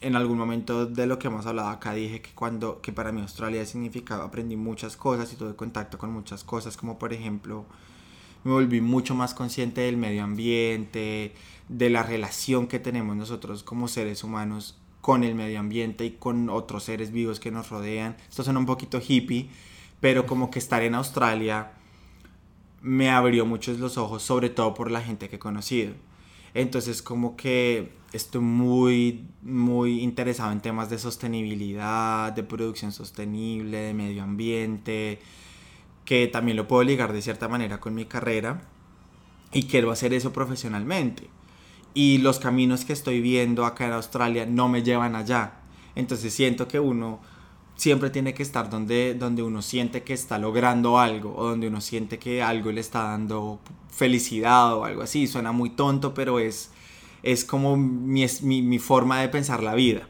En 0.01 0.15
algún 0.15 0.37
momento 0.37 0.85
de 0.85 1.05
lo 1.07 1.19
que 1.19 1.27
hemos 1.27 1.45
hablado 1.45 1.67
acá 1.67 1.93
dije 1.93 2.21
que 2.21 2.29
cuando 2.33 2.79
que 2.79 2.93
para 2.93 3.11
mí 3.11 3.19
Australia 3.19 3.65
significaba 3.65 4.23
aprendí 4.23 4.55
muchas 4.55 4.95
cosas 4.95 5.33
y 5.33 5.35
tuve 5.35 5.55
contacto 5.55 5.97
con 5.97 6.11
muchas 6.11 6.45
cosas, 6.45 6.77
como 6.77 6.97
por 6.97 7.11
ejemplo 7.11 7.65
me 8.45 8.53
volví 8.53 8.79
mucho 8.79 9.13
más 9.13 9.33
consciente 9.33 9.81
del 9.81 9.97
medio 9.97 10.23
ambiente, 10.23 11.33
de 11.67 11.89
la 11.89 12.03
relación 12.03 12.67
que 12.67 12.79
tenemos 12.79 13.17
nosotros 13.17 13.63
como 13.63 13.89
seres 13.89 14.23
humanos 14.23 14.77
con 15.01 15.25
el 15.25 15.35
medio 15.35 15.59
ambiente 15.59 16.05
y 16.05 16.11
con 16.11 16.49
otros 16.49 16.83
seres 16.83 17.11
vivos 17.11 17.41
que 17.41 17.51
nos 17.51 17.69
rodean. 17.69 18.15
Esto 18.29 18.43
suena 18.43 18.59
un 18.59 18.65
poquito 18.65 19.01
hippie, 19.05 19.49
pero 19.99 20.25
como 20.25 20.49
que 20.49 20.59
estar 20.59 20.81
en 20.81 20.95
Australia 20.95 21.73
me 22.81 23.09
abrió 23.09 23.45
muchos 23.45 23.79
los 23.79 23.97
ojos, 23.97 24.23
sobre 24.23 24.49
todo 24.49 24.73
por 24.73 24.91
la 24.91 25.01
gente 25.01 25.27
que 25.27 25.35
he 25.35 25.39
conocido. 25.39 25.93
Entonces 26.53 27.01
como 27.01 27.35
que 27.35 27.91
estoy 28.13 28.41
muy, 28.41 29.27
muy 29.41 30.01
interesado 30.01 30.51
en 30.51 30.61
temas 30.61 30.89
de 30.89 30.97
sostenibilidad, 30.97 32.33
de 32.33 32.43
producción 32.43 32.91
sostenible, 32.91 33.77
de 33.77 33.93
medio 33.93 34.23
ambiente, 34.23 35.19
que 36.05 36.27
también 36.27 36.57
lo 36.57 36.67
puedo 36.67 36.83
ligar 36.83 37.13
de 37.13 37.21
cierta 37.21 37.47
manera 37.47 37.79
con 37.79 37.93
mi 37.93 38.05
carrera 38.05 38.61
y 39.51 39.63
quiero 39.63 39.91
hacer 39.91 40.13
eso 40.13 40.33
profesionalmente. 40.33 41.29
Y 41.93 42.19
los 42.19 42.39
caminos 42.39 42.85
que 42.85 42.93
estoy 42.93 43.21
viendo 43.21 43.65
acá 43.65 43.87
en 43.87 43.93
Australia 43.93 44.45
no 44.45 44.69
me 44.69 44.83
llevan 44.83 45.15
allá. 45.15 45.53
Entonces 45.95 46.33
siento 46.33 46.67
que 46.67 46.79
uno 46.79 47.19
siempre 47.79 48.09
tiene 48.09 48.33
que 48.33 48.43
estar 48.43 48.69
donde, 48.69 49.13
donde 49.13 49.41
uno 49.41 49.61
siente 49.61 50.03
que 50.03 50.13
está 50.13 50.37
logrando 50.37 50.99
algo 50.99 51.33
o 51.37 51.45
donde 51.45 51.69
uno 51.69 51.79
siente 51.79 52.19
que 52.19 52.43
algo 52.43 52.73
le 52.73 52.81
está 52.81 53.03
dando 53.03 53.61
felicidad 53.89 54.75
o 54.75 54.83
algo 54.83 55.01
así. 55.01 55.27
Suena 55.27 55.53
muy 55.53 55.69
tonto, 55.69 56.13
pero 56.13 56.39
es, 56.39 56.71
es 57.23 57.45
como 57.45 57.77
mi, 57.77 58.25
mi, 58.41 58.61
mi 58.61 58.79
forma 58.79 59.21
de 59.21 59.29
pensar 59.29 59.63
la 59.63 59.75
vida. 59.75 60.09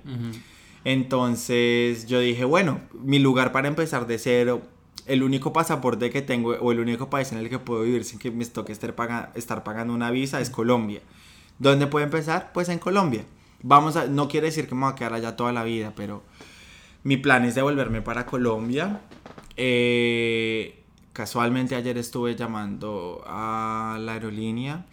Entonces 0.83 2.07
yo 2.07 2.19
dije, 2.19 2.43
bueno, 2.43 2.81
mi 3.03 3.19
lugar 3.19 3.51
para 3.51 3.67
empezar 3.67 4.07
de 4.07 4.17
cero, 4.17 4.63
el 5.05 5.21
único 5.21 5.53
pasaporte 5.53 6.09
que 6.09 6.23
tengo 6.23 6.53
o 6.53 6.71
el 6.71 6.79
único 6.79 7.11
país 7.11 7.31
en 7.31 7.37
el 7.37 7.49
que 7.49 7.59
puedo 7.59 7.83
vivir 7.83 8.03
sin 8.03 8.17
que 8.17 8.31
me 8.31 8.45
toque 8.47 8.71
estar, 8.71 9.31
estar 9.35 9.63
pagando 9.63 9.93
una 9.93 10.09
visa 10.09 10.41
es 10.41 10.49
Colombia. 10.49 11.01
¿Dónde 11.59 11.85
puedo 11.85 12.03
empezar? 12.03 12.51
Pues 12.51 12.67
en 12.69 12.79
Colombia. 12.79 13.25
Vamos 13.61 13.95
a, 13.95 14.07
no 14.07 14.27
quiere 14.27 14.47
decir 14.47 14.67
que 14.67 14.73
me 14.73 14.81
voy 14.81 14.93
a 14.93 14.95
quedar 14.95 15.13
allá 15.13 15.35
toda 15.35 15.51
la 15.51 15.63
vida, 15.63 15.93
pero 15.95 16.23
mi 17.03 17.17
plan 17.17 17.45
es 17.45 17.55
devolverme 17.55 18.01
para 18.01 18.25
Colombia. 18.25 19.01
Eh, 19.55 20.83
casualmente 21.13 21.75
ayer 21.75 21.97
estuve 21.97 22.35
llamando 22.35 23.23
a 23.25 23.97
la 23.99 24.13
aerolínea. 24.13 24.85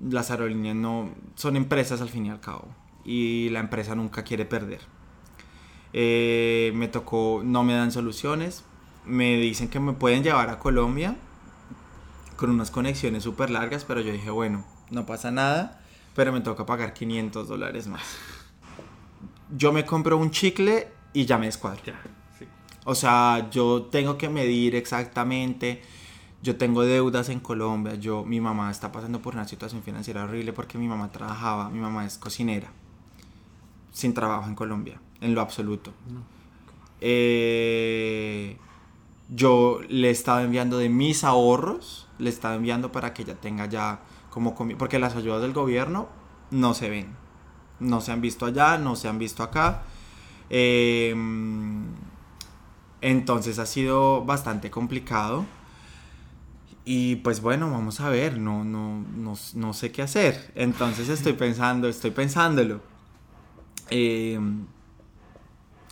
Las 0.00 0.30
aerolíneas 0.30 0.76
no 0.76 1.10
son 1.34 1.56
empresas 1.56 2.00
al 2.00 2.08
fin 2.08 2.26
y 2.26 2.30
al 2.30 2.40
cabo. 2.40 2.68
Y 3.04 3.48
la 3.50 3.60
empresa 3.60 3.94
nunca 3.94 4.22
quiere 4.22 4.44
perder. 4.44 4.80
Eh, 5.92 6.72
me 6.74 6.88
tocó, 6.88 7.42
no 7.44 7.64
me 7.64 7.74
dan 7.74 7.92
soluciones. 7.92 8.64
Me 9.04 9.36
dicen 9.36 9.68
que 9.68 9.80
me 9.80 9.94
pueden 9.94 10.22
llevar 10.22 10.50
a 10.50 10.58
Colombia 10.58 11.16
con 12.36 12.50
unas 12.50 12.70
conexiones 12.70 13.22
súper 13.22 13.50
largas, 13.50 13.84
pero 13.84 14.00
yo 14.00 14.12
dije, 14.12 14.30
bueno, 14.30 14.64
no 14.90 15.06
pasa 15.06 15.30
nada, 15.30 15.80
pero 16.14 16.32
me 16.32 16.40
toca 16.40 16.66
pagar 16.66 16.92
500 16.92 17.48
dólares 17.48 17.88
más. 17.88 18.02
Yo 19.56 19.72
me 19.72 19.84
compro 19.86 20.18
un 20.18 20.30
chicle 20.30 20.88
y 21.12 21.26
ya 21.26 21.38
me 21.38 21.46
descuadro. 21.46 21.92
O 22.84 22.94
sea, 22.94 23.50
yo 23.50 23.82
tengo 23.90 24.16
que 24.16 24.28
medir 24.28 24.74
exactamente. 24.74 25.82
Yo 26.42 26.56
tengo 26.56 26.84
deudas 26.84 27.28
en 27.28 27.40
Colombia. 27.40 27.96
Yo, 27.96 28.24
mi 28.24 28.40
mamá 28.40 28.70
está 28.70 28.92
pasando 28.92 29.20
por 29.20 29.34
una 29.34 29.46
situación 29.46 29.82
financiera 29.82 30.24
horrible 30.24 30.52
porque 30.52 30.78
mi 30.78 30.88
mamá 30.88 31.10
trabajaba, 31.12 31.68
mi 31.68 31.80
mamá 31.80 32.06
es 32.06 32.16
cocinera, 32.16 32.70
sin 33.92 34.14
trabajo 34.14 34.48
en 34.48 34.54
Colombia, 34.54 35.00
en 35.20 35.34
lo 35.34 35.40
absoluto. 35.40 35.92
Eh, 37.00 38.56
yo 39.28 39.80
le 39.88 40.10
estaba 40.10 40.42
enviando 40.42 40.78
de 40.78 40.88
mis 40.88 41.24
ahorros, 41.24 42.08
le 42.18 42.30
estaba 42.30 42.54
enviando 42.54 42.90
para 42.92 43.12
que 43.12 43.22
ella 43.22 43.34
tenga 43.34 43.66
ya 43.66 44.00
como 44.30 44.54
porque 44.54 44.98
las 44.98 45.16
ayudas 45.16 45.42
del 45.42 45.52
gobierno 45.52 46.08
no 46.50 46.72
se 46.72 46.88
ven, 46.88 47.08
no 47.80 48.00
se 48.00 48.12
han 48.12 48.20
visto 48.20 48.46
allá, 48.46 48.78
no 48.78 48.96
se 48.96 49.08
han 49.08 49.18
visto 49.18 49.42
acá. 49.42 49.82
Em, 50.50 51.84
entonces 53.00 53.58
ha 53.58 53.66
sido 53.66 54.24
bastante 54.24 54.70
complicado. 54.70 55.44
Y 56.84 57.16
pues 57.16 57.42
bueno, 57.42 57.70
vamos 57.70 58.00
a 58.00 58.08
ver, 58.08 58.38
no, 58.38 58.64
no, 58.64 59.04
no, 59.54 59.72
sé 59.74 59.92
qué 59.92 60.02
hacer. 60.02 60.52
Entonces 60.54 61.08
estoy 61.10 61.34
pensando, 61.34 61.86
estoy 61.86 62.12
pensándolo. 62.12 62.80
Em, 63.90 64.64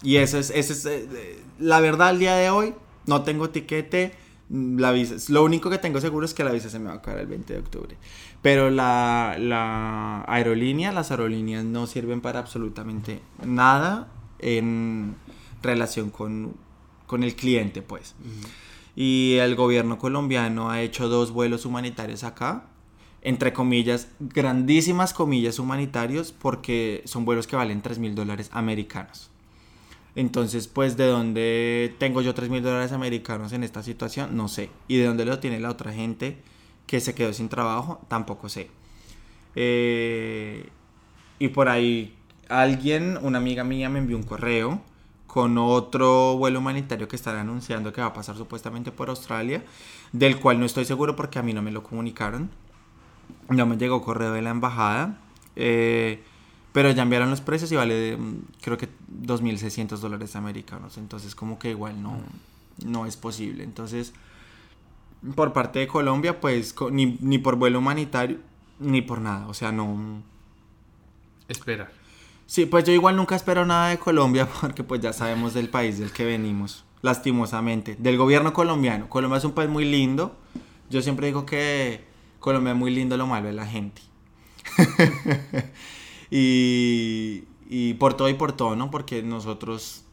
y 0.02 0.16
eso 0.16 0.38
es, 0.38 0.50
eso 0.50 0.72
es 0.72 0.86
eh, 0.86 1.42
la 1.58 1.80
verdad 1.80 2.08
al 2.08 2.18
día 2.18 2.34
de 2.36 2.48
hoy, 2.50 2.74
no 3.06 3.22
tengo 3.22 3.50
tiquete. 3.50 4.14
La 4.48 4.92
visa, 4.92 5.16
lo 5.32 5.44
único 5.44 5.68
que 5.68 5.78
tengo 5.78 6.00
seguro 6.00 6.24
es 6.24 6.32
que 6.32 6.44
la 6.44 6.52
visa 6.52 6.70
se 6.70 6.78
me 6.78 6.86
va 6.86 6.92
a 6.92 6.96
acabar 6.96 7.20
el 7.20 7.26
20 7.26 7.52
de 7.52 7.58
octubre. 7.58 7.96
Pero 8.40 8.70
la, 8.70 9.36
la 9.38 10.24
aerolínea, 10.28 10.92
las 10.92 11.10
aerolíneas 11.10 11.64
no 11.64 11.86
sirven 11.86 12.20
para 12.22 12.38
absolutamente 12.38 13.20
nada 13.44 14.08
en 14.38 15.16
relación 15.62 16.10
con, 16.10 16.54
con 17.06 17.22
el 17.22 17.34
cliente, 17.34 17.82
pues. 17.82 18.14
Y 18.94 19.36
el 19.40 19.54
gobierno 19.56 19.98
colombiano 19.98 20.70
ha 20.70 20.80
hecho 20.80 21.08
dos 21.08 21.30
vuelos 21.30 21.66
humanitarios 21.66 22.24
acá, 22.24 22.64
entre 23.22 23.52
comillas, 23.52 24.08
grandísimas 24.20 25.12
comillas 25.12 25.58
humanitarios, 25.58 26.32
porque 26.32 27.02
son 27.04 27.24
vuelos 27.24 27.46
que 27.46 27.56
valen 27.56 27.82
3 27.82 27.98
mil 27.98 28.14
dólares 28.14 28.50
americanos. 28.52 29.30
Entonces, 30.14 30.66
pues, 30.66 30.96
¿de 30.96 31.06
dónde 31.06 31.94
tengo 31.98 32.22
yo 32.22 32.34
3 32.34 32.48
mil 32.48 32.62
dólares 32.62 32.92
americanos 32.92 33.52
en 33.52 33.64
esta 33.64 33.82
situación? 33.82 34.34
No 34.34 34.48
sé. 34.48 34.70
¿Y 34.88 34.96
de 34.96 35.04
dónde 35.04 35.26
lo 35.26 35.38
tiene 35.40 35.60
la 35.60 35.70
otra 35.70 35.92
gente 35.92 36.38
que 36.86 37.00
se 37.00 37.14
quedó 37.14 37.34
sin 37.34 37.50
trabajo? 37.50 38.00
Tampoco 38.08 38.48
sé. 38.48 38.70
Eh, 39.54 40.70
y 41.38 41.48
por 41.48 41.68
ahí 41.68 42.15
alguien, 42.48 43.18
una 43.22 43.38
amiga 43.38 43.64
mía 43.64 43.88
me 43.88 43.98
envió 43.98 44.16
un 44.16 44.22
correo 44.22 44.80
con 45.26 45.58
otro 45.58 46.36
vuelo 46.38 46.60
humanitario 46.60 47.08
que 47.08 47.16
están 47.16 47.36
anunciando 47.36 47.92
que 47.92 48.00
va 48.00 48.08
a 48.08 48.12
pasar 48.14 48.36
supuestamente 48.36 48.90
por 48.90 49.10
Australia, 49.10 49.64
del 50.12 50.40
cual 50.40 50.58
no 50.58 50.64
estoy 50.64 50.84
seguro 50.84 51.14
porque 51.14 51.38
a 51.38 51.42
mí 51.42 51.52
no 51.52 51.62
me 51.62 51.70
lo 51.70 51.82
comunicaron. 51.82 52.50
No 53.48 53.66
me 53.66 53.76
llegó 53.76 54.02
correo 54.02 54.32
de 54.32 54.42
la 54.42 54.50
embajada, 54.50 55.18
eh, 55.56 56.22
pero 56.72 56.90
ya 56.90 57.02
enviaron 57.02 57.30
los 57.30 57.40
precios 57.40 57.70
y 57.72 57.76
vale 57.76 58.16
mm, 58.16 58.38
creo 58.60 58.78
que 58.78 58.88
2.600 59.10 59.98
dólares 59.98 60.36
americanos, 60.36 60.96
entonces 60.96 61.34
como 61.34 61.58
que 61.58 61.70
igual 61.70 62.02
no, 62.02 62.18
no 62.84 63.06
es 63.06 63.16
posible. 63.16 63.62
Entonces, 63.62 64.14
por 65.34 65.52
parte 65.52 65.80
de 65.80 65.86
Colombia, 65.86 66.40
pues 66.40 66.74
ni, 66.92 67.18
ni 67.20 67.38
por 67.38 67.56
vuelo 67.56 67.78
humanitario, 67.80 68.38
ni 68.78 69.02
por 69.02 69.20
nada, 69.20 69.46
o 69.48 69.54
sea, 69.54 69.72
no... 69.72 70.22
Espera. 71.48 71.90
Sí, 72.46 72.64
pues 72.66 72.84
yo 72.84 72.92
igual 72.92 73.16
nunca 73.16 73.34
espero 73.34 73.66
nada 73.66 73.88
de 73.88 73.98
Colombia 73.98 74.48
porque 74.60 74.84
pues 74.84 75.00
ya 75.00 75.12
sabemos 75.12 75.54
del 75.54 75.68
país 75.68 75.98
del 75.98 76.12
que 76.12 76.24
venimos, 76.24 76.84
lastimosamente, 77.02 77.96
del 77.98 78.16
gobierno 78.16 78.52
colombiano. 78.52 79.08
Colombia 79.08 79.38
es 79.38 79.44
un 79.44 79.52
país 79.52 79.68
muy 79.68 79.84
lindo. 79.84 80.36
Yo 80.88 81.02
siempre 81.02 81.26
digo 81.26 81.44
que 81.44 82.04
Colombia 82.38 82.72
es 82.72 82.78
muy 82.78 82.94
lindo, 82.94 83.16
lo 83.16 83.26
malo 83.26 83.48
es 83.48 83.54
la 83.54 83.66
gente. 83.66 84.02
y, 86.30 87.44
y 87.68 87.94
por 87.94 88.14
todo 88.14 88.28
y 88.28 88.34
por 88.34 88.52
todo, 88.52 88.76
¿no? 88.76 88.90
Porque 88.90 89.22
nosotros 89.22 90.04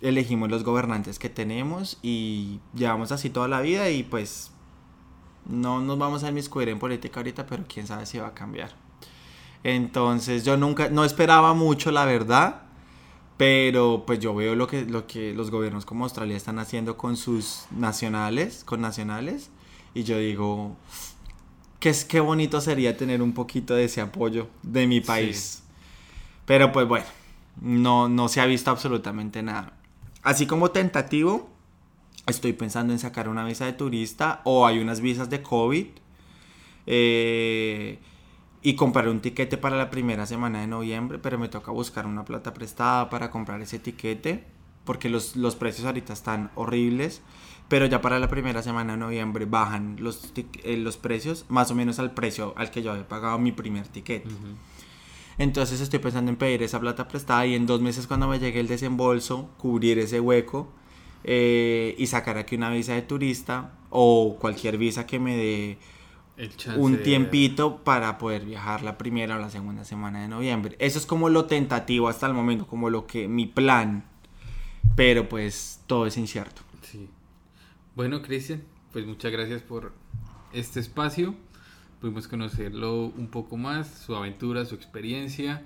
elegimos 0.00 0.50
los 0.50 0.64
gobernantes 0.64 1.18
que 1.18 1.28
tenemos 1.28 1.98
y 2.02 2.60
llevamos 2.74 3.10
así 3.10 3.30
toda 3.30 3.48
la 3.48 3.60
vida 3.60 3.90
y 3.90 4.04
pues 4.04 4.52
no 5.46 5.80
nos 5.80 5.98
vamos 5.98 6.22
a 6.24 6.28
inmiscuir 6.28 6.68
en 6.68 6.78
política 6.78 7.20
ahorita, 7.20 7.46
pero 7.46 7.64
quién 7.66 7.86
sabe 7.86 8.06
si 8.06 8.18
va 8.18 8.28
a 8.28 8.34
cambiar. 8.34 8.87
Entonces 9.64 10.44
yo 10.44 10.56
nunca, 10.56 10.88
no 10.88 11.04
esperaba 11.04 11.54
mucho 11.54 11.90
la 11.90 12.04
verdad, 12.04 12.62
pero 13.36 14.04
pues 14.06 14.18
yo 14.18 14.34
veo 14.34 14.54
lo 14.54 14.66
que, 14.66 14.84
lo 14.84 15.06
que 15.06 15.32
los 15.34 15.50
gobiernos 15.50 15.84
como 15.84 16.04
Australia 16.04 16.36
están 16.36 16.58
haciendo 16.58 16.96
con 16.96 17.16
sus 17.16 17.66
nacionales, 17.70 18.64
con 18.64 18.80
nacionales, 18.80 19.50
Y 19.94 20.04
yo 20.04 20.18
digo, 20.18 20.76
qué, 21.80 21.94
qué 22.08 22.20
bonito 22.20 22.60
sería 22.60 22.96
tener 22.96 23.22
un 23.22 23.32
poquito 23.32 23.74
de 23.74 23.84
ese 23.84 24.00
apoyo 24.00 24.48
de 24.62 24.86
mi 24.86 25.00
país. 25.00 25.62
Pero 26.46 26.72
pues 26.72 26.86
bueno, 26.88 27.06
no, 27.60 28.08
no 28.08 28.28
se 28.28 28.40
ha 28.40 28.46
visto 28.46 28.70
absolutamente 28.70 29.42
nada. 29.42 29.72
Así 30.22 30.46
como 30.46 30.70
tentativo, 30.70 31.48
estoy 32.26 32.52
pensando 32.52 32.92
en 32.92 32.98
sacar 32.98 33.28
una 33.28 33.44
visa 33.44 33.66
de 33.66 33.72
turista 33.72 34.40
o 34.44 34.66
hay 34.66 34.78
unas 34.78 35.00
visas 35.00 35.30
de 35.30 35.42
COVID. 35.42 35.86
Eh, 36.86 37.98
y 38.62 38.74
comprar 38.74 39.08
un 39.08 39.20
tiquete 39.20 39.56
para 39.56 39.76
la 39.76 39.90
primera 39.90 40.26
semana 40.26 40.60
de 40.60 40.66
noviembre, 40.66 41.18
pero 41.18 41.38
me 41.38 41.48
toca 41.48 41.70
buscar 41.70 42.06
una 42.06 42.24
plata 42.24 42.54
prestada 42.54 43.08
para 43.10 43.30
comprar 43.30 43.60
ese 43.60 43.78
tiquete, 43.78 44.44
porque 44.84 45.08
los, 45.08 45.36
los 45.36 45.54
precios 45.54 45.86
ahorita 45.86 46.12
están 46.12 46.50
horribles, 46.54 47.22
pero 47.68 47.86
ya 47.86 48.00
para 48.00 48.18
la 48.18 48.28
primera 48.28 48.62
semana 48.62 48.94
de 48.94 48.98
noviembre 48.98 49.44
bajan 49.44 49.96
los, 50.00 50.32
eh, 50.36 50.76
los 50.76 50.96
precios 50.96 51.44
más 51.48 51.70
o 51.70 51.74
menos 51.74 51.98
al 51.98 52.12
precio 52.12 52.54
al 52.56 52.70
que 52.70 52.82
yo 52.82 52.92
había 52.92 53.06
pagado 53.06 53.38
mi 53.38 53.52
primer 53.52 53.86
tiquete. 53.86 54.28
Entonces 55.36 55.80
estoy 55.80 56.00
pensando 56.00 56.30
en 56.30 56.36
pedir 56.36 56.62
esa 56.62 56.80
plata 56.80 57.06
prestada 57.06 57.46
y 57.46 57.54
en 57.54 57.66
dos 57.66 57.80
meses 57.80 58.06
cuando 58.06 58.26
me 58.26 58.40
llegue 58.40 58.58
el 58.58 58.66
desembolso, 58.66 59.50
cubrir 59.58 59.98
ese 59.98 60.18
hueco 60.18 60.72
eh, 61.22 61.94
y 61.96 62.06
sacar 62.08 62.38
aquí 62.38 62.56
una 62.56 62.70
visa 62.70 62.94
de 62.94 63.02
turista 63.02 63.72
o 63.90 64.36
cualquier 64.40 64.78
visa 64.78 65.06
que 65.06 65.20
me 65.20 65.36
dé 65.36 65.78
un 66.76 67.02
tiempito 67.02 67.82
para 67.82 68.18
poder 68.18 68.44
viajar 68.44 68.82
la 68.82 68.96
primera 68.96 69.36
o 69.36 69.38
la 69.38 69.50
segunda 69.50 69.84
semana 69.84 70.22
de 70.22 70.28
noviembre. 70.28 70.76
Eso 70.78 70.98
es 70.98 71.06
como 71.06 71.28
lo 71.28 71.46
tentativo 71.46 72.08
hasta 72.08 72.26
el 72.26 72.34
momento, 72.34 72.66
como 72.66 72.90
lo 72.90 73.06
que 73.06 73.28
mi 73.28 73.46
plan, 73.46 74.04
pero 74.94 75.28
pues 75.28 75.82
todo 75.86 76.06
es 76.06 76.16
incierto. 76.16 76.62
Sí. 76.82 77.08
Bueno, 77.96 78.22
Cristian, 78.22 78.62
pues 78.92 79.06
muchas 79.06 79.32
gracias 79.32 79.62
por 79.62 79.92
este 80.52 80.80
espacio. 80.80 81.34
Pudimos 82.00 82.28
conocerlo 82.28 83.06
un 83.06 83.28
poco 83.28 83.56
más, 83.56 83.88
su 84.06 84.14
aventura, 84.14 84.64
su 84.64 84.76
experiencia. 84.76 85.64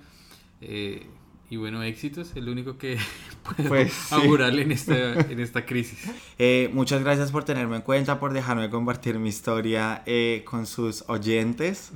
Eh, 0.63 1.07
y 1.51 1.57
bueno, 1.57 1.83
éxitos, 1.83 2.35
el 2.35 2.49
único 2.49 2.79
que 2.79 2.97
puedo 3.43 3.69
pues, 3.69 4.13
augurarle 4.13 4.63
en 4.63 4.73
esta, 4.73 5.13
en 5.21 5.41
esta 5.41 5.67
crisis. 5.67 5.99
Eh, 6.39 6.71
muchas 6.73 7.03
gracias 7.03 7.31
por 7.31 7.45
tenerme 7.45 7.77
en 7.77 7.83
cuenta, 7.83 8.19
por 8.19 8.33
dejarme 8.33 8.71
compartir 8.71 9.19
mi 9.19 9.29
historia 9.29 10.03
eh, 10.07 10.45
con 10.45 10.67
sus 10.67 11.05
oyentes. 11.09 11.93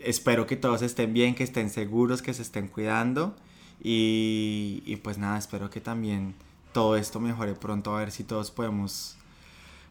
Espero 0.00 0.46
que 0.46 0.56
todos 0.56 0.82
estén 0.82 1.12
bien, 1.12 1.34
que 1.34 1.44
estén 1.44 1.70
seguros, 1.70 2.22
que 2.22 2.34
se 2.34 2.42
estén 2.42 2.68
cuidando. 2.68 3.36
Y, 3.82 4.82
y 4.86 4.96
pues 4.96 5.18
nada, 5.18 5.38
espero 5.38 5.70
que 5.70 5.80
también 5.80 6.34
todo 6.72 6.96
esto 6.96 7.20
mejore 7.20 7.54
pronto, 7.54 7.94
a 7.94 7.98
ver 7.98 8.10
si 8.10 8.24
todos 8.24 8.50
podemos 8.50 9.16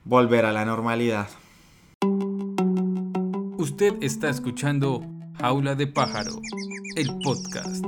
volver 0.04 0.45
a 0.45 0.52
la 0.52 0.66
normalidad. 0.66 1.30
Usted 3.58 3.93
está 4.02 4.30
escuchando 4.30 5.02
Jaula 5.39 5.76
de 5.76 5.88
Pájaro, 5.88 6.32
el 6.95 7.10
podcast. 7.24 7.86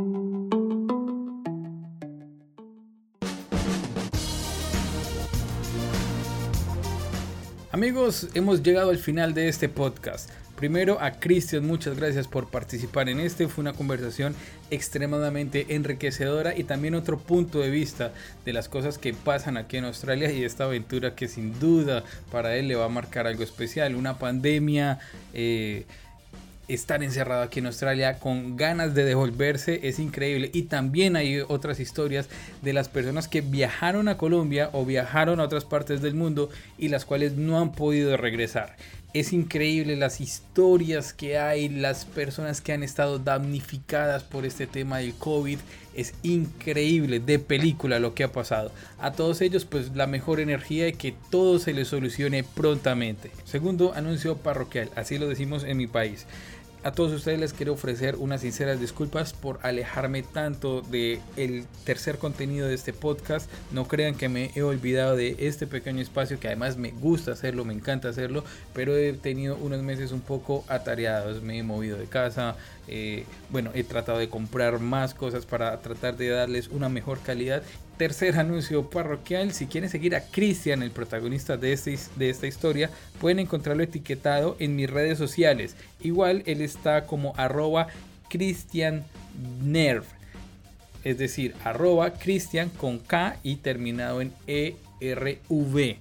Amigos, 7.84 8.30
hemos 8.34 8.64
llegado 8.64 8.92
al 8.92 8.98
final 8.98 9.34
de 9.34 9.50
este 9.50 9.68
podcast. 9.68 10.30
Primero 10.56 11.02
a 11.02 11.20
Cristian, 11.20 11.68
muchas 11.68 11.98
gracias 11.98 12.30
por 12.30 12.48
participar 12.48 13.10
en 13.10 13.20
este. 13.20 13.50
Fue 13.50 13.62
una 13.62 13.74
conversación 13.74 14.36
extremadamente 14.72 15.66
enriquecedora 15.76 16.58
y 16.58 16.64
también 16.64 16.96
otro 16.96 17.20
punto 17.20 17.60
de 17.60 17.70
vista 17.70 18.14
de 18.46 18.54
las 18.54 18.70
cosas 18.70 18.98
que 18.98 19.14
pasan 19.14 19.58
aquí 19.58 19.76
en 19.76 19.84
Australia 19.84 20.32
y 20.32 20.46
esta 20.46 20.64
aventura 20.64 21.14
que 21.14 21.28
sin 21.28 21.60
duda 21.60 22.06
para 22.32 22.56
él 22.56 22.70
le 22.70 22.76
va 22.76 22.86
a 22.86 22.90
marcar 22.90 23.28
algo 23.28 23.44
especial. 23.44 23.96
Una 23.96 24.18
pandemia, 24.18 25.00
eh, 25.34 25.86
estar 26.68 27.04
encerrado 27.04 27.44
aquí 27.44 27.60
en 27.60 27.66
Australia 27.68 28.20
con 28.20 28.56
ganas 28.56 28.94
de 28.96 29.04
devolverse 29.04 29.82
es 29.84 30.00
increíble. 30.00 30.50
Y 30.54 30.64
también 30.64 31.16
hay 31.16 31.42
otras 31.42 31.80
historias 31.80 32.30
de 32.62 32.74
las 32.74 32.90
personas 32.90 33.28
que 33.28 33.42
viajaron 33.42 34.08
a 34.08 34.18
Colombia 34.18 34.70
o 34.74 34.86
viajaron 34.86 35.40
a 35.40 35.44
otras 35.44 35.66
partes 35.66 36.02
del 36.02 36.16
mundo 36.16 36.50
y 36.78 36.90
las 36.90 37.06
cuales 37.06 37.34
no 37.34 37.60
han 37.60 37.74
podido 37.74 38.16
regresar. 38.18 38.76
Es 39.14 39.32
increíble 39.32 39.96
las 39.96 40.22
historias 40.22 41.14
que 41.14 41.38
hay, 41.38 41.70
las 41.70 42.04
personas 42.04 42.62
que 42.62 42.74
han 42.74 42.82
estado 42.82 43.20
damnificadas 43.20 44.24
por 44.24 44.44
este 44.44 44.66
tema 44.66 44.98
del 44.98 45.14
COVID. 45.14 45.60
Es 45.94 46.16
increíble, 46.24 47.20
de 47.20 47.38
película 47.38 48.00
lo 48.00 48.16
que 48.16 48.24
ha 48.24 48.32
pasado. 48.32 48.72
A 48.98 49.12
todos 49.12 49.42
ellos 49.42 49.66
pues 49.66 49.96
la 49.96 50.08
mejor 50.08 50.40
energía 50.40 50.88
y 50.88 50.94
que 50.94 51.14
todo 51.30 51.60
se 51.60 51.74
les 51.74 51.90
solucione 51.90 52.44
prontamente. 52.44 53.30
Segundo 53.46 53.94
anuncio 53.94 54.36
parroquial, 54.38 54.90
así 54.96 55.20
lo 55.20 55.30
decimos 55.30 55.64
en 55.64 55.78
mi 55.78 55.86
país. 55.86 56.26
A 56.86 56.92
todos 56.92 57.14
ustedes 57.14 57.40
les 57.40 57.54
quiero 57.54 57.72
ofrecer 57.72 58.18
unas 58.18 58.42
sinceras 58.42 58.78
disculpas 58.78 59.32
por 59.32 59.58
alejarme 59.64 60.22
tanto 60.22 60.82
de 60.82 61.22
el 61.38 61.66
tercer 61.86 62.18
contenido 62.18 62.68
de 62.68 62.76
este 62.76 62.92
podcast. 62.92 63.50
No 63.72 63.88
crean 63.88 64.16
que 64.16 64.28
me 64.28 64.52
he 64.54 64.64
olvidado 64.64 65.16
de 65.16 65.38
este 65.40 65.66
pequeño 65.66 66.02
espacio 66.02 66.42
que 66.42 66.48
además 66.48 66.76
me 66.76 66.92
gusta 66.92 67.32
hacerlo, 67.32 67.64
me 67.64 67.74
encanta 67.74 68.10
hacerlo, 68.10 68.44
pero 68.74 68.98
he 68.98 69.14
tenido 69.14 69.56
unos 69.56 69.82
meses 69.82 70.12
un 70.12 70.20
poco 70.20 70.66
atareados. 70.68 71.42
Me 71.42 71.58
he 71.58 71.64
movido 71.64 71.98
de 71.98 72.08
casa, 72.08 72.58
eh, 72.88 73.26
bueno, 73.50 73.72
he 73.74 73.84
tratado 73.84 74.18
de 74.20 74.30
comprar 74.30 74.80
más 74.80 75.14
cosas 75.14 75.46
para 75.46 75.80
tratar 75.82 76.18
de 76.18 76.30
darles 76.30 76.68
una 76.68 76.90
mejor 76.90 77.20
calidad 77.22 77.64
tercer 77.98 78.36
anuncio 78.40 78.90
parroquial. 78.90 79.54
Si 79.54 79.68
quieren 79.68 79.90
seguir 79.90 80.16
a 80.16 80.22
Cristian, 80.22 80.84
el 80.84 80.92
protagonista 80.92 81.58
de, 81.58 81.74
este, 81.74 81.98
de 82.16 82.30
esta 82.30 82.48
historia, 82.48 82.90
pueden 83.20 83.40
encontrarlo 83.40 83.84
etiquetado 83.84 84.56
en 84.60 84.76
mis 84.76 84.90
redes 84.90 85.18
sociales. 85.18 85.76
Igual 86.02 86.44
él 86.46 86.62
está 86.62 87.06
como 87.06 87.34
arroba 87.38 87.88
Christian 88.30 89.06
Es 91.04 91.18
decir, 91.18 91.56
arroba 91.64 92.14
Cristian 92.14 92.70
con 92.70 93.00
K 93.00 93.38
y 93.44 93.58
terminado 93.58 94.22
en 94.22 94.34
ERV. 94.48 95.98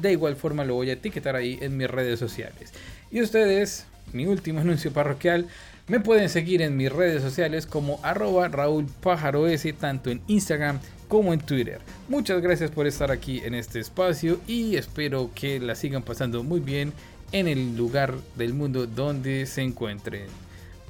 De 0.00 0.12
igual 0.12 0.36
forma 0.36 0.64
lo 0.64 0.74
voy 0.74 0.90
a 0.90 0.94
etiquetar 0.94 1.36
ahí 1.36 1.58
en 1.62 1.76
mis 1.76 1.88
redes 1.88 2.18
sociales. 2.18 2.72
Y 3.10 3.22
ustedes, 3.22 3.86
mi 4.12 4.26
último 4.26 4.60
anuncio 4.60 4.92
parroquial, 4.92 5.46
me 5.88 6.00
pueden 6.00 6.28
seguir 6.28 6.62
en 6.62 6.76
mis 6.76 6.92
redes 6.92 7.22
sociales 7.22 7.66
como 7.66 8.00
arroba 8.02 8.48
Raúl 8.48 8.86
Pájaro 9.00 9.46
tanto 9.78 10.10
en 10.10 10.20
Instagram 10.26 10.80
como 11.08 11.32
en 11.32 11.40
Twitter. 11.40 11.80
Muchas 12.08 12.40
gracias 12.42 12.70
por 12.70 12.86
estar 12.86 13.10
aquí 13.10 13.42
en 13.44 13.54
este 13.54 13.78
espacio 13.78 14.40
y 14.46 14.76
espero 14.76 15.30
que 15.34 15.60
la 15.60 15.74
sigan 15.74 16.02
pasando 16.02 16.42
muy 16.42 16.60
bien 16.60 16.92
en 17.32 17.48
el 17.48 17.76
lugar 17.76 18.14
del 18.36 18.54
mundo 18.54 18.86
donde 18.86 19.46
se 19.46 19.62
encuentren. 19.62 20.26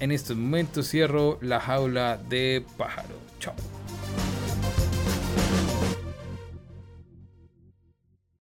En 0.01 0.12
estos 0.12 0.36
momentos 0.36 0.88
cierro 0.88 1.38
la 1.40 1.61
jaula 1.61 2.18
de 2.28 2.62
pájaro. 2.76 3.16
Chao. 3.40 3.55